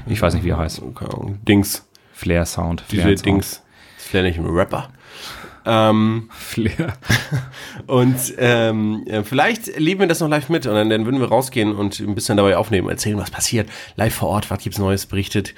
Ich 0.07 0.21
weiß 0.21 0.35
nicht, 0.35 0.43
wie 0.43 0.49
er 0.49 0.57
heißt. 0.57 0.81
Ahnung. 0.81 1.39
Dings. 1.47 1.87
Flair 2.13 2.45
Sound. 2.45 2.83
DJ 2.91 3.01
Flair 3.01 3.17
Sound. 3.17 3.25
Dings. 3.25 3.63
Ist 3.97 4.07
vielleicht 4.07 4.37
nicht 4.37 4.47
ein 4.47 4.53
Rapper. 4.53 4.89
Ähm, 5.65 6.29
Flair. 6.31 6.93
und 7.87 8.17
ähm, 8.37 9.03
äh, 9.07 9.23
vielleicht 9.23 9.69
erleben 9.69 10.01
wir 10.01 10.07
das 10.07 10.19
noch 10.19 10.29
live 10.29 10.49
mit 10.49 10.65
und 10.65 10.75
dann, 10.75 10.89
dann 10.89 11.05
würden 11.05 11.19
wir 11.19 11.29
rausgehen 11.29 11.73
und 11.73 11.99
ein 11.99 12.15
bisschen 12.15 12.37
dabei 12.37 12.57
aufnehmen, 12.57 12.89
erzählen, 12.89 13.17
was 13.17 13.31
passiert. 13.31 13.69
Live 13.95 14.15
vor 14.15 14.29
Ort, 14.29 14.51
was 14.51 14.59
gibt's 14.59 14.77
Neues, 14.77 15.05
berichtet. 15.05 15.55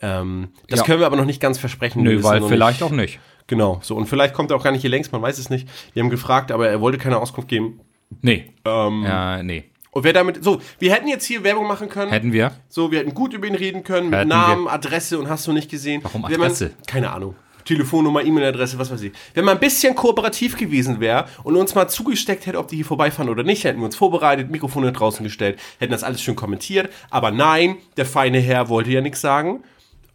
Ähm, 0.00 0.48
das 0.68 0.80
Ja. 0.80 0.84
können 0.86 1.00
wir 1.00 1.06
aber 1.06 1.16
noch 1.16 1.24
nicht 1.24 1.40
ganz 1.40 1.58
versprechen. 1.58 2.04
Wir 2.04 2.12
Nö, 2.12 2.22
weil 2.22 2.42
vielleicht 2.42 2.80
nicht. 2.80 2.90
auch 2.90 2.94
nicht. 2.94 3.18
Genau, 3.46 3.80
so. 3.82 3.96
Und 3.96 4.06
vielleicht 4.06 4.34
kommt 4.34 4.50
er 4.50 4.56
auch 4.56 4.62
gar 4.64 4.70
nicht 4.72 4.82
hier 4.82 4.90
längst, 4.90 5.10
man 5.12 5.22
weiß 5.22 5.38
es 5.38 5.50
nicht. 5.50 5.68
Wir 5.94 6.02
haben 6.02 6.10
gefragt, 6.10 6.52
aber 6.52 6.68
er 6.68 6.80
wollte 6.80 6.98
keine 6.98 7.18
Auskunft 7.18 7.48
geben. 7.48 7.80
Nee. 8.20 8.52
Ähm, 8.64 9.02
Ja, 9.04 9.42
nee. 9.42 9.64
Und 9.90 10.04
wer 10.04 10.12
damit, 10.12 10.44
so, 10.44 10.60
wir 10.78 10.92
hätten 10.92 11.08
jetzt 11.08 11.24
hier 11.24 11.42
Werbung 11.42 11.66
machen 11.66 11.88
können. 11.88 12.10
Hätten 12.12 12.32
wir? 12.32 12.52
So, 12.68 12.90
wir 12.92 13.00
hätten 13.00 13.14
gut 13.14 13.32
über 13.32 13.46
ihn 13.46 13.54
reden 13.54 13.82
können, 13.82 14.10
mit 14.10 14.18
Hätten 14.18 14.28
Namen, 14.28 14.68
Adresse 14.68 15.18
und 15.18 15.28
hast 15.28 15.46
du 15.46 15.52
nicht 15.52 15.70
gesehen. 15.70 16.00
Warum 16.04 16.22
Wenn 16.24 16.32
man- 16.32 16.42
Adresse? 16.42 16.72
keine 16.86 17.10
Ahnung. 17.10 17.34
Telefonnummer, 17.64 18.22
E-Mail-Adresse, 18.24 18.78
was 18.78 18.90
weiß 18.90 19.02
ich. 19.02 19.12
Wenn 19.34 19.44
man 19.44 19.56
ein 19.56 19.60
bisschen 19.60 19.94
kooperativ 19.94 20.56
gewesen 20.56 21.00
wäre 21.00 21.26
und 21.42 21.54
uns 21.56 21.74
mal 21.74 21.86
zugesteckt 21.88 22.46
hätte, 22.46 22.58
ob 22.58 22.68
die 22.68 22.76
hier 22.76 22.84
vorbeifahren 22.84 23.28
oder 23.30 23.42
nicht, 23.42 23.64
hätten 23.64 23.78
wir 23.80 23.84
uns 23.86 23.96
vorbereitet, 23.96 24.50
Mikrofone 24.50 24.90
draußen 24.92 25.22
gestellt, 25.24 25.58
hätten 25.78 25.92
das 25.92 26.02
alles 26.02 26.22
schön 26.22 26.36
kommentiert. 26.36 26.90
Aber 27.10 27.30
nein, 27.30 27.76
der 27.98 28.06
feine 28.06 28.38
Herr 28.40 28.68
wollte 28.70 28.90
ja 28.90 29.00
nichts 29.02 29.20
sagen. 29.20 29.62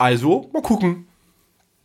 Also, 0.03 0.49
mal 0.51 0.61
gucken. 0.61 1.07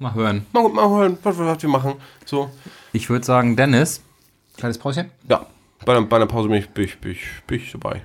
Mal 0.01 0.13
hören. 0.13 0.45
Mal, 0.53 0.69
mal 0.71 0.89
hören, 0.91 1.19
was, 1.23 1.39
was 1.39 1.63
wir 1.63 1.71
machen. 1.71 1.95
So, 2.25 2.51
Ich 2.93 3.09
würde 3.09 3.25
sagen, 3.25 3.55
Dennis. 3.55 4.03
Kleines 4.57 4.77
Päuschen. 4.77 5.13
ja. 5.29 5.47
Bei 5.87 5.97
einer, 5.97 6.05
bei 6.05 6.17
einer 6.17 6.27
Pause 6.27 6.49
bin 6.49 6.59
ich, 6.59 6.69
bin 6.71 6.85
ich, 6.87 6.99
bin 6.99 7.13
ich, 7.13 7.21
bin 7.47 7.61
ich 7.61 7.71
dabei. 7.71 8.03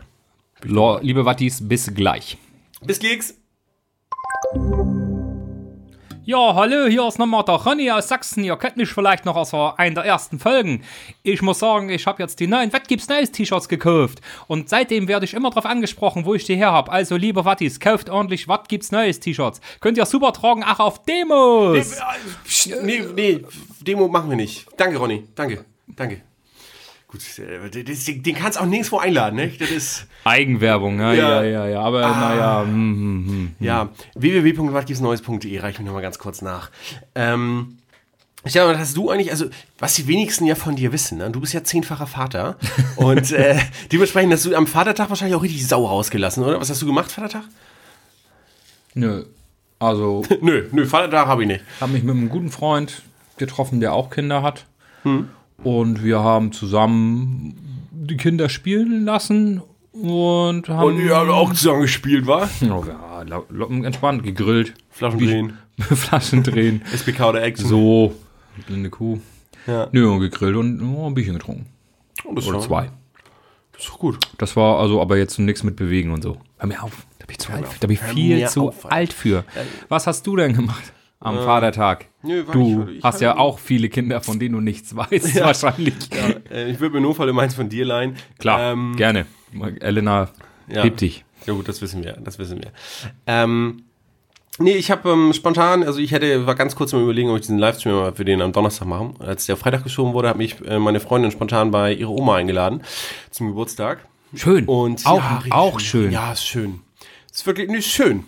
Lo, 0.62 1.00
liebe 1.00 1.26
Wattis, 1.26 1.68
bis 1.68 1.92
gleich. 1.96 2.38
Bis 2.86 3.00
gleich. 3.00 3.34
Ja, 6.26 6.56
hallo, 6.56 6.88
hier 6.88 7.06
ist 7.06 7.20
nochmal 7.20 7.44
der 7.44 7.56
Ronny 7.56 7.92
aus 7.92 8.08
Sachsen. 8.08 8.46
Ihr 8.46 8.56
kennt 8.56 8.78
mich 8.78 8.88
vielleicht 8.88 9.26
noch 9.26 9.36
aus 9.36 9.54
einer 9.54 9.96
der 9.96 10.06
ersten 10.06 10.40
Folgen. 10.40 10.86
Ich 11.22 11.42
muss 11.42 11.60
sagen, 11.60 11.90
ich 11.90 12.08
habe 12.08 12.24
jetzt 12.24 12.40
die 12.40 12.48
neuen 12.48 12.72
Was 12.72 13.10
Neues 13.10 13.32
T-Shirts 13.34 13.68
gekauft. 13.68 14.22
Und 14.48 14.70
seitdem 14.70 15.10
werde 15.10 15.26
ich 15.26 15.34
immer 15.34 15.50
darauf 15.50 15.66
angesprochen, 15.66 16.24
wo 16.24 16.34
ich 16.34 16.46
die 16.46 16.56
her 16.56 16.72
habe. 16.72 16.90
Also, 16.94 17.18
liebe 17.18 17.44
Wattis, 17.44 17.78
kauft 17.78 18.10
ordentlich 18.10 18.48
Was 18.48 18.70
gibt's 18.70 18.94
Neues 18.94 19.20
T-Shirts. 19.20 19.60
Könnt 19.82 19.98
ihr 19.98 20.06
super 20.06 20.32
tragen, 20.32 20.64
auch 20.64 20.80
auf 20.80 21.04
Demos. 21.04 22.02
Nee, 22.84 23.04
nee, 23.14 23.46
Demo 23.82 24.08
machen 24.08 24.30
wir 24.30 24.38
nicht. 24.38 24.66
Danke, 24.78 24.98
Ronny. 24.98 25.28
Danke. 25.36 25.66
Danke. 25.88 26.22
Gut, 27.14 27.22
äh, 27.38 27.70
den, 27.70 28.24
den 28.24 28.36
kannst 28.36 28.58
du 28.58 28.64
auch 28.64 28.66
nirgendwo 28.66 28.98
einladen, 28.98 29.36
ne? 29.36 29.48
Das 29.60 29.70
ist, 29.70 30.08
Eigenwerbung, 30.24 31.00
ja, 31.00 31.14
Ja. 31.14 31.44
ja, 31.44 31.44
ja, 31.44 31.68
ja. 31.68 31.82
Aber 31.82 32.02
naja, 32.02 32.64
hm, 32.64 32.72
hm, 32.74 33.28
hm. 33.28 33.56
ja, 33.60 33.90
www.watgibsneues.de 34.16 35.60
reicht 35.60 35.78
mir 35.78 35.86
nochmal 35.86 36.02
ganz 36.02 36.18
kurz 36.18 36.42
nach. 36.42 36.72
Ähm, 37.14 37.78
ich 38.44 38.54
glaube, 38.54 38.80
hast 38.80 38.98
du 38.98 39.12
eigentlich, 39.12 39.30
also, 39.30 39.46
was 39.78 39.94
die 39.94 40.08
wenigsten 40.08 40.46
ja 40.48 40.56
von 40.56 40.76
dir 40.76 40.92
wissen, 40.92 41.20
ne? 41.20 41.30
du 41.30 41.40
bist 41.40 41.54
ja 41.54 41.64
zehnfacher 41.64 42.08
Vater 42.08 42.58
und 42.96 43.32
äh, 43.32 43.60
dementsprechend 43.92 44.34
hast 44.34 44.46
du 44.46 44.56
am 44.56 44.66
Vatertag 44.66 45.10
wahrscheinlich 45.10 45.36
auch 45.36 45.44
richtig 45.44 45.68
Sau 45.68 45.86
rausgelassen, 45.86 46.44
oder? 46.44 46.60
Was 46.60 46.72
hast 46.72 46.82
du 46.82 46.88
gemacht, 46.88 47.12
Vatertag? 47.12 47.44
Nö. 48.96 49.26
Also, 49.78 50.24
Nö, 50.42 50.68
nö, 50.72 50.88
Vatertag 50.88 51.28
habe 51.28 51.44
ich 51.44 51.48
nicht. 51.48 51.64
habe 51.80 51.92
mich 51.92 52.02
mit 52.02 52.16
einem 52.16 52.30
guten 52.30 52.50
Freund 52.50 53.04
getroffen, 53.38 53.80
der 53.82 53.94
auch 53.94 54.10
Kinder 54.10 54.42
hat. 54.42 54.66
Und 55.64 56.04
wir 56.04 56.20
haben 56.20 56.52
zusammen 56.52 57.56
die 57.92 58.18
Kinder 58.18 58.50
spielen 58.50 59.06
lassen 59.06 59.62
und 59.94 60.68
haben. 60.68 60.88
Und 60.88 61.00
ihr 61.00 61.16
habt 61.16 61.30
auch 61.30 61.54
zusammen 61.54 61.82
gespielt, 61.82 62.28
war? 62.28 62.50
Oh, 62.64 62.86
ja, 63.28 63.44
entspannt 63.84 64.24
gegrillt. 64.24 64.74
Flaschen 64.90 65.20
drehen, 65.20 65.58
Flaschen 65.80 66.44
drehen. 66.44 66.82
SPK 66.94 67.30
oder 67.30 67.44
Action. 67.44 67.68
So, 67.68 68.16
blinde 68.68 68.90
Kuh. 68.90 69.20
Ja. 69.68 69.88
Nö, 69.92 70.10
und 70.10 70.20
gegrillt 70.20 70.58
und 70.58 70.82
oh, 70.82 71.08
ein 71.08 71.14
Bierchen 71.14 71.36
getrunken. 71.36 71.68
Oh, 72.26 72.32
Oder 72.32 72.60
zwei. 72.60 72.90
Das 73.72 73.84
ist 73.84 73.90
doch 73.90 74.00
gut. 74.00 74.20
Das 74.38 74.56
war 74.56 74.80
also 74.80 75.02
aber 75.02 75.18
jetzt 75.18 75.40
nichts 75.40 75.64
mit 75.64 75.76
Bewegen 75.76 76.12
und 76.12 76.22
so. 76.22 76.38
Hör 76.58 76.68
mir 76.68 76.84
auf. 76.84 77.06
Da 77.20 77.26
bin 77.26 77.36
ich, 77.36 77.40
zu 77.40 77.52
alt, 77.54 77.66
da 77.80 77.88
bin 77.88 77.94
ich 77.96 78.02
viel 78.02 78.48
zu 78.48 78.68
auf, 78.68 78.92
alt 78.92 79.14
für. 79.14 79.46
Was 79.88 80.08
hast 80.08 80.28
du 80.28 80.36
denn 80.36 80.54
gemacht 80.54 80.92
am 81.24 81.38
Vatertag? 81.38 82.06
nö, 82.22 82.44
du 82.52 82.86
ich- 82.90 82.98
ich 82.98 83.04
hast 83.04 83.22
ja 83.22 83.38
auch 83.38 83.60
viele 83.60 83.90
Kinder, 83.90 84.22
von 84.22 84.40
denen 84.40 84.56
du 84.56 84.62
nichts 84.62 84.96
weißt, 84.96 85.40
wahrscheinlich. 85.42 85.96
Äh, 86.52 86.70
ich 86.72 86.80
würde 86.80 86.96
mir 86.96 87.02
nur 87.02 87.16
Fall 87.16 87.32
meins 87.34 87.56
von 87.56 87.70
dir 87.70 87.86
leihen. 87.86 88.16
Klar, 88.40 88.74
Ähm, 88.74 88.96
gerne. 88.96 89.26
Elena, 89.82 90.30
Ja. 90.68 90.84
heb 90.84 90.98
dich. 90.98 91.24
Ja 91.46 91.54
gut, 91.54 91.68
das 91.68 91.82
wissen 91.82 92.04
wir, 92.04 92.14
das 92.24 92.40
wissen 92.40 92.62
wir. 92.62 92.72
Ähm, 93.28 93.84
nee, 94.60 94.76
ich 94.76 94.90
habe 94.92 95.10
ähm, 95.12 95.34
spontan, 95.34 95.84
also 95.84 96.00
ich 96.00 96.12
hätte, 96.12 96.46
war 96.48 96.56
ganz 96.56 96.76
kurz 96.76 96.94
mal 96.94 97.02
überlegen, 97.04 97.30
ob 97.30 97.36
ich 97.36 97.42
diesen 97.42 97.58
Livestream 97.60 97.96
mal 97.96 98.14
für 98.14 98.24
den 98.26 98.42
am 98.42 98.52
Donnerstag 98.54 98.88
machen. 98.88 99.16
Als 99.20 99.46
der 99.46 99.58
Freitag 99.58 99.84
geschoben 99.84 100.14
wurde, 100.14 100.30
hat 100.30 100.38
mich 100.38 100.56
äh, 100.66 100.80
meine 100.80 101.00
Freundin 101.02 101.32
spontan 101.32 101.72
bei 101.72 101.94
ihrer 101.94 102.12
Oma 102.12 102.36
eingeladen 102.38 102.82
zum 103.30 103.48
Geburtstag. 103.48 104.06
Schön. 104.36 104.66
Und 104.66 105.06
auch, 105.06 105.18
ja, 105.20 105.44
auch 105.52 105.80
schön. 105.80 106.12
Ja, 106.12 106.32
ist 106.32 106.46
schön. 106.46 106.80
Ist 107.32 107.46
wirklich 107.46 107.70
nicht 107.70 107.92
schön. 107.92 108.24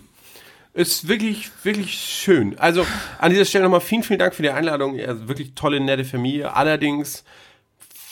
Ist 0.76 1.08
wirklich, 1.08 1.50
wirklich 1.62 1.94
schön. 1.94 2.58
Also 2.58 2.86
an 3.18 3.30
dieser 3.30 3.46
Stelle 3.46 3.64
nochmal 3.64 3.80
vielen, 3.80 4.02
vielen 4.02 4.18
Dank 4.18 4.34
für 4.34 4.42
die 4.42 4.50
Einladung. 4.50 4.94
Ja, 4.94 5.26
wirklich 5.26 5.54
tolle, 5.54 5.80
nette 5.80 6.04
Familie. 6.04 6.54
Allerdings 6.54 7.24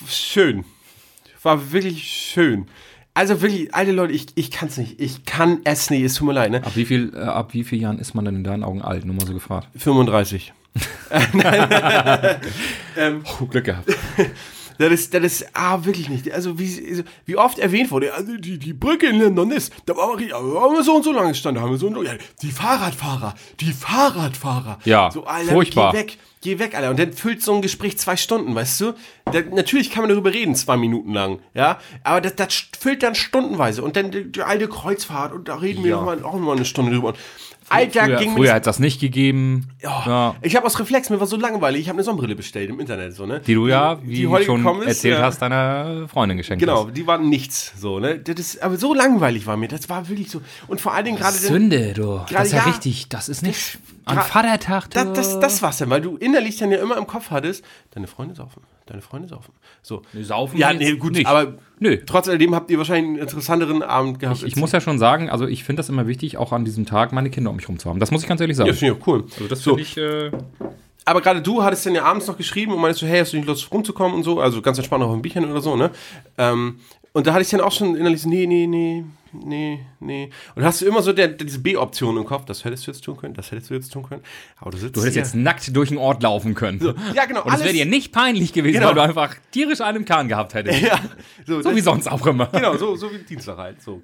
schön. 0.09 0.65
War 1.43 1.73
wirklich 1.73 2.05
schön. 2.05 2.67
Also 3.13 3.43
wirklich, 3.43 3.75
alte 3.75 3.93
Leute, 3.93 4.15
ich, 4.15 4.29
ich 4.35 4.51
kann 4.51 4.69
es 4.69 4.79
nicht. 4.79 4.99
Ich 4.99 5.27
kann 5.27 5.61
es 5.65 5.91
nicht. 5.91 6.03
Es 6.05 6.15
tut 6.15 6.27
mir 6.27 6.33
leid, 6.33 6.53
ne? 6.53 6.65
Ab 6.65 6.75
wie 6.75 6.87
viel, 6.87 7.13
äh, 7.15 7.19
ab 7.19 7.53
wie 7.53 7.65
vielen 7.65 7.83
Jahren 7.83 7.99
ist 7.99 8.15
man 8.15 8.25
denn 8.25 8.37
in 8.37 8.45
deinen 8.45 8.65
Augen 8.65 8.81
alt? 8.81 9.05
Nur 9.05 9.15
mal 9.15 9.27
so 9.27 9.35
gefragt. 9.35 9.69
35. 9.77 10.55
Oh, 13.41 13.45
Glück 13.51 13.65
gehabt. 13.65 13.93
Das 14.79 14.93
ist, 14.93 15.15
das 15.15 15.23
ist, 15.23 15.47
ah, 15.53 15.85
wirklich 15.85 16.09
nicht. 16.09 16.31
Also, 16.33 16.59
wie, 16.59 17.05
wie 17.27 17.37
oft 17.37 17.59
erwähnt 17.59 17.91
wurde, 17.91 18.13
also 18.15 18.37
die, 18.37 18.59
die 18.59 18.73
Brücke 18.73 19.07
in 19.07 19.21
Londonist, 19.21 19.73
da 19.87 19.97
war 19.97 20.19
wir, 20.19 20.29
da 20.29 20.37
haben 20.37 20.75
wir 20.75 20.83
so 20.83 20.97
und 20.97 21.05
so 21.05 21.13
lange 21.13 21.29
gestanden, 21.31 21.61
da 21.61 21.67
haben 21.67 21.73
wir 21.73 21.79
so 21.79 21.87
und 21.87 21.95
so, 21.95 22.03
ja, 22.03 22.13
die 22.43 22.51
Fahrradfahrer, 22.51 23.35
die 23.61 23.73
Fahrradfahrer. 23.73 24.79
Ja, 24.85 25.11
so, 25.11 25.25
Alter, 25.25 25.53
furchtbar. 25.53 25.93
Geh 25.93 25.99
weg, 25.99 26.19
geh 26.43 26.59
weg, 26.59 26.75
Alter. 26.75 26.91
Und 26.91 26.99
dann 26.99 27.13
füllt 27.13 27.43
so 27.43 27.55
ein 27.55 27.63
Gespräch 27.63 27.99
zwei 27.99 28.17
Stunden, 28.17 28.55
weißt 28.55 28.81
du? 28.81 28.93
Da, 29.33 29.41
natürlich 29.53 29.91
kann 29.91 30.03
man 30.03 30.11
darüber 30.11 30.33
reden, 30.33 30.55
zwei 30.55 30.77
Minuten 30.77 31.13
lang, 31.13 31.39
ja. 31.55 31.79
Aber 32.03 32.21
das, 32.21 32.35
das 32.37 32.55
füllt 32.79 33.03
dann 33.03 33.15
stundenweise. 33.15 33.83
Und 33.83 33.97
dann 33.97 34.11
die, 34.11 34.31
die 34.31 34.43
alte 34.43 34.69
Kreuzfahrt, 34.69 35.33
und 35.33 35.49
da 35.49 35.57
reden 35.57 35.83
wir 35.85 35.91
Ja. 35.93 35.97
noch 35.97 36.05
mal, 36.05 36.23
auch 36.25 36.35
noch 36.35 36.41
mal 36.41 36.57
eine 36.57 36.65
Stunde 36.65 36.93
drüber. 36.93 37.09
Und, 37.09 37.17
Alter, 37.69 38.05
Früher, 38.05 38.17
ging 38.17 38.33
früher 38.35 38.47
das 38.47 38.55
hat 38.55 38.67
das 38.67 38.79
nicht 38.79 39.01
gegeben. 39.01 39.69
ja. 39.83 40.03
Ja. 40.07 40.35
Ich 40.43 40.57
habe 40.57 40.67
aus 40.67 40.79
Reflex, 40.79 41.11
mir 41.11 41.21
war 41.21 41.27
so 41.27 41.37
langweilig, 41.37 41.83
ich 41.83 41.89
habe 41.89 41.97
eine 41.97 42.05
Sonnenbrille 42.05 42.37
bestellt 42.37 42.71
im 42.71 42.81
Internet, 42.81 43.15
so, 43.15 43.27
ne? 43.27 43.41
Die 43.41 43.55
du 43.55 43.69
ja, 43.69 43.99
wie 44.03 44.17
die 44.17 44.27
heute 44.27 44.45
schon 44.45 44.83
ist, 44.83 44.89
erzählt 44.89 45.19
ja. 45.19 45.25
hast, 45.25 45.41
deiner 45.41 46.09
Freundin 46.09 46.37
geschenkt 46.37 46.61
Genau, 46.61 46.85
die 46.87 47.07
waren 47.07 47.29
nichts, 47.29 47.73
so, 47.79 47.99
ne? 47.99 48.19
Das 48.19 48.37
ist, 48.39 48.63
aber 48.63 48.77
so 48.77 48.95
langweilig 48.95 49.47
war 49.47 49.57
mir, 49.57 49.69
das 49.69 49.89
war 49.89 50.09
wirklich 50.09 50.31
so. 50.31 50.41
Und 50.67 50.81
vor 50.81 50.93
allen 50.95 51.05
Dingen 51.05 51.19
gerade. 51.19 51.37
Sünde, 51.37 51.93
du. 51.95 52.21
Das 52.31 52.47
ist 52.47 52.53
ja, 52.53 52.59
ja. 52.59 52.65
richtig. 52.65 53.09
Das 53.09 53.29
ist 53.29 53.43
nicht 53.43 53.79
am 54.05 54.19
Vatertag. 54.19 54.91
Du. 54.91 55.13
Das, 55.13 55.41
das, 55.41 55.63
war's 55.63 55.79
denn, 55.79 55.91
weil 55.91 56.01
du 56.01 56.17
innerlich 56.17 56.57
dann 56.57 56.71
ja 56.71 56.79
immer 56.79 56.97
im 56.97 57.07
Kopf 57.07 57.31
hattest, 57.31 57.65
deine 57.93 58.07
Freunde 58.07 58.35
saufen, 58.35 58.63
deine 58.87 59.03
Freunde 59.03 59.29
saufen. 59.29 59.53
So. 59.83 60.03
Nee, 60.13 60.23
saufen 60.23 60.59
Ja, 60.59 60.73
nee, 60.73 60.95
gut, 60.97 61.13
nicht. 61.13 61.27
aber 61.27 61.55
Nö. 61.79 61.99
trotz 62.05 62.29
alledem 62.29 62.55
habt 62.55 62.71
ihr 62.71 62.79
wahrscheinlich 62.79 63.11
einen 63.11 63.19
interessanteren 63.19 63.83
Abend 63.83 64.19
gehabt. 64.19 64.43
Ich 64.43 64.57
muss 64.57 64.73
ja 64.73 64.81
schon 64.81 64.99
sagen, 64.99 65.31
also 65.31 65.47
ich 65.47 65.65
finde 65.65 65.81
das 65.81 65.89
immer 65.89 66.07
wichtig, 66.07 66.37
auch 66.37 66.53
an 66.53 66.65
diesem 66.65 66.87
Tag 66.87 67.13
meine 67.13 67.31
Kinder 67.31 67.51
um 67.51 67.57
mich 67.57 67.69
rum 67.69 67.79
zu 67.79 67.89
haben. 67.89 68.01
Das 68.01 68.11
muss 68.11 68.23
ich 68.23 68.29
ganz 68.29 68.41
ehrlich 68.41 68.57
sagen. 68.57 68.69
Ja, 68.69 68.75
finde 68.75 68.95
ich 68.95 69.03
auch 69.03 69.07
cool. 69.07 69.25
also 69.33 69.49
das 69.49 69.63
so, 69.63 69.77
finde 69.77 69.83
ich. 69.83 69.97
Äh, 69.97 70.31
aber 71.05 71.21
gerade 71.21 71.43
du 71.43 71.63
hattest 71.63 71.85
dann 71.87 71.95
ja 71.95 72.05
abends 72.05 72.27
noch 72.27 72.37
geschrieben 72.37 72.73
und 72.73 72.81
meinst 72.81 73.01
so, 73.01 73.07
hey, 73.07 73.21
hast 73.21 73.33
du 73.33 73.37
nicht 73.37 73.47
Lust 73.47 73.71
rumzukommen 73.71 74.17
und 74.17 74.23
so, 74.23 74.41
also 74.41 74.63
ganz 74.63 74.79
entspannt 74.79 75.05
auf 75.05 75.13
ein 75.13 75.23
Bierchen 75.23 75.51
oder 75.51 75.61
so, 75.61 75.77
ne? 75.77 75.91
Ähm, 76.39 76.79
und 77.15 77.27
da 77.29 77.33
hatte 77.33 77.43
ich 77.43 77.51
dann 77.51 77.61
auch 77.61 77.71
schon 77.73 77.95
innerlich 77.95 78.21
so, 78.23 78.29
nee, 78.29 78.45
nee, 78.45 78.67
nee, 78.67 79.05
nee, 79.33 79.79
nee. 80.01 80.31
Und 80.57 80.65
hast 80.65 80.81
du 80.81 80.87
immer 80.87 81.01
so 81.01 81.13
der, 81.13 81.29
diese 81.29 81.61
B-Option 81.61 82.17
im 82.17 82.25
Kopf, 82.25 82.45
das 82.45 82.65
hättest 82.65 82.87
du 82.87 82.91
jetzt 82.91 83.05
tun 83.05 83.17
können, 83.17 83.35
das 83.35 83.53
hättest 83.53 83.71
du 83.71 83.75
jetzt 83.75 83.93
tun 83.93 84.03
können. 84.03 84.23
Aber 84.61 84.73
du 84.73 84.79
sitzt 84.79 84.97
du 84.97 85.01
hättest 85.01 85.15
hier. 85.15 85.23
jetzt 85.23 85.35
nackt 85.37 85.77
durch 85.77 85.91
den 85.91 85.99
Ort 85.99 86.25
laufen 86.25 86.55
können. 86.55 86.81
ja, 87.15 87.25
genau, 87.27 87.45
Und 87.45 87.55
es 87.55 87.61
wäre 87.63 87.73
dir 87.73 87.87
nicht 87.87 88.11
peinlich 88.13 88.53
gewesen, 88.53 88.75
Genau. 88.75 88.89
weil 88.89 88.95
du 88.97 89.03
einfach 89.03 89.37
tierisch 89.53 89.81
einen 89.81 89.99
im 89.99 90.05
Kahn 90.05 90.27
gehabt 90.29 90.55
hättest. 90.55 90.83
Ja, 90.83 90.99
so, 91.47 91.63
So 91.63 91.75
wie 91.77 91.81
sonst 91.81 92.09
auch 92.11 92.27
immer. 92.27 92.47
Genau, 92.47 92.77
so, 92.77 92.97
so 92.97 93.11
wie 93.13 93.19
Dienstag 93.19 93.59
halt. 93.59 93.81
So. 93.81 94.01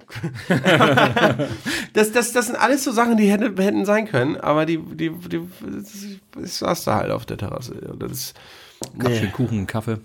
das, 1.93 2.13
das, 2.13 2.31
das 2.31 2.47
sind 2.47 2.55
alles 2.55 2.83
so 2.85 2.91
Sachen, 2.91 3.17
die 3.17 3.29
hätte, 3.29 3.53
hätten 3.61 3.85
sein 3.85 4.07
können, 4.07 4.37
aber 4.37 4.65
die, 4.65 4.77
die, 4.77 5.09
die, 5.11 5.41
ich 6.41 6.53
saß 6.53 6.85
da 6.85 6.95
halt 6.95 7.11
auf 7.11 7.25
der 7.25 7.37
Terrasse. 7.37 7.75
Das 7.99 8.11
ist, 8.11 8.39
Schön 9.01 9.31
Kuchen 9.33 9.67
Kaffee. 9.67 9.97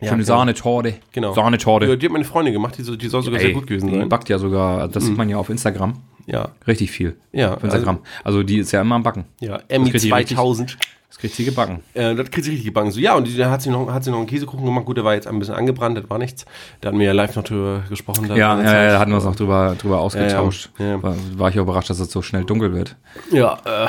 Ja, 0.00 0.08
Schöne 0.08 0.24
genau. 0.24 0.36
Sahnetorte. 0.38 0.94
Genau. 1.12 1.32
Sahnetorte. 1.34 1.86
Die, 1.86 1.98
die 1.98 2.06
hat 2.06 2.12
meine 2.12 2.24
Freundin 2.24 2.52
gemacht, 2.52 2.76
die, 2.76 2.82
so, 2.82 2.96
die 2.96 3.08
soll 3.08 3.22
sogar 3.22 3.40
sehr 3.40 3.52
gut 3.52 3.66
gewesen 3.66 3.86
die 3.88 3.94
sein. 3.94 4.04
Mhm. 4.04 4.08
backt 4.10 4.28
ja 4.28 4.38
sogar, 4.38 4.88
das 4.88 5.04
sieht 5.06 5.16
man 5.16 5.28
ja 5.28 5.36
auf 5.38 5.48
Instagram. 5.48 5.94
Ja, 6.26 6.48
Richtig 6.66 6.90
viel. 6.90 7.16
Ja, 7.32 7.54
Auf 7.54 7.62
Instagram. 7.64 8.00
Also, 8.24 8.42
die 8.42 8.58
ist 8.58 8.72
ja 8.72 8.80
immer 8.80 8.96
am 8.96 9.02
Backen. 9.04 9.24
ja, 9.40 9.58
Das 9.58 9.64
Emmy 9.68 9.90
kriegt 9.90 10.02
die 10.04 10.10
richtig- 10.12 10.36
2000. 10.36 10.76
Das 11.08 11.18
kriegt 11.18 11.34
sie 11.36 11.44
gebacken. 11.44 11.80
Äh, 11.94 12.14
das 12.16 12.30
kriegt 12.30 12.44
sie 12.44 12.50
richtig 12.50 12.66
gebacken. 12.66 12.90
So, 12.90 12.98
ja, 13.00 13.14
und 13.14 13.26
die, 13.26 13.36
da 13.36 13.48
hat 13.48 13.62
sie, 13.62 13.70
noch, 13.70 13.90
hat 13.90 14.02
sie 14.04 14.10
noch 14.10 14.18
einen 14.18 14.26
Käsekuchen 14.26 14.64
gemacht. 14.66 14.84
Gut, 14.84 14.96
der 14.98 15.04
war 15.04 15.14
jetzt 15.14 15.26
ein 15.28 15.38
bisschen 15.38 15.54
angebrannt, 15.54 15.96
das 15.96 16.10
war 16.10 16.18
nichts. 16.18 16.44
Da 16.80 16.88
hatten 16.88 16.98
wir 16.98 17.06
ja 17.06 17.12
live 17.12 17.34
noch 17.36 17.44
drüber 17.44 17.84
gesprochen. 17.88 18.26
Ja, 18.30 18.36
ja, 18.36 18.62
ja, 18.62 18.90
da 18.90 18.98
hatten 18.98 19.12
wir 19.12 19.16
uns 19.16 19.24
noch 19.24 19.36
drüber, 19.36 19.76
drüber 19.80 20.00
ausgetauscht. 20.00 20.70
Ja, 20.78 20.86
ja. 20.86 21.02
War, 21.02 21.14
war 21.36 21.48
ich 21.48 21.58
auch 21.58 21.62
überrascht, 21.62 21.88
dass 21.88 22.00
es 22.00 22.10
so 22.10 22.20
schnell 22.22 22.44
dunkel 22.44 22.74
wird. 22.74 22.96
ja 23.30 23.56
äh, 23.64 23.88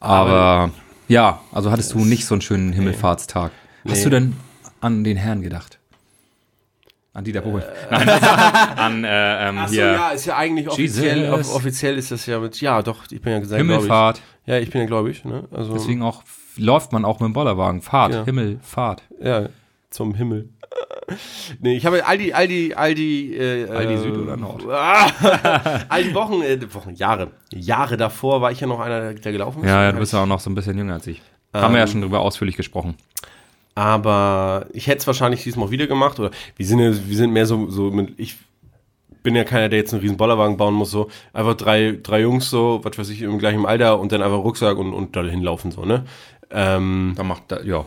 Aber 0.00 0.70
ja, 1.08 1.40
also 1.52 1.70
hattest 1.70 1.94
du 1.94 2.00
nicht 2.00 2.26
so 2.26 2.34
einen 2.34 2.42
schönen 2.42 2.72
Himmelfahrtstag. 2.72 3.52
Hast 3.88 4.04
du 4.04 4.10
denn 4.10 4.34
an 4.80 5.04
den 5.04 5.16
Herrn 5.16 5.42
gedacht? 5.42 5.78
An 7.14 7.24
Dieter 7.24 7.40
Bohlen? 7.40 7.64
Nein, 7.90 8.08
an 8.76 9.04
äh, 9.04 9.48
ähm, 9.48 9.58
Achso, 9.58 9.74
hier 9.74 9.92
ja, 9.92 10.10
ist 10.10 10.26
ja 10.26 10.36
eigentlich 10.36 10.68
offiziell, 10.68 11.32
off 11.32 11.54
offiziell 11.54 11.98
ist 11.98 12.10
das 12.12 12.26
ja 12.26 12.38
mit, 12.38 12.60
ja 12.60 12.82
doch, 12.82 13.04
ich 13.10 13.20
bin 13.20 13.32
ja 13.32 13.38
gesagt, 13.40 13.58
Himmelfahrt. 13.58 14.18
Ich. 14.18 14.48
Ja, 14.48 14.58
ich 14.58 14.70
bin 14.70 14.82
ja 14.82 14.86
gläubig, 14.86 15.24
ne? 15.24 15.44
Also, 15.50 15.72
Deswegen 15.72 16.02
auch 16.02 16.22
läuft 16.56 16.92
man 16.92 17.04
auch 17.04 17.20
mit 17.20 17.28
dem 17.28 17.32
Bollerwagen. 17.32 17.82
Fahrt, 17.82 18.14
Ja. 18.14 18.24
Himmelfahrt. 18.24 19.02
ja, 19.20 19.48
zum 19.90 20.14
Himmel. 20.14 20.50
nee, 21.60 21.76
ich 21.76 21.86
habe 21.86 22.06
all 22.06 22.18
die, 22.18 22.34
all 22.34 22.46
die, 22.46 22.76
all 22.76 22.94
die, 22.94 23.34
äh, 23.34 23.68
Aldi 23.68 23.94
äh, 23.94 23.98
Süd 23.98 24.16
oder 24.16 24.36
Nord? 24.36 24.64
all 24.68 26.04
die 26.04 26.14
Wochen, 26.14 26.42
äh, 26.42 26.58
Wochen, 26.74 26.94
Jahre, 26.94 27.32
Jahre 27.52 27.96
davor 27.96 28.42
war 28.42 28.52
ich 28.52 28.60
ja 28.60 28.66
noch 28.66 28.80
einer, 28.80 29.14
der 29.14 29.32
gelaufen 29.32 29.64
ist. 29.64 29.68
Ja, 29.68 29.84
ja, 29.84 29.92
du 29.92 29.98
bist 29.98 30.12
ja 30.12 30.22
auch 30.22 30.26
noch 30.26 30.40
so 30.40 30.50
ein 30.50 30.54
bisschen 30.54 30.76
jünger 30.76 30.94
als 30.94 31.06
ich. 31.06 31.22
Haben 31.54 31.72
wir 31.74 31.80
ja 31.80 31.86
schon 31.86 32.02
drüber 32.02 32.20
ausführlich 32.20 32.56
gesprochen. 32.56 32.96
Aber 33.78 34.66
ich 34.72 34.88
hätte 34.88 34.98
es 34.98 35.06
wahrscheinlich 35.06 35.44
diesmal 35.44 35.70
wieder 35.70 35.86
gemacht. 35.86 36.18
Oder 36.18 36.32
wir 36.56 36.66
sind 36.66 36.80
ja, 36.80 36.90
wir 36.92 37.16
sind 37.16 37.32
mehr 37.32 37.46
so, 37.46 37.70
so 37.70 37.92
mit, 37.92 38.18
ich 38.18 38.36
bin 39.22 39.36
ja 39.36 39.44
keiner, 39.44 39.68
der 39.68 39.78
jetzt 39.78 39.92
einen 39.92 40.02
riesen 40.02 40.16
Bollerwagen 40.16 40.56
bauen 40.56 40.74
muss, 40.74 40.90
so 40.90 41.08
einfach 41.32 41.54
drei, 41.54 41.96
drei 42.02 42.22
Jungs 42.22 42.50
so, 42.50 42.80
was 42.82 42.98
weiß 42.98 43.08
ich, 43.10 43.22
im 43.22 43.38
gleichen 43.38 43.64
Alter 43.66 44.00
und 44.00 44.10
dann 44.10 44.20
einfach 44.20 44.38
Rucksack 44.38 44.76
und, 44.78 44.92
und 44.92 45.14
da 45.14 45.22
hinlaufen 45.22 45.70
so, 45.70 45.84
ne? 45.84 46.04
Ähm, 46.50 47.12
Da 47.14 47.22
macht, 47.22 47.44
da, 47.52 47.60
ja. 47.62 47.84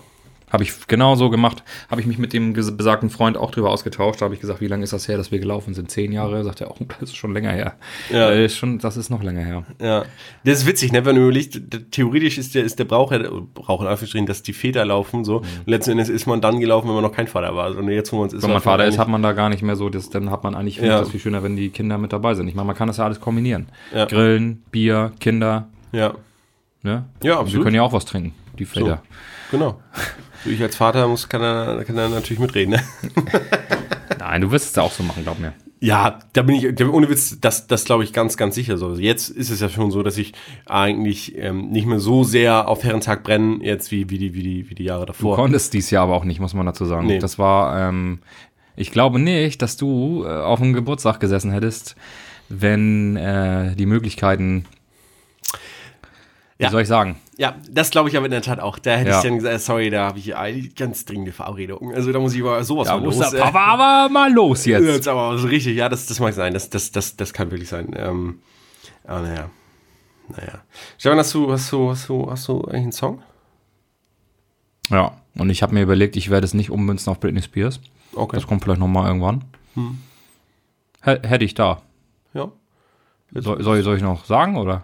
Habe 0.51 0.63
ich 0.63 0.73
genau 0.87 1.15
so 1.15 1.29
gemacht. 1.29 1.63
Habe 1.89 2.01
ich 2.01 2.07
mich 2.07 2.17
mit 2.17 2.33
dem 2.33 2.53
besagten 2.53 3.09
Freund 3.09 3.37
auch 3.37 3.51
drüber 3.51 3.69
ausgetauscht. 3.69 4.21
Da 4.21 4.25
habe 4.25 4.33
ich 4.35 4.41
gesagt, 4.41 4.59
wie 4.61 4.67
lange 4.67 4.83
ist 4.83 4.91
das 4.93 5.07
her, 5.07 5.17
dass 5.17 5.31
wir 5.31 5.39
gelaufen 5.39 5.73
sind? 5.73 5.89
Zehn 5.89 6.11
Jahre? 6.11 6.43
Sagt 6.43 6.61
er, 6.61 6.71
oh, 6.71 6.75
das 6.99 7.09
ist 7.09 7.15
schon 7.15 7.33
länger 7.33 7.51
her. 7.51 7.75
Ja. 8.11 8.29
Äh, 8.31 8.45
ist 8.45 8.57
schon, 8.57 8.77
das 8.79 8.97
ist 8.97 9.09
noch 9.09 9.23
länger 9.23 9.41
her. 9.43 9.63
ja. 9.81 10.03
Das 10.43 10.59
ist 10.59 10.67
witzig, 10.67 10.91
ne? 10.91 11.05
Wenn 11.05 11.15
du 11.15 11.21
überlegst, 11.23 11.59
theoretisch 11.91 12.37
ist 12.37 12.53
der, 12.55 12.63
ist 12.63 12.79
der 12.79 12.85
Brauch, 12.85 13.11
Brauch 13.53 13.81
in 13.81 13.87
Anführungsstrichen, 13.87 14.25
dass 14.25 14.43
die 14.43 14.53
Väter 14.53 14.83
laufen, 14.85 15.23
so. 15.23 15.37
Und 15.37 15.47
letzten 15.67 15.91
Endes 15.91 16.09
ist 16.09 16.25
man 16.27 16.41
dann 16.41 16.59
gelaufen, 16.59 16.87
wenn 16.87 16.95
man 16.95 17.03
noch 17.03 17.13
kein 17.13 17.27
Vater 17.27 17.55
war. 17.55 17.75
Und 17.75 17.87
jetzt, 17.89 18.11
wo 18.11 18.17
man 18.19 18.27
es 18.27 18.33
ist, 18.33 18.43
Wenn 18.43 18.51
man 18.51 18.61
Vater 18.61 18.85
ist, 18.85 18.97
hat 18.97 19.07
man 19.07 19.21
da 19.23 19.31
gar 19.33 19.49
nicht 19.49 19.61
mehr 19.63 19.75
so, 19.75 19.89
das, 19.89 20.09
dann 20.09 20.29
hat 20.31 20.43
man 20.43 20.55
eigentlich, 20.55 20.77
Ja. 20.77 20.99
das 20.99 21.09
viel 21.09 21.19
schöner, 21.19 21.43
wenn 21.43 21.55
die 21.55 21.69
Kinder 21.69 21.97
mit 21.97 22.11
dabei 22.11 22.33
sind. 22.33 22.47
Ich 22.47 22.55
meine, 22.55 22.67
man 22.67 22.75
kann 22.75 22.87
das 22.87 22.97
ja 22.97 23.05
alles 23.05 23.19
kombinieren. 23.19 23.67
Ja. 23.95 24.05
Grillen, 24.05 24.63
Bier, 24.71 25.11
Kinder, 25.19 25.67
Ja, 25.93 26.13
ne? 26.83 27.05
Ja, 27.23 27.33
Und 27.35 27.39
absolut. 27.41 27.53
Wir 27.53 27.63
können 27.63 27.75
ja 27.75 27.83
auch 27.83 27.93
was 27.93 28.05
trinken, 28.05 28.33
die 28.59 28.65
Väter. 28.65 29.01
genau. 29.51 29.79
Ich 30.45 30.61
als 30.61 30.75
Vater 30.75 31.07
muss, 31.07 31.29
kann 31.29 31.41
er, 31.41 31.83
kann 31.85 31.97
er 31.97 32.09
natürlich 32.09 32.39
mitreden, 32.39 32.71
ne? 32.75 32.81
Nein, 34.19 34.41
du 34.41 34.51
wirst 34.51 34.69
es 34.69 34.75
ja 34.75 34.83
auch 34.83 34.91
so 34.91 35.03
machen, 35.03 35.23
glaub 35.23 35.39
mir. 35.39 35.53
Ja, 35.79 36.19
da 36.33 36.43
bin 36.43 36.55
ich, 36.55 36.75
da- 36.75 36.87
ohne 36.87 37.09
Witz, 37.09 37.39
das, 37.41 37.65
das 37.67 37.85
glaube 37.85 38.03
ich 38.03 38.13
ganz, 38.13 38.37
ganz 38.37 38.53
sicher 38.53 38.77
so. 38.77 38.87
Also 38.87 39.01
jetzt 39.01 39.29
ist 39.29 39.49
es 39.49 39.61
ja 39.61 39.69
schon 39.69 39.89
so, 39.89 40.03
dass 40.03 40.17
ich 40.17 40.33
eigentlich 40.67 41.35
ähm, 41.37 41.69
nicht 41.71 41.87
mehr 41.87 41.99
so 41.99 42.23
sehr 42.23 42.67
auf 42.67 42.83
Herrentag 42.83 43.23
brenne, 43.23 43.59
jetzt 43.63 43.91
wie, 43.91 44.09
wie, 44.11 44.19
die, 44.19 44.33
wie, 44.35 44.43
die, 44.43 44.69
wie 44.69 44.75
die 44.75 44.83
Jahre 44.83 45.01
Du 45.07 45.13
davor. 45.13 45.35
konntest 45.35 45.73
dies 45.73 45.89
Jahr 45.89 46.03
aber 46.03 46.15
auch 46.15 46.23
nicht, 46.23 46.39
muss 46.39 46.53
man 46.53 46.67
dazu 46.67 46.85
sagen. 46.85 47.07
Nee. 47.07 47.17
Das 47.19 47.39
war, 47.39 47.89
ähm, 47.89 48.19
ich 48.75 48.91
glaube 48.91 49.17
nicht, 49.19 49.61
dass 49.63 49.75
du 49.75 50.23
äh, 50.23 50.27
auf 50.29 50.59
dem 50.59 50.73
Geburtstag 50.73 51.19
gesessen 51.19 51.51
hättest, 51.51 51.95
wenn 52.47 53.15
äh, 53.15 53.75
die 53.75 53.87
Möglichkeiten, 53.87 54.65
wie 56.67 56.71
soll 56.71 56.81
ich 56.83 56.87
sagen? 56.87 57.17
Ja, 57.37 57.55
das 57.69 57.89
glaube 57.89 58.09
ich 58.09 58.17
aber 58.17 58.25
in 58.25 58.31
der 58.31 58.41
Tat 58.41 58.59
auch. 58.59 58.77
Da 58.79 58.95
hätte 58.95 59.09
Ja. 59.11 59.17
ich 59.17 59.23
dann 59.23 59.35
gesagt, 59.37 59.61
sorry, 59.61 59.89
da 59.89 60.07
habe 60.07 60.19
ich 60.19 60.35
eine 60.35 60.61
ganz 60.69 61.05
dringende 61.05 61.31
Verabredung. 61.31 61.93
Also 61.93 62.11
da 62.11 62.19
muss 62.19 62.33
ich 62.35 62.41
aber 62.41 62.63
sowas 62.63 62.87
Da 62.87 62.97
muss 62.97 63.17
los. 63.17 63.31
der 63.31 63.39
Papa 63.39 63.65
aber 63.65 64.09
mal 64.13 64.31
los 64.31 64.65
äh, 64.67 64.71
jetzt. 64.71 64.85
jetzt 64.85 65.07
aber 65.07 65.37
so 65.37 65.47
richtig, 65.47 65.75
ja, 65.75 65.89
das, 65.89 66.05
das 66.05 66.19
mag 66.19 66.33
sein. 66.33 66.53
Das, 66.53 66.69
das, 66.69 66.91
das, 66.91 67.15
das 67.17 67.33
kann 67.33 67.49
wirklich 67.51 67.69
sein. 67.69 67.93
Ähm, 67.97 68.39
aber 69.05 69.21
naja. 69.21 69.49
Naja. 70.29 70.61
Stefan, 70.97 71.17
hast 71.17 71.33
du, 71.33 71.51
hast 71.51 71.71
du, 71.71 71.89
hast 71.89 72.07
du, 72.09 72.29
hast 72.29 72.47
du 72.47 72.61
eigentlich 72.65 72.75
einen 72.83 72.91
Song? 72.91 73.21
Ja, 74.89 75.13
und 75.35 75.49
ich 75.49 75.63
habe 75.63 75.73
mir 75.73 75.81
überlegt, 75.81 76.15
ich 76.15 76.29
werde 76.29 76.45
es 76.45 76.53
nicht 76.53 76.69
ummünzen 76.69 77.09
auf 77.11 77.19
Britney 77.19 77.41
Spears. 77.41 77.79
Okay. 78.13 78.35
Das 78.35 78.45
kommt 78.47 78.63
vielleicht 78.63 78.79
nochmal 78.79 79.07
irgendwann. 79.07 79.43
Hm. 79.75 79.99
Hätte 81.01 81.45
ich 81.45 81.53
da. 81.53 81.81
Ja. 82.33 82.51
Soll, 83.33 83.63
soll, 83.63 83.81
soll 83.81 83.95
ich 83.97 84.03
noch 84.03 84.25
sagen, 84.25 84.57
oder? 84.57 84.83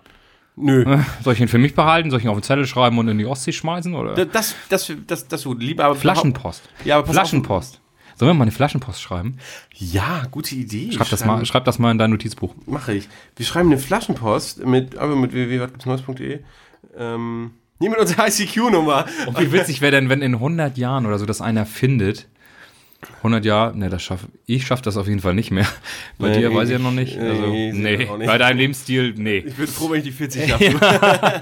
Nö. 0.57 0.83
Soll 1.23 1.33
ich 1.33 1.39
ihn 1.39 1.47
für 1.47 1.59
mich 1.59 1.75
behalten? 1.75 2.09
Soll 2.09 2.19
ich 2.19 2.25
ihn 2.25 2.29
auf 2.29 2.37
den 2.37 2.43
Zettel 2.43 2.65
schreiben 2.65 2.97
und 2.97 3.07
in 3.07 3.17
die 3.17 3.25
Ostsee 3.25 3.51
schmeißen, 3.53 3.93
oder? 3.93 4.15
Das, 4.25 4.55
das, 4.69 4.91
das, 5.05 5.27
das, 5.27 5.43
gut. 5.43 5.61
Lieber 5.61 5.85
aber 5.85 5.95
Flaschenpost. 5.95 6.67
Ja, 6.83 6.97
aber 6.97 7.13
Flaschenpost. 7.13 7.79
Sollen 8.15 8.29
wir 8.31 8.33
mal 8.33 8.43
eine 8.43 8.51
Flaschenpost 8.51 8.99
schreiben? 8.99 9.37
Ja, 9.75 10.23
gute 10.31 10.55
Idee. 10.55 10.91
Schreib 10.91 11.09
das, 11.09 11.23
mal, 11.23 11.45
schreib 11.45 11.65
das 11.65 11.77
mal 11.77 11.91
in 11.91 11.99
dein 11.99 12.09
Notizbuch. 12.09 12.55
Mache 12.65 12.93
ich. 12.93 13.07
Wir 13.35 13.45
schreiben 13.45 13.69
eine 13.69 13.77
Flaschenpost 13.77 14.65
mit, 14.65 14.97
aber 14.97 15.15
mit 15.15 15.33
www.neues.de. 15.33 16.39
Ähm, 16.97 17.51
nee, 17.77 17.89
mit 17.89 17.99
unserer 17.99 18.27
ICQ-Nummer. 18.27 19.05
Und 19.27 19.39
wie 19.39 19.51
witzig 19.51 19.81
wäre 19.81 19.91
denn, 19.91 20.09
wenn 20.09 20.23
in 20.23 20.33
100 20.33 20.79
Jahren 20.79 21.05
oder 21.05 21.19
so 21.19 21.27
das 21.27 21.41
einer 21.41 21.67
findet? 21.67 22.27
100 23.17 23.45
Jahre, 23.45 23.77
ne, 23.77 23.89
das 23.89 24.01
schaff, 24.03 24.27
ich 24.45 24.65
schaff 24.65 24.81
das 24.81 24.97
auf 24.97 25.07
jeden 25.07 25.19
Fall 25.19 25.35
nicht 25.35 25.51
mehr. 25.51 25.67
Bei 26.17 26.29
Nee, 26.29 26.39
dir 26.39 26.53
weiß 26.53 26.69
ich 26.69 26.73
ja 26.73 26.79
noch 26.79 26.91
nicht. 26.91 27.17
Also, 27.17 27.47
nee, 27.47 27.71
nicht. 27.97 28.07
bei 28.09 28.37
deinem 28.37 28.57
Lebensstil, 28.57 29.13
nee. 29.17 29.37
Ich 29.45 29.53
bin 29.55 29.67
froh, 29.67 29.91
wenn 29.91 29.99
ich 29.99 30.05
die 30.05 30.11
40 30.11 30.49
schaffe. 30.49 31.41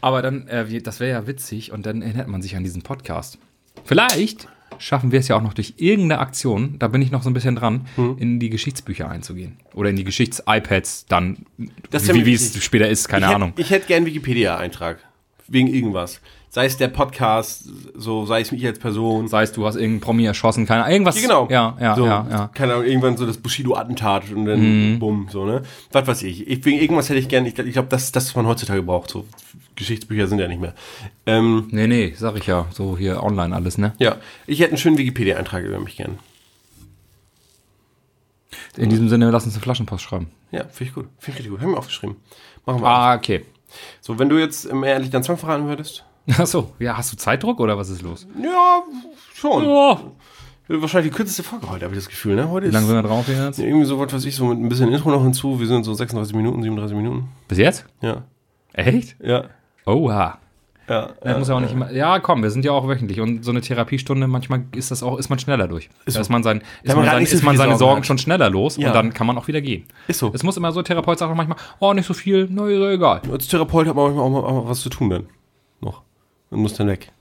Aber 0.00 0.22
dann, 0.22 0.46
äh, 0.48 0.80
das 0.82 1.00
wäre 1.00 1.10
ja 1.10 1.26
witzig 1.26 1.72
und 1.72 1.86
dann 1.86 2.02
erinnert 2.02 2.28
man 2.28 2.40
sich 2.42 2.54
an 2.56 2.62
diesen 2.64 2.82
Podcast. 2.82 3.38
Vielleicht 3.84 4.48
schaffen 4.78 5.10
wir 5.10 5.20
es 5.20 5.28
ja 5.28 5.36
auch 5.36 5.42
noch 5.42 5.54
durch 5.54 5.74
irgendeine 5.78 6.20
Aktion, 6.20 6.76
da 6.78 6.88
bin 6.88 7.00
ich 7.02 7.10
noch 7.10 7.22
so 7.22 7.30
ein 7.30 7.34
bisschen 7.34 7.56
dran, 7.56 7.86
Hm. 7.96 8.16
in 8.18 8.38
die 8.40 8.50
Geschichtsbücher 8.50 9.08
einzugehen. 9.10 9.56
Oder 9.74 9.90
in 9.90 9.96
die 9.96 10.04
Geschichts-iPads 10.04 11.06
dann, 11.06 11.46
wie, 11.58 12.34
es 12.34 12.62
später 12.62 12.88
ist, 12.88 13.08
keine 13.08 13.26
ich 13.26 13.34
Ahnung. 13.34 13.48
Hätte, 13.50 13.60
ich 13.62 13.70
hätte 13.70 13.86
gern 13.86 14.06
Wikipedia-Eintrag. 14.06 14.98
Wegen 15.48 15.68
irgendwas. 15.68 16.20
Sei 16.56 16.64
es 16.64 16.78
der 16.78 16.88
Podcast, 16.88 17.68
so 17.94 18.24
sei 18.24 18.40
es 18.40 18.50
mich 18.50 18.64
als 18.64 18.78
Person. 18.78 19.28
Sei 19.28 19.42
es, 19.42 19.52
du 19.52 19.66
hast 19.66 19.74
irgendeinen 19.74 20.00
Promi 20.00 20.24
erschossen, 20.24 20.64
keine 20.64 20.84
Ahnung, 20.84 20.92
irgendwas. 20.94 21.16
Ja, 21.16 21.20
genau. 21.20 21.48
Ja, 21.50 21.76
ja, 21.78 21.94
so, 21.94 22.06
ja, 22.06 22.26
ja. 22.30 22.50
Keine 22.54 22.72
Ahnung, 22.72 22.86
irgendwann 22.86 23.18
so 23.18 23.26
das 23.26 23.36
Bushido-Attentat 23.36 24.32
und 24.32 24.46
dann 24.46 24.98
bumm, 24.98 25.28
so, 25.30 25.44
ne? 25.44 25.60
Was 25.92 26.06
weiß 26.06 26.22
ich. 26.22 26.48
ich 26.48 26.64
wegen 26.64 26.80
irgendwas 26.80 27.10
hätte 27.10 27.18
ich 27.18 27.28
gern, 27.28 27.44
ich, 27.44 27.58
ich 27.58 27.74
glaube, 27.74 27.88
das 27.90 28.04
ist 28.04 28.16
das, 28.16 28.28
was 28.28 28.36
man 28.36 28.46
heutzutage 28.46 28.82
braucht. 28.82 29.10
So 29.10 29.26
Geschichtsbücher 29.74 30.28
sind 30.28 30.38
ja 30.38 30.48
nicht 30.48 30.62
mehr. 30.62 30.72
Ähm, 31.26 31.68
Nee, 31.72 31.88
nee, 31.88 32.14
sag 32.16 32.38
ich 32.38 32.46
ja. 32.46 32.64
So 32.70 32.96
hier 32.96 33.22
online 33.22 33.54
alles, 33.54 33.76
ne? 33.76 33.92
ja, 33.98 34.16
ich 34.46 34.60
hätte 34.60 34.70
einen 34.70 34.78
schönen 34.78 34.96
Wikipedia-Eintrag 34.96 35.62
über 35.62 35.78
mich 35.78 35.98
gern. 35.98 36.18
In 38.78 38.88
diesem 38.88 39.10
Sinne, 39.10 39.30
lass 39.30 39.44
uns 39.44 39.56
eine 39.56 39.62
Flaschenpost 39.62 40.02
schreiben. 40.02 40.28
Ja, 40.52 40.64
finde 40.64 40.84
ich 40.84 40.94
gut. 40.94 41.08
Finde 41.18 41.32
ich 41.32 41.36
richtig 41.40 41.50
gut. 41.50 41.60
Haben 41.60 41.72
wir 41.72 41.78
aufgeschrieben. 41.78 42.16
Machen 42.64 42.80
wir. 42.80 42.88
Ah, 42.88 43.14
okay. 43.14 43.44
So, 44.00 44.18
wenn 44.18 44.30
du 44.30 44.38
jetzt 44.38 44.64
ähm, 44.64 44.84
ehrlich 44.84 45.10
deinen 45.10 45.22
Song 45.22 45.36
verraten 45.36 45.66
würdest? 45.68 46.02
Achso, 46.38 46.72
ja, 46.78 46.96
hast 46.96 47.12
du 47.12 47.16
Zeitdruck 47.16 47.60
oder 47.60 47.78
was 47.78 47.88
ist 47.88 48.02
los? 48.02 48.26
Ja, 48.42 48.82
schon. 49.34 49.64
Oh, 49.66 49.98
Wahrscheinlich 50.68 51.12
die 51.12 51.16
kürzeste 51.16 51.44
Folge 51.44 51.70
heute, 51.70 51.84
habe 51.84 51.94
ich 51.94 52.00
das 52.00 52.08
Gefühl, 52.08 52.34
ne? 52.34 52.50
Heute 52.50 52.64
wie 52.64 52.68
ist 52.68 52.74
lange 52.74 52.86
sind 52.86 52.96
wir 52.96 53.02
drauf 53.04 53.28
jetzt? 53.28 53.60
irgendwie 53.60 53.84
so 53.86 54.00
was 54.00 54.12
weiß 54.12 54.24
ich, 54.24 54.34
so 54.34 54.46
mit 54.46 54.58
ein 54.58 54.68
bisschen 54.68 54.92
Intro 54.92 55.10
noch 55.10 55.22
hinzu. 55.22 55.60
Wir 55.60 55.66
sind 55.68 55.84
so 55.84 55.94
36 55.94 56.34
Minuten, 56.34 56.60
37 56.60 56.96
Minuten. 56.96 57.28
Bis 57.46 57.58
jetzt? 57.58 57.86
Ja. 58.00 58.24
Echt? 58.72 59.14
Ja. 59.22 59.44
Oha. 59.84 60.38
Ja. 60.88 61.10
Das 61.20 61.38
muss 61.38 61.48
ja 61.48 61.54
auch 61.56 61.60
nicht 61.60 61.72
immer. 61.72 61.90
Ja, 61.92 62.18
komm, 62.20 62.42
wir 62.42 62.50
sind 62.50 62.64
ja 62.64 62.72
auch 62.72 62.86
wöchentlich. 62.86 63.20
Und 63.20 63.44
so 63.44 63.50
eine 63.50 63.60
Therapiestunde, 63.60 64.26
manchmal 64.26 64.64
ist 64.74 64.90
das 64.90 65.02
auch, 65.02 65.18
ist 65.18 65.28
man 65.28 65.38
schneller 65.38 65.68
durch. 65.68 65.88
da 66.04 66.12
so. 66.12 66.20
ist 66.20 66.30
man, 66.30 66.42
sein, 66.42 66.62
ist 66.82 66.94
man 66.94 67.04
man, 67.04 67.06
sein, 67.14 67.26
so 67.26 67.34
ist 67.36 67.42
man 67.42 67.56
seine 67.56 67.70
Sorgen 67.70 67.78
Sorgen 67.78 68.04
schon 68.04 68.18
schneller 68.18 68.50
los 68.50 68.76
Ja. 68.76 68.88
und 68.88 68.94
dann 68.94 69.12
kann 69.12 69.26
man 69.26 69.38
auch 69.38 69.48
wieder 69.48 69.60
gehen. 69.60 69.84
Ist 70.06 70.18
so. 70.18 70.30
Es 70.32 70.42
muss 70.42 70.56
immer 70.56 70.72
so, 70.72 70.82
Therapeut 70.82 71.18
sagt 71.18 71.30
auch 71.30 71.36
manchmal, 71.36 71.58
oh, 71.80 71.92
nicht 71.92 72.06
so 72.06 72.14
viel, 72.14 72.48
na, 72.50 72.66
ist 72.68 72.78
ja 72.78 72.90
egal. 72.90 73.22
Als 73.30 73.48
Therapeut 73.48 73.86
hat 73.88 73.96
man 73.96 74.06
manchmal 74.06 74.24
auch 74.24 74.30
mal, 74.30 74.44
auch 74.44 74.64
mal 74.64 74.70
was 74.70 74.80
zu 74.80 74.88
tun 74.88 75.10
dann. 75.10 75.26
Und 76.50 76.60
muss 76.60 76.74
dann 76.74 76.88
weg. 76.88 77.12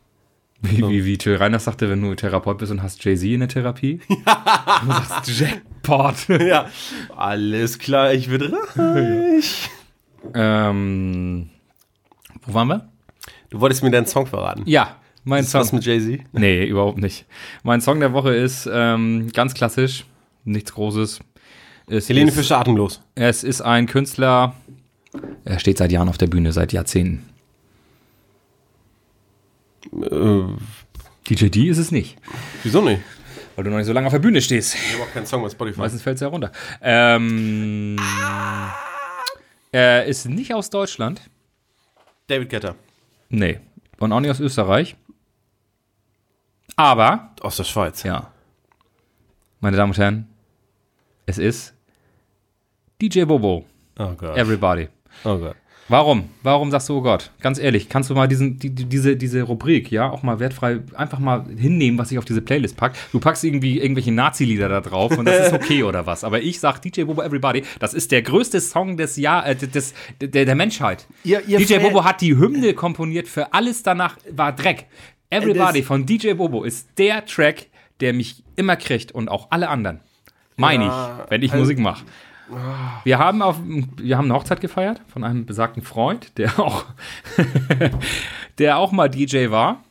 Wie, 0.61 0.77
wie, 0.87 1.05
wie 1.05 1.17
Till 1.17 1.35
Reiners 1.35 1.65
sagte, 1.65 1.89
wenn 1.89 2.01
du 2.01 2.15
Therapeut 2.15 2.57
bist 2.57 2.71
und 2.71 2.81
hast 2.81 3.03
Jay-Z 3.03 3.29
in 3.29 3.39
der 3.41 3.49
Therapie. 3.49 3.99
Ja. 4.25 4.81
Du 4.81 4.87
sagst 4.87 5.39
Jackpot. 5.39 6.15
ja. 6.41 6.69
Alles 7.15 7.77
klar, 7.77 8.13
ich 8.13 8.29
bin 8.29 8.53
reich. 8.75 9.69
ähm, 10.33 11.49
wo 12.45 12.53
waren 12.53 12.67
wir? 12.67 12.89
Du 13.49 13.59
wolltest 13.59 13.83
mir 13.83 13.91
deinen 13.91 14.07
Song 14.07 14.25
verraten. 14.25 14.63
Ja, 14.65 14.95
mein 15.23 15.43
Ist 15.43 15.51
Song. 15.51 15.61
was 15.61 15.71
mit 15.71 15.85
Jay-Z? 15.85 16.21
Nee, 16.33 16.65
überhaupt 16.65 16.97
nicht. 16.97 17.25
Mein 17.63 17.81
Song 17.81 17.99
der 17.99 18.13
Woche 18.13 18.33
ist 18.33 18.67
ähm, 18.71 19.29
ganz 19.33 19.53
klassisch, 19.53 20.05
nichts 20.43 20.73
Großes. 20.73 21.19
Es 21.87 22.09
Helene 22.09 22.29
ist, 22.29 22.37
Fischer 22.37 22.59
atemlos. 22.59 23.01
Es 23.13 23.43
ist 23.43 23.61
ein 23.61 23.85
Künstler, 23.85 24.55
er 25.43 25.59
steht 25.59 25.77
seit 25.77 25.91
Jahren 25.91 26.09
auf 26.09 26.17
der 26.17 26.27
Bühne, 26.27 26.51
seit 26.51 26.73
Jahrzehnten. 26.73 27.23
Äh, 29.93 30.43
DJ 31.29 31.49
D 31.49 31.67
ist 31.69 31.77
es 31.77 31.91
nicht, 31.91 32.17
wieso 32.63 32.81
nicht? 32.81 33.01
weil 33.55 33.63
du 33.63 33.69
noch 33.71 33.77
nicht 33.77 33.87
so 33.87 33.93
lange 33.93 34.07
auf 34.07 34.13
der 34.13 34.19
Bühne 34.19 34.41
stehst. 34.41 34.75
Ich 34.75 34.93
habe 34.93 35.03
auch 35.03 35.13
keinen 35.13 35.25
Song 35.25 35.41
bei 35.41 35.49
Spotify. 35.49 35.79
Meistens 35.79 36.01
fällt 36.01 36.15
es 36.15 36.21
ja 36.21 36.27
runter. 36.27 36.51
Ähm, 36.81 37.95
er 39.71 40.05
ist 40.05 40.25
nicht 40.27 40.53
aus 40.53 40.69
Deutschland. 40.69 41.21
David 42.27 42.49
Guetta. 42.49 42.75
Nee. 43.29 43.59
Und 43.99 44.11
auch 44.11 44.19
nicht 44.19 44.31
aus 44.31 44.41
Österreich. 44.41 44.95
Aber, 46.75 47.31
Aus 47.41 47.55
der 47.55 47.63
Schweiz. 47.63 48.03
ja. 48.03 48.31
Meine 49.61 49.77
Damen 49.77 49.91
und 49.93 49.97
Herren, 49.97 50.27
es 51.25 51.37
ist 51.37 51.73
DJ 53.01 53.23
Bobo. 53.23 53.65
Oh 53.97 54.13
Gott. 54.15 54.37
Everybody. 54.37 54.89
Oh 55.23 55.37
Gott. 55.37 55.55
Warum? 55.87 56.29
Warum 56.41 56.71
sagst 56.71 56.89
du, 56.89 56.97
oh 56.97 57.01
Gott? 57.01 57.29
Ganz 57.41 57.59
ehrlich, 57.59 57.89
kannst 57.89 58.09
du 58.09 58.15
mal 58.15 58.27
diesen, 58.27 58.57
die, 58.57 58.71
die- 58.71 58.85
diese, 58.85 59.15
diese 59.15 59.43
Rubrik, 59.43 59.91
ja, 59.91 60.09
auch 60.09 60.23
mal 60.23 60.39
wertfrei 60.39 60.79
einfach 60.95 61.19
mal 61.19 61.45
hinnehmen, 61.55 61.99
was 61.99 62.11
ich 62.11 62.17
auf 62.17 62.25
diese 62.25 62.41
Playlist 62.41 62.75
pack? 62.75 62.95
Du 63.11 63.19
packst 63.19 63.43
irgendwie 63.43 63.79
irgendwelche 63.79 64.11
Nazi-Lieder 64.11 64.67
da 64.67 64.81
drauf 64.81 65.15
und 65.15 65.25
das 65.25 65.47
ist 65.47 65.53
okay 65.61 65.83
oder 65.83 66.07
was? 66.07 66.23
Aber 66.23 66.41
ich 66.41 66.59
sag 66.59 66.81
DJ 66.81 67.03
Bobo 67.03 67.21
Everybody, 67.21 67.63
das 67.79 67.93
ist 67.93 68.11
der 68.11 68.23
größte 68.23 68.61
Song 68.61 68.97
des 68.97 69.15
Jahr, 69.17 69.45
äh, 69.47 69.55
des, 69.55 69.93
der, 70.19 70.45
der 70.45 70.55
Menschheit. 70.55 71.05
Ihr- 71.23 71.43
ihr 71.47 71.59
DJ 71.59 71.77
Bobo 71.77 72.03
hat 72.03 72.19
die 72.21 72.35
Hymne 72.35 72.73
komponiert 72.73 73.27
für 73.27 73.53
alles 73.53 73.83
danach 73.83 74.17
war 74.31 74.53
Dreck. 74.53 74.87
Everybody 75.29 75.83
von 75.83 76.05
DJ 76.07 76.33
Bobo 76.33 76.63
ist 76.63 76.87
der 76.97 77.25
Track, 77.27 77.67
der 77.99 78.13
mich 78.13 78.43
immer 78.55 78.75
kriegt 78.75 79.11
und 79.11 79.29
auch 79.29 79.51
alle 79.51 79.69
anderen. 79.69 79.99
Meine 80.57 80.85
Ja, 80.85 81.19
ich, 81.25 81.31
wenn 81.31 81.41
ich 81.43 81.51
also- 81.51 81.61
Musik 81.63 81.77
mache. 81.77 82.05
Wir 83.03 83.17
haben, 83.19 83.41
auf, 83.41 83.57
wir 83.63 84.17
haben 84.17 84.25
eine 84.25 84.35
Hochzeit 84.35 84.61
gefeiert 84.61 85.01
von 85.07 85.23
einem 85.23 85.45
besagten 85.45 85.81
Freund, 85.83 86.37
der 86.37 86.59
auch, 86.59 86.85
der 88.59 88.77
auch 88.77 88.91
mal 88.91 89.09
DJ 89.09 89.49
war. 89.49 89.83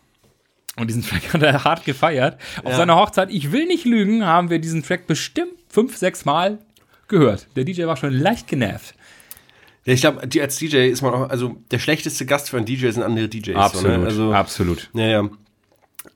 Und 0.77 0.89
diesen 0.89 1.03
Track 1.05 1.33
hat 1.35 1.43
er 1.43 1.65
hart 1.65 1.85
gefeiert. 1.85 2.41
Auf 2.65 2.73
Ja. 2.73 2.77
seiner 2.79 2.97
Hochzeit, 2.97 3.31
ich 3.31 3.53
will 3.53 3.67
nicht 3.67 3.85
lügen, 3.85 4.25
haben 4.27 4.51
wir 4.51 4.59
diesen 4.59 4.83
Track 4.83 5.07
bestimmt 5.07 5.53
fünf, 5.69 5.97
sechs 5.97 6.25
Mal 6.25 6.59
gehört. 7.09 7.47
Der 7.55 7.65
DJ 7.65 7.85
war 7.87 7.97
schon 7.97 8.13
leicht 8.13 8.49
genervt. 8.49 8.95
Ich 9.85 10.01
glaube, 10.01 10.23
als 10.41 10.57
DJ 10.57 10.89
ist 10.89 11.03
man 11.03 11.13
auch, 11.13 11.29
also 11.29 11.57
der 11.71 11.79
schlechteste 11.79 12.25
Gast 12.27 12.51
für 12.51 12.57
einen 12.57 12.67
DJ 12.67 12.89
sind 12.91 13.03
andere 13.03 13.29
DJs. 13.29 13.73
So, 13.73 13.87
ne? 13.87 13.99
Also, 14.05 14.33
absolut. 14.33 14.91
Ja, 14.95 15.05
ja. 15.07 15.29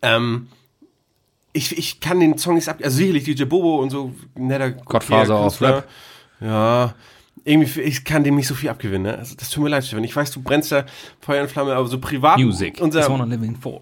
Ähm, 0.02 0.48
ich, 1.52 1.76
ich 1.76 2.00
kann 2.00 2.18
den 2.20 2.38
Song 2.38 2.54
nicht 2.54 2.68
ab. 2.68 2.78
Also 2.82 2.96
sicherlich 2.96 3.24
DJ 3.24 3.44
Bobo 3.44 3.80
und 3.80 3.90
so 3.90 4.14
netter 4.36 4.70
Gottfaser 4.70 5.36
aus. 5.36 5.60
Rap. 5.60 5.86
Ja. 6.40 6.94
Irgendwie, 7.44 7.80
ich 7.80 8.04
kann 8.04 8.24
dem 8.24 8.34
nicht 8.36 8.46
so 8.46 8.54
viel 8.54 8.68
abgewinnen. 8.68 9.02
Ne? 9.12 9.18
Also, 9.18 9.34
das 9.36 9.48
tut 9.50 9.62
mir 9.64 9.70
leid, 9.70 9.84
Stefan. 9.86 10.04
Ich 10.04 10.14
weiß, 10.14 10.30
du 10.32 10.42
brennst 10.42 10.70
da 10.72 10.84
Feuer 11.20 11.42
und 11.42 11.50
Flamme, 11.50 11.74
aber 11.74 11.88
so 11.88 11.98
privat. 11.98 12.38
Music. 12.38 12.78
Unser, 12.80 13.08
I'm 13.08 13.26
living 13.28 13.56
for. 13.56 13.80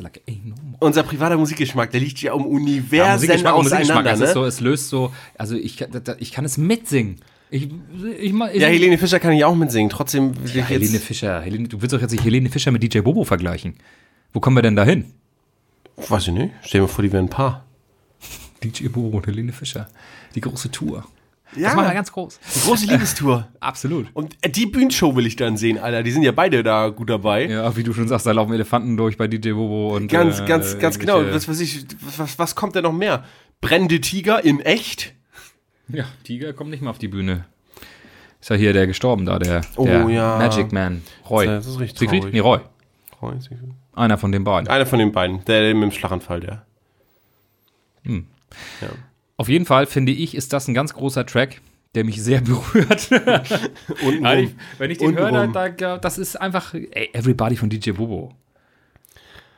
Like 0.00 0.22
unser 0.80 1.02
privater 1.02 1.36
Musikgeschmack, 1.36 1.90
der 1.90 2.00
liegt 2.00 2.20
ja 2.22 2.32
um 2.32 2.44
Ja, 2.44 2.48
Universen 2.48 3.14
Musikgeschmack, 3.26 3.52
auseinander. 3.54 4.12
es, 4.12 4.20
Ne? 4.20 4.26
so, 4.32 4.44
es 4.46 4.60
löst 4.60 4.88
so, 4.88 5.12
also 5.36 5.54
ich, 5.54 5.84
ich 6.18 6.32
kann 6.32 6.46
es 6.46 6.56
mitsingen. 6.56 7.16
Ich, 7.50 7.68
ich, 8.20 8.32
ich, 8.32 8.32
Ja, 8.32 8.68
Helene 8.68 8.96
Fischer 8.96 9.20
kann 9.20 9.32
ich 9.32 9.44
auch 9.44 9.54
mitsingen. 9.54 9.90
Trotzdem 9.90 10.32
Ja, 10.54 10.64
Helene 10.64 10.98
Fischer. 10.98 11.42
Helene, 11.42 11.68
du 11.68 11.82
willst 11.82 11.92
doch 11.92 12.00
jetzt 12.00 12.12
nicht 12.12 12.24
Helene 12.24 12.48
Fischer 12.48 12.70
mit 12.70 12.82
DJ 12.82 13.00
Bobo 13.00 13.24
vergleichen. 13.24 13.74
Wo 14.32 14.40
kommen 14.40 14.56
wir 14.56 14.62
denn 14.62 14.76
da 14.76 14.84
hin? 14.84 15.12
Weiß 16.08 16.26
ich 16.26 16.32
nicht. 16.32 16.52
Stell 16.62 16.80
dir 16.80 16.86
mal 16.86 16.92
vor, 16.92 17.02
die 17.04 17.12
wären 17.12 17.26
ein 17.26 17.30
Paar. 17.30 17.64
DJ 18.64 18.88
Bobo 18.88 19.18
und 19.18 19.26
Helene 19.26 19.52
Fischer. 19.52 19.88
Die 20.34 20.40
große 20.40 20.70
Tour. 20.70 21.04
Ja, 21.56 21.68
Das 21.68 21.76
machen 21.76 21.86
wir 21.88 21.94
ganz 21.94 22.10
groß. 22.10 22.40
die 22.54 22.60
große 22.60 22.86
Liebestour. 22.86 23.46
Absolut. 23.60 24.08
Und 24.14 24.36
äh, 24.40 24.50
die 24.50 24.66
Bühnenshow 24.66 25.14
will 25.14 25.26
ich 25.26 25.36
dann 25.36 25.56
sehen, 25.56 25.78
Alter. 25.78 26.02
Die 26.02 26.10
sind 26.10 26.22
ja 26.22 26.32
beide 26.32 26.62
da 26.62 26.88
gut 26.88 27.10
dabei. 27.10 27.46
Ja, 27.46 27.76
wie 27.76 27.82
du 27.84 27.92
schon 27.92 28.08
sagst, 28.08 28.26
da 28.26 28.32
laufen 28.32 28.52
Elefanten 28.52 28.96
durch 28.96 29.16
bei 29.16 29.28
DJ 29.28 29.52
Bobo 29.52 29.94
und. 29.94 30.08
Ganz, 30.08 30.40
äh, 30.40 30.46
ganz, 30.46 30.78
ganz 30.78 30.98
genau. 30.98 31.22
Was, 31.32 31.46
was, 31.48 31.60
ich, 31.60 31.84
was, 32.16 32.38
was 32.38 32.54
kommt 32.56 32.74
denn 32.74 32.82
noch 32.82 32.92
mehr? 32.92 33.24
Brennende 33.60 34.00
Tiger 34.00 34.44
in 34.44 34.60
echt? 34.60 35.14
Ja, 35.88 36.04
Tiger 36.24 36.52
kommt 36.54 36.70
nicht 36.70 36.80
mehr 36.80 36.90
auf 36.90 36.98
die 36.98 37.08
Bühne. 37.08 37.44
Ist 38.40 38.50
ja 38.50 38.56
hier 38.56 38.72
der 38.72 38.86
gestorben 38.86 39.24
da, 39.24 39.38
der, 39.38 39.60
Oh, 39.76 39.84
der 39.84 40.08
ja. 40.08 40.38
Magic 40.38 40.72
Man. 40.72 41.02
Roy. 41.30 41.46
Das 41.46 41.66
ist 41.66 41.78
richtig 41.78 41.98
Siegfried? 42.00 42.20
traurig. 42.22 42.34
Nee, 42.34 42.40
Roy. 42.40 42.58
Roy, 43.22 43.40
Siegfried. 43.40 43.70
Einer 43.94 44.18
von 44.18 44.32
den 44.32 44.44
beiden. 44.44 44.68
Einer 44.68 44.86
von 44.86 44.98
den 44.98 45.12
beiden. 45.12 45.44
Der 45.44 45.72
mit 45.74 45.82
dem 45.84 45.92
Schlaganfall, 45.92 46.40
der. 46.40 46.66
Auf 49.36 49.48
jeden 49.48 49.66
Fall 49.66 49.86
finde 49.86 50.12
ich, 50.12 50.34
ist 50.34 50.52
das 50.52 50.68
ein 50.68 50.74
ganz 50.74 50.94
großer 50.94 51.26
Track, 51.26 51.60
der 51.94 52.04
mich 52.04 52.22
sehr 52.22 52.40
berührt. 52.42 53.08
Untenrum. 54.04 54.38
Ich, 54.38 54.50
wenn 54.78 54.90
ich 54.90 54.98
den 54.98 55.16
höre, 55.16 55.26
Untenrum. 55.28 55.52
da, 55.52 55.68
da, 55.68 55.98
das 55.98 56.18
ist 56.18 56.40
einfach 56.40 56.74
ey, 56.74 57.10
Everybody 57.12 57.56
von 57.56 57.68
DJ 57.70 57.92
Bobo. 57.92 58.34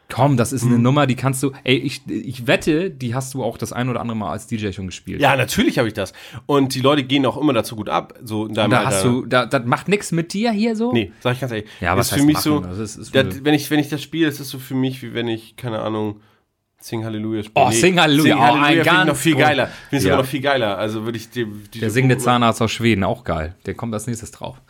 Komm, 0.09 0.37
das 0.37 0.53
ist 0.53 0.63
eine 0.63 0.79
Nummer, 0.79 1.09
die 1.09 1.17
kannst 1.17 1.43
du. 1.43 1.51
Ey, 1.65 1.75
ich, 1.79 2.03
ich 2.09 2.47
wette, 2.47 2.93
die 2.93 3.17
hast 3.17 3.35
du 3.35 3.43
auch 3.43 3.59
das 3.59 3.73
ein 3.73 3.89
oder 3.89 4.01
andere 4.01 4.17
Mal 4.17 4.31
als 4.31 4.47
DJ 4.47 4.71
schon 4.71 4.87
gespielt. 4.87 5.21
Ja, 5.21 5.35
natürlich 5.35 5.79
habe 5.79 5.89
ich 5.89 5.95
das. 5.95 6.13
Und 6.47 6.77
die 6.77 6.81
Leute 6.81 7.03
gehen 7.03 7.27
auch 7.27 7.37
immer 7.37 7.53
dazu 7.53 7.75
gut 7.75 7.89
ab. 7.89 8.15
So 8.23 8.47
in 8.47 8.55
deinem 8.55 8.71
Da 8.71 8.79
Alter. 8.85 8.91
hast 8.91 9.05
du, 9.05 9.27
da, 9.27 9.47
das 9.47 9.65
macht 9.67 9.89
nichts 9.89 10.13
mit 10.13 10.33
dir 10.33 10.53
hier 10.53 10.77
so? 10.77 10.93
Nee, 10.93 11.11
sag 11.19 11.35
ich 11.35 11.41
ganz 11.41 11.51
ehrlich. 11.53 11.69
Ja, 11.81 11.97
was 11.97 12.07
ist 12.07 12.11
für 12.13 12.17
heißt 12.19 12.27
mich 12.27 12.35
machen? 12.35 12.43
so, 12.45 12.61
Also 12.69 12.83
es 12.85 12.97
ist 12.97 13.15
das, 13.17 13.45
wenn, 13.45 13.53
ich, 13.55 13.69
wenn 13.73 13.81
ich 13.81 13.89
das 13.89 14.01
spiele, 14.01 14.29
ist 14.29 14.39
so 14.39 14.61
für 14.61 14.77
mich, 14.77 15.03
wie 15.03 15.13
wenn 15.13 15.27
ich, 15.27 15.57
keine 15.57 15.81
Ahnung, 15.81 16.21
Sing 16.87 17.05
Halleluja 17.05 17.43
spiele. 17.43 17.67
Oh, 17.67 17.71
Sing 17.73 17.99
Halleluja, 17.99 18.35
Sing 18.35 18.39
oh, 18.39 18.45
ein 18.45 18.61
Halleluja 18.61 18.81
ich 18.81 18.87
noch 18.87 19.07
ganz 19.07 19.21
viel 19.21 19.35
geiler. 19.35 19.67
Finde 19.67 19.77
ich 19.91 19.93
Ja. 19.93 20.01
sogar 20.03 20.19
noch 20.19 20.27
viel 20.27 20.41
geiler. 20.41 20.79
Also 20.79 21.05
würde 21.05 21.19
ich 21.19 21.29
die, 21.31 21.45
die 21.75 21.81
Der 21.81 21.91
singende 21.91 22.17
Zahnarzt 22.17 22.63
aus 22.63 22.71
Schweden, 22.71 23.03
auch 23.03 23.25
geil. 23.25 23.57
Der 23.67 23.75
kommt 23.75 23.93
als 23.93 24.07
nächstes 24.07 24.31
drauf. 24.31 24.61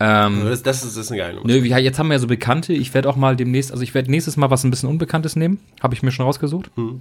Ähm, 0.00 0.42
Das, 0.44 0.64
das, 0.64 0.78
ist, 0.82 0.96
das 0.96 1.04
ist 1.04 1.12
eine 1.12 1.20
geile 1.20 1.40
nö, 1.44 1.58
ja, 1.64 1.78
jetzt 1.78 2.00
haben 2.00 2.08
wir 2.08 2.14
ja 2.14 2.18
so 2.18 2.26
Bekannte. 2.26 2.72
Ich 2.72 2.92
werde 2.94 3.08
auch 3.08 3.14
mal 3.14 3.36
demnächst, 3.36 3.70
also 3.70 3.84
ich 3.84 3.94
werde 3.94 4.10
nächstes 4.10 4.36
Mal 4.36 4.50
was 4.50 4.64
ein 4.64 4.70
bisschen 4.70 4.88
Unbekanntes 4.88 5.36
nehmen. 5.36 5.60
Habe 5.80 5.94
ich 5.94 6.02
mir 6.02 6.10
schon 6.10 6.26
rausgesucht. 6.26 6.72
Hm. 6.74 7.00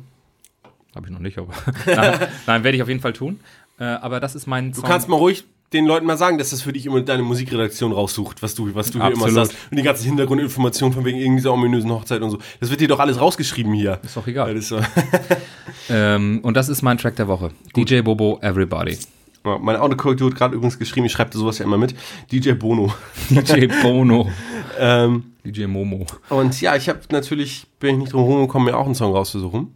Habe 0.93 1.07
ich 1.07 1.11
noch 1.11 1.19
nicht, 1.19 1.39
aber. 1.39 1.53
nein, 1.87 2.19
nein 2.45 2.63
werde 2.63 2.75
ich 2.75 2.83
auf 2.83 2.89
jeden 2.89 3.01
Fall 3.01 3.13
tun. 3.13 3.39
Äh, 3.79 3.85
aber 3.85 4.19
das 4.19 4.35
ist 4.35 4.45
mein 4.45 4.73
Du 4.73 4.83
kannst 4.83 5.09
mal 5.09 5.15
ruhig 5.17 5.43
den 5.73 5.85
Leuten 5.85 6.05
mal 6.05 6.17
sagen, 6.17 6.37
dass 6.37 6.49
das 6.49 6.61
für 6.61 6.73
dich 6.73 6.85
immer 6.85 7.01
deine 7.01 7.23
Musikredaktion 7.23 7.91
raussucht, 7.91 8.43
was 8.43 8.55
du, 8.55 8.73
was 8.75 8.91
du 8.91 8.99
hier 8.99 9.11
immer 9.11 9.25
Absolut. 9.25 9.47
sagst. 9.47 9.57
Und 9.71 9.77
die 9.77 9.83
ganzen 9.83 10.05
Hintergrundinformationen 10.05 10.93
von 10.93 11.05
wegen 11.05 11.17
irgendwie 11.17 11.37
dieser 11.37 11.53
ominösen 11.53 11.89
Hochzeit 11.91 12.21
und 12.21 12.31
so. 12.31 12.39
Das 12.59 12.69
wird 12.69 12.81
dir 12.81 12.87
doch 12.87 12.99
alles 12.99 13.19
rausgeschrieben 13.19 13.73
hier. 13.73 13.99
Ist 14.03 14.17
doch 14.17 14.27
egal. 14.27 14.55
Ist 14.55 14.69
so. 14.69 14.79
Ähm, 15.89 16.39
und 16.43 16.55
das 16.55 16.69
ist 16.69 16.81
mein 16.83 16.97
Track 16.97 17.15
der 17.17 17.27
Woche. 17.27 17.51
DJ 17.75 18.01
Bobo 18.01 18.39
Everybody. 18.41 18.97
Ja, 19.45 19.57
Meine 19.57 19.81
Autokorrektur 19.81 20.29
hat 20.29 20.37
gerade 20.37 20.55
übrigens 20.55 20.77
geschrieben, 20.77 21.05
ich 21.05 21.11
schreibe 21.11 21.35
sowas 21.35 21.57
ja 21.57 21.65
immer 21.65 21.77
mit. 21.77 21.95
DJ 22.31 22.51
Bono. 22.51 22.93
DJ 23.29 23.67
Bono. 23.81 24.29
ähm, 24.79 25.23
DJ 25.43 25.65
Momo. 25.65 26.05
und 26.29 26.61
ja, 26.61 26.75
ich 26.75 26.87
habe 26.87 26.99
natürlich, 27.11 27.65
bin 27.79 27.95
ich 27.95 27.97
nicht 28.01 28.13
drum 28.13 28.23
rumgekommen, 28.23 28.67
mir 28.67 28.77
auch 28.77 28.85
einen 28.85 28.95
Song 28.95 29.11
rauszusuchen. 29.11 29.75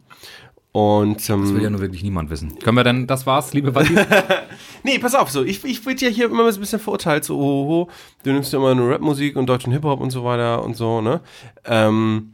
Und 0.76 1.30
ähm, 1.30 1.42
Das 1.42 1.54
will 1.54 1.64
ja 1.64 1.70
nur 1.70 1.80
wirklich 1.80 2.04
niemand 2.04 2.30
wissen. 2.30 2.60
Können 2.60 2.76
wir 2.76 2.84
denn, 2.84 3.08
das 3.08 3.26
war's, 3.26 3.54
liebe 3.54 3.74
Watti? 3.76 3.96
Nee, 4.84 5.00
pass 5.00 5.16
auf, 5.16 5.32
so, 5.32 5.42
ich, 5.42 5.64
ich 5.64 5.86
wird 5.86 6.02
ja 6.02 6.10
hier 6.10 6.26
immer 6.26 6.46
ein 6.46 6.60
bisschen 6.60 6.80
verurteilt, 6.80 7.24
so, 7.24 7.38
oh, 7.38 7.42
oh, 7.42 7.72
oh, 7.72 7.92
du 8.24 8.34
nimmst 8.34 8.52
ja 8.52 8.60
immer 8.60 8.76
nur 8.76 8.92
Rapmusik 8.92 9.38
und 9.38 9.48
deutschen 9.48 9.72
Hip-Hop 9.72 10.02
und 10.02 10.12
so 10.12 10.26
weiter 10.26 10.64
und 10.64 10.76
so, 10.76 11.00
ne? 11.00 11.22
Ähm, 11.64 12.34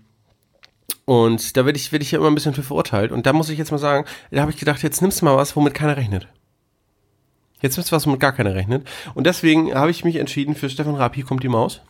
und 1.05 1.55
da 1.55 1.65
werde 1.65 1.77
ich, 1.77 1.91
werd 1.91 2.01
ich 2.01 2.11
ja 2.11 2.17
immer 2.17 2.29
ein 2.29 2.33
bisschen 2.33 2.55
für 2.55 2.63
verurteilt. 2.63 3.11
Und 3.11 3.27
da 3.27 3.31
muss 3.31 3.47
ich 3.49 3.59
jetzt 3.59 3.71
mal 3.71 3.77
sagen, 3.77 4.05
da 4.31 4.41
habe 4.41 4.51
ich 4.51 4.57
gedacht, 4.57 4.81
jetzt 4.81 5.01
nimmst 5.01 5.21
du 5.21 5.25
mal 5.25 5.37
was, 5.37 5.55
womit 5.55 5.75
keiner 5.75 5.95
rechnet. 5.95 6.27
Jetzt 7.61 7.77
nimmst 7.77 7.91
du 7.91 7.95
was, 7.95 8.07
womit 8.07 8.19
gar 8.19 8.33
keiner 8.33 8.55
rechnet. 8.55 8.87
Und 9.13 9.27
deswegen 9.27 9.73
habe 9.75 9.91
ich 9.91 10.03
mich 10.03 10.15
entschieden 10.15 10.55
für 10.55 10.69
Stefan 10.69 10.95
Raab, 10.95 11.13
hier 11.13 11.25
kommt 11.25 11.43
die 11.43 11.47
Maus. 11.47 11.81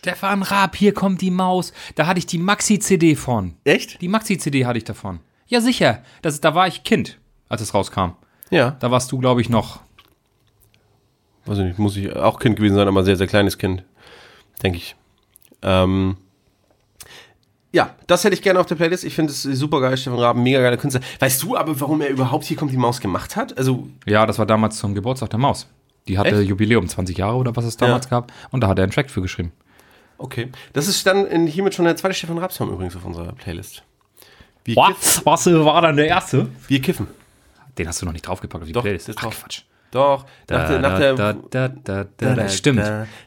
Stefan 0.00 0.42
Raab, 0.42 0.76
hier 0.76 0.92
kommt 0.92 1.22
die 1.22 1.30
Maus. 1.30 1.72
Da 1.94 2.06
hatte 2.06 2.18
ich 2.18 2.26
die 2.26 2.36
Maxi-CD 2.38 3.16
von. 3.16 3.54
Echt? 3.64 4.00
Die 4.02 4.08
Maxi-CD 4.08 4.66
hatte 4.66 4.76
ich 4.76 4.84
davon. 4.84 5.20
Ja, 5.46 5.60
sicher. 5.62 6.02
Das, 6.20 6.40
da 6.42 6.54
war 6.54 6.66
ich 6.68 6.84
Kind, 6.84 7.18
als 7.48 7.62
es 7.62 7.72
rauskam. 7.72 8.10
Ja. 8.50 8.72
Da 8.78 8.90
warst 8.90 9.10
du, 9.10 9.18
glaube 9.18 9.40
ich, 9.40 9.48
noch. 9.48 9.80
Weiß 11.46 11.58
ich 11.58 11.64
nicht, 11.64 11.78
muss 11.78 11.96
ich 11.96 12.14
auch 12.14 12.38
Kind 12.38 12.56
gewesen 12.56 12.74
sein, 12.76 12.88
aber 12.88 13.04
sehr, 13.04 13.16
sehr 13.16 13.26
kleines 13.26 13.56
Kind. 13.56 13.84
Denke 14.62 14.76
ich. 14.78 14.96
Ähm, 15.62 16.18
ja, 17.72 17.94
das 18.06 18.22
hätte 18.24 18.34
ich 18.34 18.42
gerne 18.42 18.60
auf 18.60 18.66
der 18.66 18.74
Playlist. 18.74 19.04
Ich 19.04 19.14
finde 19.14 19.32
es 19.32 19.42
super 19.44 19.80
geil, 19.80 19.96
Stefan 19.96 20.18
Raab, 20.18 20.36
mega 20.36 20.60
geiler 20.60 20.76
Künstler. 20.76 21.00
Weißt 21.20 21.42
du 21.42 21.56
aber, 21.56 21.80
warum 21.80 22.02
er 22.02 22.08
überhaupt 22.10 22.44
hier 22.44 22.56
kommt 22.58 22.70
die 22.72 22.76
Maus 22.76 23.00
gemacht 23.00 23.34
hat? 23.34 23.56
Also, 23.56 23.88
Ja, 24.04 24.26
das 24.26 24.38
war 24.38 24.44
damals 24.46 24.76
zum 24.76 24.94
Geburtstag 24.94 25.30
der 25.30 25.38
Maus. 25.38 25.66
Die 26.06 26.18
hatte 26.18 26.38
Echt? 26.38 26.48
Jubiläum, 26.48 26.86
20 26.86 27.16
Jahre 27.16 27.36
oder 27.36 27.56
was 27.56 27.64
es 27.64 27.76
damals 27.78 28.04
Ja. 28.06 28.10
gab. 28.10 28.32
Und 28.50 28.60
da 28.60 28.68
hat 28.68 28.78
er 28.78 28.84
einen 28.84 28.92
Track 28.92 29.10
für 29.10 29.22
geschrieben. 29.22 29.52
Okay. 30.18 30.50
Das 30.72 30.88
ist 30.88 31.06
dann 31.06 31.26
in, 31.26 31.46
hiermit 31.46 31.74
schon 31.74 31.84
der 31.84 31.96
zweite 31.96 32.14
Stefan 32.14 32.38
Raab-Song 32.38 32.70
übrigens 32.70 32.96
auf 32.96 33.04
unserer 33.04 33.32
Playlist. 33.32 33.82
Wir, 34.64 34.76
Was? 34.76 35.24
Was 35.24 35.46
war 35.46 35.82
dann 35.82 35.96
der 35.96 36.08
erste? 36.08 36.48
wir 36.68 36.82
kiffen. 36.82 37.06
Den 37.78 37.86
hast 37.88 38.00
du 38.02 38.06
noch 38.06 38.12
nicht 38.12 38.26
draufgepackt 38.26 38.62
auf 38.62 38.66
die 38.66 38.72
Doch, 38.72 38.82
Playlist. 38.82 39.08
ist 39.08 39.18
Ach, 39.18 39.24
drauf. 39.24 39.40
Quatsch. 39.40 39.62
Doch, 39.90 40.26
nach 40.48 40.68
der, 40.68 40.80
nach 40.80 40.98
der, 40.98 42.48
stimmt. 42.48 42.82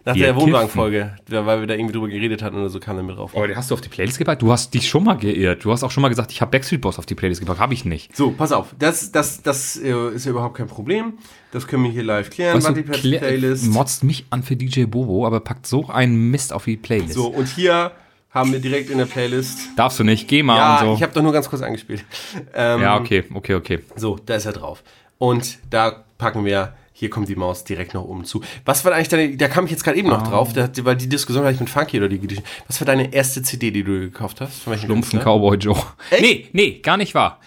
Nach 0.06 0.16
Wohnwagenfolge, 0.16 1.16
weil 1.28 1.60
wir 1.62 1.68
da 1.68 1.74
irgendwie 1.74 1.94
drüber 1.94 2.08
geredet 2.08 2.42
hatten 2.42 2.58
oder 2.58 2.70
so, 2.70 2.80
kam 2.80 2.98
er 2.98 3.04
mit 3.04 3.18
drauf. 3.18 3.32
Oh, 3.34 3.46
den 3.46 3.56
hast 3.56 3.72
du 3.72 3.76
auf 3.76 3.82
die 3.82 3.90
Playlist 3.90 4.18
gepackt? 4.18 4.42
Du 4.42 4.52
hast 4.52 4.74
dich 4.74 4.88
schon 4.88 5.04
mal 5.04 5.16
geirrt. 5.18 5.64
Du 5.64 5.72
hast 5.72 5.84
auch 5.84 5.92
schon 5.92 6.02
mal 6.02 6.10
gesagt, 6.10 6.32
ich 6.32 6.42
habe 6.42 6.52
Backstreet 6.52 6.82
Boys 6.82 7.00
auf 7.00 7.06
die 7.06 7.16
Playlist 7.16 7.42
gepackt. 7.42 7.60
Habe 7.60 7.74
ich 7.74 7.86
nicht. 7.86 8.16
So, 8.16 8.32
pass 8.32 8.52
auf, 8.52 8.76
das, 8.78 9.12
das, 9.12 9.42
das 9.42 9.78
äh, 9.78 10.10
ist 10.10 10.26
ja 10.26 10.32
überhaupt 10.32 10.58
kein 10.58 10.68
Problem. 10.68 11.14
Das 11.52 11.66
können 11.68 11.84
wir 11.84 11.92
hier 11.92 12.04
live 12.04 12.30
klären. 12.30 12.58
Weißt 12.58 12.68
du, 12.68 12.76
Wann 12.76 13.02
die 13.02 13.18
Playlist. 13.18 13.66
motzt 13.68 14.04
mich 14.04 14.26
an 14.30 14.44
für 14.44 14.56
DJ 14.56 14.86
Bobo, 14.86 15.26
aber 15.26 15.40
packt 15.40 15.66
so 15.66 15.88
einen 15.88 16.30
Mist 16.30 16.54
auf 16.54 16.66
die 16.66 16.78
Playlist. 16.78 17.14
So, 17.14 17.28
und 17.28 17.48
hier 17.48 17.92
haben 18.32 18.54
wir 18.54 18.60
direkt 18.60 18.90
in 18.92 19.00
der 19.00 19.06
Playlist. 19.06 19.60
Darfst 19.76 19.98
du 20.00 20.04
nicht, 20.04 20.28
geh 20.28 20.44
mal 20.44 20.58
Ja, 20.58 20.80
und 20.82 20.86
so. 20.86 20.94
ich 20.96 21.04
habe 21.04 21.14
doch 21.14 21.24
nur 21.24 21.34
ganz 21.34 21.50
kurz 21.50 21.62
eingespielt. 21.64 22.06
Ähm, 22.54 22.82
ja, 22.82 22.98
okay, 22.98 23.24
okay, 23.34 23.56
okay. 23.56 23.80
So, 23.96 24.20
da 24.24 24.36
ist 24.36 24.46
er 24.46 24.54
drauf. 24.54 24.84
Und 25.18 25.58
da 25.70 26.06
packen 26.20 26.46
wir, 26.46 26.74
hier 26.94 27.10
kommt 27.10 27.30
die 27.30 27.36
Maus 27.36 27.64
direkt 27.64 27.94
noch 27.96 28.04
oben 28.04 28.26
zu. 28.26 28.42
Was 28.66 28.86
war 28.86 28.92
eigentlich 28.94 29.08
deine, 29.08 29.36
da 29.38 29.48
kam 29.48 29.66
ich 29.66 29.72
jetzt 29.72 29.84
gerade 29.84 29.98
eben 29.98 30.10
noch 30.10 30.22
Ah. 30.22 30.30
drauf, 30.30 30.54
da, 30.54 30.70
weil 30.84 30.98
die 30.98 31.10
Diskussion 31.10 31.44
hatte 31.46 31.56
ich 31.56 31.60
mit 31.60 31.70
Funky 31.70 31.98
oder 31.98 32.10
die 32.10 32.20
Geschichte. 32.20 32.44
Was 32.68 32.80
war 32.82 32.86
deine 32.86 33.12
erste 33.14 33.42
CD, 33.42 33.72
die 33.72 33.84
du 33.84 34.00
gekauft 34.02 34.42
hast? 34.42 34.62
Von 34.62 34.78
Schlumpfen? 34.78 35.20
Cowboy 35.20 35.58
Joe. 35.58 35.78
Echt? 36.12 36.22
Nee, 36.22 36.48
nee, 36.52 36.80
gar 36.84 36.98
nicht 36.98 37.16
wahr. 37.16 37.40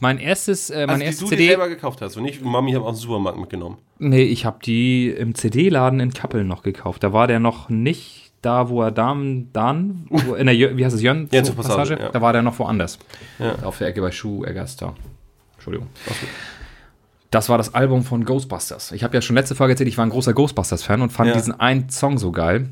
Mein 0.00 0.18
erstes, 0.18 0.70
äh, 0.70 0.74
Also, 0.74 0.86
meine 0.92 1.10
die 1.10 1.16
du 1.16 1.26
CD. 1.26 1.46
selber 1.48 1.68
gekauft 1.68 2.00
hast 2.02 2.16
und 2.16 2.24
nicht 2.24 2.42
Mami 2.44 2.72
haben 2.72 2.84
aus 2.84 2.98
dem 2.98 3.02
Supermarkt 3.02 3.38
mitgenommen. 3.38 3.78
Nee, 3.98 4.22
ich 4.22 4.44
habe 4.44 4.58
die 4.64 5.08
im 5.10 5.34
CD-Laden 5.34 5.98
in 6.00 6.12
Kappeln 6.12 6.46
noch 6.46 6.62
gekauft. 6.62 7.02
Da 7.02 7.12
war 7.12 7.26
der 7.26 7.40
noch 7.40 7.68
nicht 7.68 8.30
da, 8.42 8.68
wo 8.68 8.82
er 8.82 8.92
dann, 8.92 9.48
dann, 9.52 10.06
wo 10.10 10.34
in 10.34 10.46
der, 10.46 10.76
wie 10.76 10.84
heißt 10.84 10.94
es, 10.94 11.02
Jön? 11.02 11.28
Ja, 11.32 11.42
zur 11.42 11.56
Passage, 11.56 11.98
ja. 12.00 12.08
Da 12.10 12.20
war 12.20 12.32
der 12.32 12.42
noch 12.42 12.56
woanders. 12.60 12.98
Ja. 13.40 13.56
Auf 13.64 13.78
der 13.78 13.88
Ecke 13.88 14.00
bei 14.00 14.12
Schuh 14.12 14.44
da. 14.44 14.94
Entschuldigung. 15.56 15.88
Das 17.30 17.48
war 17.48 17.58
das 17.58 17.74
Album 17.74 18.04
von 18.04 18.24
Ghostbusters. 18.24 18.92
Ich 18.92 19.04
habe 19.04 19.14
ja 19.14 19.20
schon 19.20 19.36
letzte 19.36 19.54
Folge 19.54 19.74
erzählt, 19.74 19.88
ich 19.88 19.98
war 19.98 20.06
ein 20.06 20.10
großer 20.10 20.32
Ghostbusters-Fan 20.32 21.02
und 21.02 21.10
fand 21.12 21.28
Ja. 21.28 21.34
diesen 21.34 21.58
einen 21.60 21.90
Song 21.90 22.16
so 22.18 22.32
geil. 22.32 22.68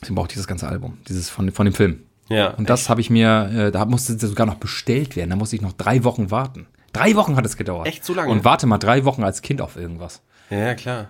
Deswegen 0.00 0.14
brauche 0.14 0.26
ich 0.26 0.32
dieses 0.34 0.46
ganze 0.46 0.68
Album, 0.68 0.98
dieses 1.08 1.28
von, 1.30 1.50
von 1.50 1.64
dem 1.66 1.74
Film. 1.74 2.00
Ja. 2.28 2.50
Und 2.50 2.70
das 2.70 2.88
habe 2.88 3.00
ich 3.00 3.10
mir, 3.10 3.50
äh, 3.52 3.70
da 3.72 3.84
musste 3.86 4.12
es 4.12 4.20
sogar 4.20 4.46
noch 4.46 4.56
bestellt 4.56 5.16
werden. 5.16 5.30
Da 5.30 5.36
musste 5.36 5.56
ich 5.56 5.62
noch 5.62 5.72
drei 5.72 6.04
Wochen 6.04 6.30
warten. 6.30 6.66
Drei 6.92 7.16
Wochen 7.16 7.36
hat 7.36 7.44
es 7.44 7.56
gedauert. 7.56 7.86
Echt 7.88 8.04
so 8.04 8.14
lange? 8.14 8.30
Und 8.30 8.44
warte 8.44 8.66
mal, 8.66 8.78
drei 8.78 9.04
Wochen 9.04 9.24
als 9.24 9.42
Kind 9.42 9.60
auf 9.60 9.76
irgendwas. 9.76 10.22
ja, 10.50 10.74
klar. 10.74 11.08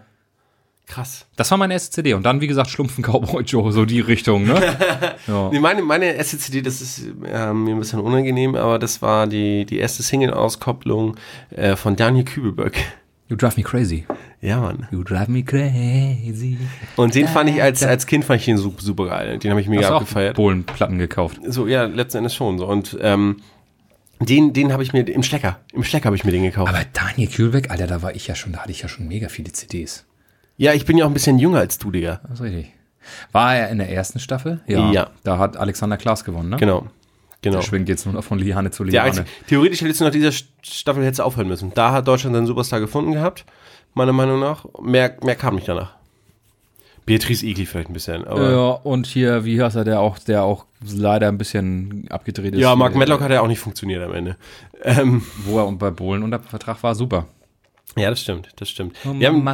Krass. 0.89 1.27
Das 1.37 1.51
war 1.51 1.59
meine 1.59 1.75
erste 1.75 1.91
CD. 1.91 2.15
Und 2.15 2.25
dann, 2.25 2.41
wie 2.41 2.47
gesagt, 2.47 2.71
Schlumpfen 2.71 3.05
Cowboy 3.05 3.43
Joe, 3.45 3.73
so 3.73 3.85
die 3.85 4.01
Richtung, 4.01 4.45
ne? 4.45 4.55
ja. 5.27 5.51
Nee, 5.51 5.61
meine, 5.61 5.83
meine 5.83 6.15
erste 6.15 6.39
CD, 6.39 6.63
das 6.63 6.81
ist 6.81 7.03
äh, 7.27 7.53
mir 7.53 7.75
ein 7.75 7.79
bisschen 7.79 8.01
unangenehm, 8.01 8.55
aber 8.55 8.79
das 8.79 9.03
war 9.03 9.27
die, 9.27 9.67
die 9.67 9.79
erste 9.79 10.03
Single-Auskopplung 10.03 11.17
äh, 11.51 11.77
von 11.77 11.95
Daniel 11.95 12.25
Kübelböck. 12.25 12.79
You 13.29 13.37
drive 13.37 13.59
me 13.59 13.63
crazy. 13.63 14.07
Ja, 14.41 14.61
Mann. 14.61 14.89
You 14.91 15.03
drive 15.03 15.29
me 15.29 15.43
crazy. 15.43 16.57
Und 16.97 17.15
den 17.15 17.29
fand 17.29 17.51
ich 17.51 17.63
als, 17.63 17.83
als 17.83 18.07
Kind 18.07 18.25
fand 18.25 18.41
ich 18.41 18.47
den 18.47 18.57
super, 18.57 18.81
super 18.81 19.07
geil. 19.07 19.39
Den 19.39 19.51
habe 19.51 19.61
ich 19.61 19.69
mega 19.69 19.83
Hast 19.83 19.93
abgefeiert. 19.93 20.37
Polenplatten 20.37 20.99
gekauft. 20.99 21.39
So, 21.47 21.67
ja, 21.67 21.85
letzten 21.85 22.19
Endes 22.19 22.35
schon. 22.35 22.57
So. 22.57 22.67
Und 22.67 22.97
ähm, 23.03 23.43
den, 24.21 24.55
den 24.55 24.73
habe 24.73 24.83
ich 24.83 24.95
mir 24.95 25.07
im 25.07 25.23
Schlecker. 25.23 25.61
Im 25.75 25.85
Schlecker 25.85 26.07
habe 26.07 26.17
ich 26.17 26.25
mir 26.25 26.33
den 26.33 26.45
gekauft. 26.45 26.71
Aber 26.73 26.83
Daniel 26.95 27.29
Kühlbeck, 27.29 27.71
Alter, 27.71 27.87
da 27.87 28.01
war 28.01 28.15
ich 28.15 28.27
ja 28.27 28.35
schon, 28.35 28.53
da 28.53 28.61
hatte 28.61 28.71
ich 28.71 28.81
ja 28.81 28.89
schon 28.89 29.07
mega 29.07 29.29
viele 29.29 29.53
CDs. 29.53 30.07
Ja, 30.59 30.75
ich 30.75 30.85
bin 30.85 30.99
ja 30.99 31.05
auch 31.05 31.11
ein 31.11 31.15
bisschen 31.15 31.39
jünger 31.39 31.61
als 31.61 31.79
du, 31.79 31.91
Digga. 31.91 32.21
Das 32.25 32.41
ist 32.41 32.43
richtig. 32.43 32.73
War 33.33 33.57
er 33.57 33.71
in 33.71 33.79
der 33.79 33.91
ersten 33.91 34.19
Staffel? 34.19 34.61
Ja. 34.67 35.11
Da 35.25 35.39
hat 35.39 35.57
Alexander 35.57 35.97
Klaas 35.97 36.25
gewonnen, 36.25 36.51
ne? 36.51 36.57
Genau. 36.57 36.87
Genau. 37.41 37.57
Der 37.57 37.63
schwingt 37.63 37.89
jetzt 37.89 38.05
nur 38.05 38.15
noch 38.15 38.25
von 38.25 38.39
Liane 38.39 38.73
zu 38.73 38.83
Liane. 38.83 39.07
einzige, 39.09 39.27
theoretisch 39.47 39.81
hättest 39.81 40.01
du 40.01 40.05
nach 40.05 40.11
dieser 40.11 40.33
Staffel 40.63 41.05
hättest 41.05 41.21
du 41.21 41.23
aufhören 41.23 41.47
müssen. 41.47 41.73
Da 41.73 41.93
hat 41.93 42.09
Deutschland 42.09 42.35
seinen 42.35 42.47
Superstar 42.47 42.81
gefunden 42.81 43.13
gehabt, 43.13 43.45
meiner 43.95 44.13
Meinung 44.13 44.41
nach. 44.41 44.65
Mehr, 44.83 45.17
mehr 45.23 45.37
kam 45.37 45.55
nicht 45.55 45.69
danach. 45.69 45.95
Beatrice 47.07 47.47
Egli 47.47 47.65
vielleicht 47.65 47.89
ein 47.89 47.95
bisschen. 47.95 48.25
Ja, 48.25 48.71
und 48.71 49.07
hier, 49.07 49.45
wie 49.45 49.63
heißt 49.63 49.77
er, 49.77 49.85
der 49.85 50.01
auch, 50.01 50.19
der 50.19 50.43
auch 50.43 50.67
leider 50.85 51.29
ein 51.29 51.39
bisschen 51.39 52.07
abgedreht 52.11 52.55
ist. 52.55 52.61
ja, 52.61 52.75
Mark 52.77 52.97
Medlock 52.97 53.21
hat 53.21 53.31
ja 53.31 53.41
auch 53.41 53.47
nicht 53.47 53.61
funktioniert 53.61 54.03
am 54.03 54.13
Ende. 54.13 54.37
Ähm, 54.83 55.23
Wo 55.45 55.59
er 55.59 55.73
bei 55.73 55.91
Bohlen 55.91 56.23
unter 56.23 56.41
Vertrag 56.41 56.83
war, 56.83 56.95
super. 56.95 57.27
Ja, 57.97 58.11
das 58.11 58.21
stimmt, 58.21 58.49
das 58.57 58.69
stimmt. 58.69 58.95
Wir 59.03 59.29
haben, 59.29 59.45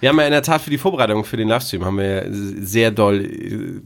wir 0.00 0.08
haben 0.08 0.18
ja 0.18 0.26
in 0.26 0.32
der 0.32 0.42
Tat 0.42 0.60
für 0.60 0.70
die 0.70 0.78
Vorbereitung 0.78 1.24
für 1.24 1.36
den 1.36 1.48
Livestream 1.48 1.84
haben 1.84 1.98
wir 1.98 2.06
ja 2.06 2.24
sehr 2.30 2.90
doll 2.90 3.24
äh, 3.24 3.80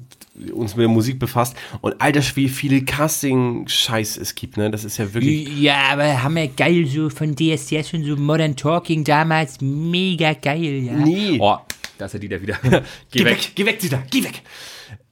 uns 0.52 0.76
mit 0.76 0.82
der 0.82 0.88
Musik 0.88 1.18
befasst. 1.18 1.56
Und 1.80 2.00
alter, 2.00 2.22
wie 2.34 2.48
viele 2.48 2.82
Casting-Scheiß 2.82 4.18
es 4.18 4.34
gibt, 4.34 4.56
ne? 4.56 4.70
Das 4.70 4.84
ist 4.84 4.98
ja 4.98 5.12
wirklich. 5.14 5.48
Ja, 5.58 5.92
aber 5.92 6.22
hammer 6.22 6.46
geil, 6.48 6.86
so 6.86 7.08
von 7.08 7.34
DSDS 7.34 7.94
und 7.94 8.04
so 8.04 8.16
Modern 8.16 8.56
Talking 8.56 9.04
damals, 9.04 9.60
mega 9.60 10.34
geil, 10.34 10.82
ja. 10.84 10.92
Nie. 10.92 11.38
Oh, 11.40 11.56
da 11.98 12.06
ist 12.06 12.14
er 12.14 12.20
die 12.20 12.28
da 12.28 12.40
wieder. 12.40 12.58
Geh 13.10 13.24
weg. 13.24 13.52
geh 13.54 13.64
weg, 13.64 13.78
Dieter, 13.78 14.02
geh 14.10 14.22
weg. 14.24 14.42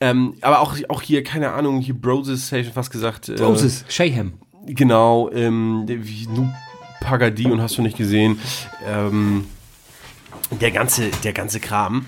Ähm, 0.01 0.35
aber 0.41 0.61
auch, 0.61 0.77
auch 0.89 1.03
hier, 1.03 1.23
keine 1.23 1.53
Ahnung, 1.53 1.81
hier 1.81 1.95
Broses, 1.95 2.51
hätte 2.51 2.61
ich 2.61 2.67
schon 2.67 2.75
fast 2.75 2.91
gesagt. 2.91 3.29
Äh, 3.29 3.41
Moses, 3.41 3.85
Shayham. 3.89 4.35
Genau, 4.67 5.31
ähm, 5.31 5.85
wie 5.87 6.27
Nu 6.27 6.49
Pagadi 7.01 7.51
und 7.51 7.61
hast 7.61 7.77
du 7.77 7.83
nicht 7.83 7.99
gesehen. 7.99 8.41
Ähm, 8.87 9.47
der 10.51 10.71
ganze, 10.71 11.11
der 11.23 11.33
ganze 11.33 11.61
Kram. 11.61 12.07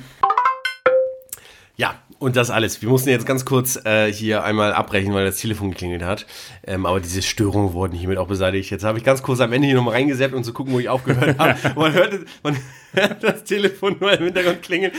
Ja, 1.77 1.97
und 2.19 2.37
das 2.37 2.49
alles. 2.49 2.81
Wir 2.81 2.89
mussten 2.89 3.11
jetzt 3.11 3.27
ganz 3.27 3.45
kurz 3.45 3.77
äh, 3.85 4.11
hier 4.11 4.43
einmal 4.43 4.73
abbrechen, 4.73 5.13
weil 5.13 5.27
das 5.27 5.37
Telefon 5.37 5.71
geklingelt 5.73 6.03
hat. 6.03 6.25
Ähm, 6.67 6.87
aber 6.87 7.01
diese 7.01 7.21
Störungen 7.21 7.75
wurden 7.75 7.93
hiermit 7.95 8.17
auch 8.17 8.29
beseitigt. 8.29 8.71
Jetzt 8.71 8.85
habe 8.85 8.97
ich 8.97 9.05
ganz 9.05 9.23
kurz 9.23 9.41
am 9.41 9.53
Ende 9.53 9.67
hier 9.67 9.77
nochmal 9.77 9.95
reingesetzt 9.95 10.35
und 10.35 10.45
zu 10.45 10.55
gucken, 10.55 10.73
wo 10.73 10.79
ich 10.81 10.89
aufgehört 10.89 11.39
habe. 11.39 11.57
Man 11.79 11.93
hört, 11.93 12.15
man 12.43 12.57
hört 12.95 13.23
das 13.23 13.45
Telefon 13.45 13.97
nur 14.01 14.13
im 14.13 14.25
Hintergrund 14.25 14.63
klingeln 14.63 14.93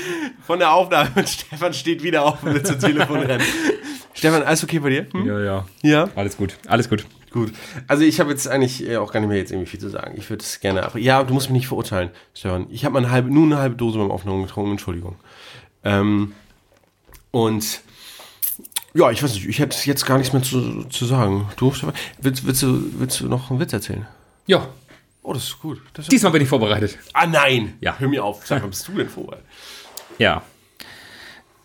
von 0.46 0.60
der 0.60 0.72
Aufnahme 0.72 1.10
und 1.16 1.28
Stefan 1.28 1.74
steht 1.74 2.04
wieder 2.04 2.24
auf 2.24 2.44
und 2.44 2.54
will 2.54 2.64
zum 2.64 2.80
Telefon 2.80 3.22
rennen. 3.22 3.44
Stefan, 4.14 4.44
alles 4.44 4.64
okay 4.64 4.78
bei 4.78 4.90
dir? 4.90 5.08
Hm? 5.12 5.26
Ja, 5.26 5.40
ja. 5.40 5.66
Ja? 5.82 6.10
Alles 6.16 6.38
gut, 6.38 6.58
alles 6.68 6.88
gut. 6.88 7.06
Gut. 7.32 7.54
Also 7.88 8.04
ich 8.04 8.20
habe 8.20 8.32
jetzt 8.32 8.48
eigentlich 8.48 8.88
äh, 8.88 8.98
auch 8.98 9.12
gar 9.12 9.20
nicht 9.20 9.30
mehr 9.30 9.38
jetzt 9.38 9.52
irgendwie 9.52 9.70
viel 9.70 9.80
zu 9.80 9.90
sagen. 9.90 10.16
Ich 10.18 10.30
würde 10.30 10.44
es 10.44 10.60
gerne 10.60 10.84
ab. 10.84 10.96
Ja, 10.96 11.24
du 11.24 11.34
musst 11.34 11.50
mich 11.50 11.60
nicht 11.62 11.68
verurteilen, 11.68 12.10
Stefan. 12.34 12.68
Ich 12.70 12.86
habe 12.86 12.94
mal 12.94 13.00
eine 13.00 13.12
halbe, 13.12 13.30
nur 13.34 13.46
eine 13.46 13.58
halbe 13.58 13.76
Dose 13.76 13.98
beim 14.00 14.12
Aufnehmen 14.12 14.44
getrunken, 14.44 14.72
Entschuldigung. 14.72 15.16
Ähm, 15.84 16.34
und 17.32 17.82
ja, 18.94 19.12
ich 19.12 19.22
weiß 19.22 19.34
nicht, 19.34 19.48
ich 19.48 19.60
hätte 19.60 19.78
jetzt 19.84 20.06
gar 20.06 20.18
nichts 20.18 20.34
mehr 20.34 20.42
zu, 20.42 20.86
zu 20.86 21.06
sagen. 21.06 21.50
Du, 21.58 21.74
willst, 22.20 22.46
willst, 22.46 22.64
du, 22.64 22.84
willst 22.98 23.20
du 23.20 23.28
noch 23.28 23.52
einen 23.52 23.60
Witz 23.60 23.74
erzählen? 23.74 24.08
Ja, 24.48 24.68
Oh, 25.28 25.34
das 25.34 25.44
ist 25.44 25.60
gut. 25.60 25.82
Das 25.92 26.06
ist 26.06 26.12
diesmal 26.14 26.32
bin 26.32 26.42
ich 26.42 26.48
vorbereitet. 26.48 26.98
ah, 27.12 27.28
nein! 27.28 27.74
Ja. 27.82 28.00
Hör 28.00 28.08
mir 28.08 28.24
auf. 28.24 28.48
Sag, 28.48 28.62
wann 28.62 28.70
bist 28.70 28.88
du 28.88 28.94
denn 28.94 29.10
vorbei? 29.10 29.36
Ja. 30.18 30.42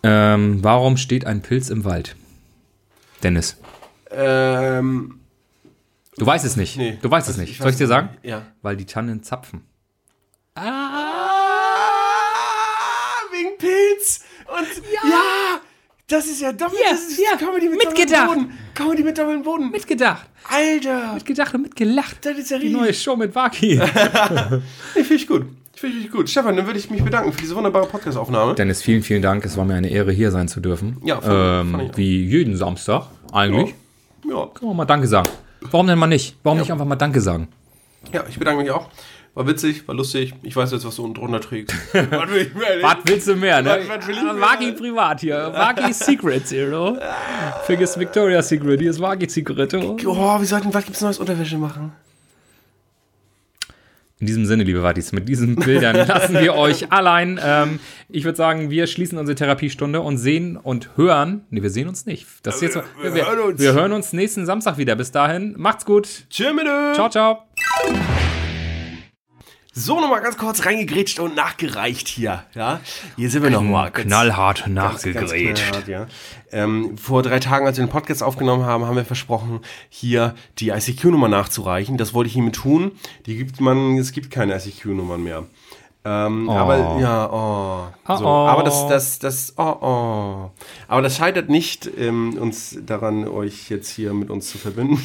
Ähm, 0.02 0.64
warum 0.64 0.96
steht 0.96 1.26
ein 1.26 1.42
Pilz 1.42 1.70
im 1.70 1.84
Wald? 1.84 2.16
Dennis. 3.22 3.56
Ähm, 4.10 5.20
Du 6.18 6.26
weißt 6.26 6.44
es 6.44 6.56
nicht. 6.56 6.76
nee. 6.76 6.98
Du 7.00 7.10
weißt 7.10 7.26
es 7.28 7.34
Also, 7.34 7.40
nicht. 7.40 7.52
ich 7.52 7.58
Soll 7.58 7.70
ich 7.70 7.76
dir 7.76 7.86
sagen? 7.86 8.10
Ja. 8.22 8.42
Weil 8.62 8.76
die 8.76 8.84
Tannen 8.86 9.22
zapfen. 9.22 9.62
Ah, 10.54 10.60
wegen 13.32 13.56
Pilz. 13.58 14.20
Und 14.46 14.84
ja, 14.92 15.60
das 16.08 16.26
ist 16.26 16.40
ja 16.42 16.52
doppelt. 16.52 16.80
Ja, 16.84 16.90
das 16.90 17.00
ist 17.08 17.18
ja, 17.18 17.36
Comedy 17.36 17.68
mit 17.68 17.78
mitgedacht. 17.78 18.26
doppeltem 18.28 18.48
Boden. 18.48 18.58
Comedy 18.74 19.02
mit 19.02 19.18
doppeltem 19.18 19.42
Boden. 19.42 19.70
Mitgedacht. 19.70 20.26
Alter. 20.50 21.14
Mitgedacht 21.14 21.54
und 21.54 21.62
mitgelacht. 21.62 22.16
Das 22.26 22.36
ist 22.36 22.50
ja 22.50 22.58
Die 22.58 22.66
richtig. 22.66 22.80
neue 22.82 22.94
Show 22.94 23.16
mit 23.16 23.34
Waki. 23.34 23.80
Ich 24.94 25.06
finde 25.06 25.14
ich 25.14 25.26
gut. 25.26 25.46
Ich 25.74 25.80
finde 25.80 25.98
ich 25.98 26.10
gut. 26.10 26.28
Stefan, 26.28 26.56
dann 26.56 26.66
würde 26.66 26.78
ich 26.78 26.90
mich 26.90 27.02
bedanken 27.02 27.32
für 27.32 27.40
diese 27.40 27.56
wunderbare 27.56 27.86
Podcast-Aufnahme. 27.86 28.54
Dennis, 28.54 28.82
vielen, 28.82 29.02
vielen 29.02 29.22
Dank. 29.22 29.44
Es 29.44 29.56
war 29.56 29.64
mir 29.64 29.74
eine 29.74 29.88
Ehre, 29.88 30.12
hier 30.12 30.30
sein 30.30 30.46
zu 30.48 30.60
dürfen. 30.60 30.98
Ja, 31.04 31.18
ich 31.18 31.24
ähm, 31.26 31.90
wie 31.96 32.24
jeden 32.26 32.56
Samstag 32.56 33.06
eigentlich. 33.32 33.74
Ja. 34.28 34.46
Kann 34.54 34.68
man 34.68 34.76
mal 34.76 34.84
Danke 34.84 35.06
sagen. 35.08 35.28
Warum 35.70 35.86
denn 35.86 35.98
mal 35.98 36.06
nicht? 36.06 36.36
Warum 36.42 36.58
nicht 36.58 36.70
einfach 36.72 36.84
mal 36.84 36.96
Danke 36.96 37.20
sagen? 37.20 37.48
ja, 38.12 38.24
ich 38.28 38.38
bedanke 38.38 38.62
mich 38.62 38.70
auch. 38.70 38.88
War 39.34 39.46
witzig, 39.46 39.88
war 39.88 39.94
lustig. 39.94 40.34
Ich 40.42 40.54
weiß 40.54 40.72
jetzt, 40.72 40.84
was 40.84 40.96
du 40.96 41.04
unten 41.04 41.14
drunter 41.14 41.40
trägst. 41.40 41.74
was 41.94 42.28
will 42.30 42.42
ich 42.42 42.54
mehr? 42.54 42.82
Was 42.82 42.96
willst 43.04 43.28
du 43.28 43.36
mehr, 43.36 43.62
ne? 43.62 43.70
Was- 43.80 43.88
was 43.98 44.06
will 44.08 44.16
ich 44.16 44.22
mehr? 44.22 44.40
Waki 44.40 44.72
privat 44.72 45.20
hier. 45.20 45.50
Waki 45.54 45.92
Secrets 45.94 46.50
hier, 46.50 46.68
no? 46.68 46.98
Vergiss 47.64 47.98
Victoria's 47.98 48.48
Secret. 48.48 48.78
Hier 48.80 48.90
ist 48.90 49.00
Waki 49.00 49.28
Secret. 49.30 49.72
oh. 49.74 49.96
Oh, 50.04 50.38
wir 50.38 50.46
sollten, 50.46 50.74
was 50.74 50.84
gibt's 50.84 51.00
neues 51.00 51.18
Unterwäsche 51.18 51.56
machen? 51.56 51.92
In 54.22 54.26
diesem 54.26 54.46
Sinne, 54.46 54.62
liebe 54.62 54.84
Wattis, 54.84 55.10
mit 55.10 55.28
diesen 55.28 55.56
Bildern 55.66 55.96
lassen 56.06 56.38
wir 56.38 56.54
euch 56.54 56.92
allein. 56.92 57.40
Ähm, 57.44 57.80
ich 58.08 58.22
würde 58.24 58.36
sagen, 58.36 58.70
wir 58.70 58.86
schließen 58.86 59.18
unsere 59.18 59.34
Therapiestunde 59.34 60.00
und 60.00 60.16
sehen 60.16 60.56
und 60.56 60.90
hören. 60.96 61.40
Ne, 61.50 61.60
wir 61.64 61.70
sehen 61.70 61.88
uns 61.88 62.06
nicht. 62.06 62.24
Das 62.44 62.54
ist 62.54 62.62
jetzt, 62.62 62.76
Wir- 62.76 62.84
wir 63.02 63.14
wir, 63.16 63.26
hören 63.26 63.40
uns. 63.40 63.60
wir 63.60 63.72
hören 63.72 63.90
uns 63.92 64.12
nächsten 64.12 64.46
Samstag 64.46 64.78
wieder. 64.78 64.94
Bis 64.94 65.10
dahin, 65.10 65.54
macht's 65.58 65.84
gut. 65.84 66.06
Tschüss, 66.30 66.52
Ciao, 66.94 67.08
ciao. 67.08 67.42
So, 69.74 70.00
nochmal 70.00 70.20
ganz 70.20 70.36
kurz 70.36 70.66
reingegrätscht 70.66 71.18
und 71.18 71.34
nachgereicht 71.34 72.06
hier. 72.06 72.44
Ja, 72.54 72.80
hier 73.16 73.30
sind 73.30 73.42
wir 73.42 73.48
nochmal. 73.48 73.90
Knallhart 73.90 74.66
Ganz 75.14 75.32
knallhart, 75.32 75.88
ja. 75.88 76.06
Ähm, 76.52 76.98
vor 76.98 77.22
drei 77.22 77.38
Tagen, 77.38 77.66
als 77.66 77.78
wir 77.78 77.86
den 77.86 77.90
Podcast 77.90 78.22
aufgenommen 78.22 78.66
haben, 78.66 78.84
haben 78.84 78.96
wir 78.96 79.06
versprochen, 79.06 79.60
hier 79.88 80.34
die 80.58 80.68
ICQ-Nummer 80.68 81.28
nachzureichen. 81.28 81.96
Das 81.96 82.12
wollte 82.12 82.28
ich 82.28 82.34
hiermit 82.34 82.56
tun. 82.56 82.92
Die 83.24 83.38
gibt 83.38 83.62
man, 83.62 83.96
es 83.96 84.12
gibt 84.12 84.30
keine 84.30 84.54
ICQ-Nummern 84.56 85.24
mehr. 85.24 85.46
Ähm, 86.05 86.50
Aber 86.50 87.00
ja, 87.00 87.30
oh. 87.30 88.16
So, 88.16 88.24
Oh, 88.24 88.28
oh. 88.28 88.48
Aber 88.48 88.64
das, 88.64 88.88
das, 88.88 89.18
das, 89.20 89.55
oh, 89.57 89.76
oh. 89.80 90.50
Aber 90.88 91.00
das 91.00 91.16
scheitert 91.16 91.48
nicht 91.48 91.88
ähm, 91.96 92.36
uns 92.40 92.76
daran, 92.84 93.28
euch 93.28 93.70
jetzt 93.70 93.88
hier 93.90 94.12
mit 94.12 94.28
uns 94.28 94.50
zu 94.50 94.59
verbinden. 94.59 95.00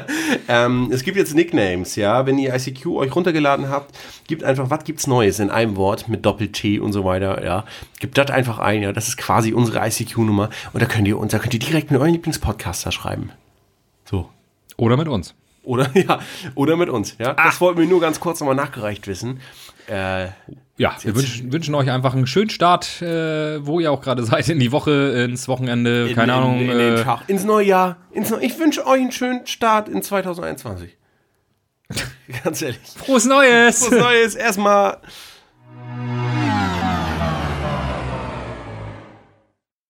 ähm, 0.48 0.88
es 0.90 1.02
gibt 1.02 1.18
jetzt 1.18 1.34
Nicknames, 1.34 1.96
ja. 1.96 2.24
Wenn 2.24 2.38
ihr 2.38 2.54
ICQ 2.54 2.86
euch 2.86 3.14
runtergeladen 3.14 3.68
habt, 3.68 3.94
gibt 4.26 4.42
einfach, 4.42 4.70
was 4.70 4.84
gibt's 4.84 5.06
Neues 5.06 5.38
in 5.38 5.50
einem 5.50 5.76
Wort 5.76 6.08
mit 6.08 6.24
Doppel-T 6.24 6.78
und 6.78 6.94
so 6.94 7.04
weiter, 7.04 7.44
ja. 7.44 7.66
Gibt 8.00 8.16
das 8.16 8.30
einfach 8.30 8.58
ein, 8.58 8.82
ja. 8.82 8.92
Das 8.92 9.08
ist 9.08 9.18
quasi 9.18 9.52
unsere 9.52 9.86
ICQ-Nummer. 9.86 10.48
Und 10.72 10.82
da 10.82 10.86
könnt 10.86 11.06
ihr 11.06 11.18
uns, 11.18 11.32
da 11.32 11.40
könnt 11.40 11.52
ihr 11.52 11.60
direkt 11.60 11.90
mit 11.90 12.00
euren 12.00 12.12
Lieblingspodcaster 12.12 12.90
schreiben. 12.90 13.32
So. 14.06 14.30
Oder 14.78 14.96
mit 14.96 15.08
uns. 15.08 15.34
Oder, 15.62 15.90
ja, 15.94 16.20
oder 16.54 16.76
mit 16.76 16.88
uns, 16.88 17.16
ja. 17.18 17.34
Das 17.34 17.60
wollten 17.60 17.80
wir 17.80 17.86
nur 17.86 18.00
ganz 18.00 18.18
kurz 18.18 18.40
nochmal 18.40 18.56
nachgereicht 18.56 19.06
wissen. 19.06 19.40
Äh, 19.88 20.28
Ja, 20.78 20.96
wir 21.02 21.14
wünschen, 21.14 21.52
wünschen 21.52 21.74
euch 21.74 21.90
einfach 21.90 22.14
einen 22.14 22.26
schönen 22.26 22.50
Start, 22.50 23.02
äh, 23.02 23.64
wo 23.66 23.78
ihr 23.80 23.92
auch 23.92 24.00
gerade 24.00 24.24
seid, 24.24 24.48
in 24.48 24.58
die 24.58 24.72
Woche, 24.72 25.24
ins 25.28 25.48
Wochenende, 25.48 26.08
in- 26.08 26.14
keine 26.16 26.32
in, 26.32 26.38
Ahnung. 26.38 26.60
In, 26.60 26.68
den 26.68 26.94
äh, 26.96 27.02
Tag, 27.02 27.22
ins 27.28 27.44
neue 27.44 27.66
Jahr. 27.66 27.96
Ins 28.12 28.30
neue, 28.30 28.44
ich 28.44 28.58
wünsche 28.58 28.86
euch 28.86 29.00
einen 29.00 29.12
schönen 29.12 29.46
Start 29.46 29.88
in 29.88 30.02
2021. 30.02 30.96
Ganz 32.44 32.62
ehrlich. 32.62 32.78
frohes 32.96 33.24
Neues! 33.26 33.82
Was 33.82 33.90
Neues 33.90 34.34
erstmal. 34.34 34.98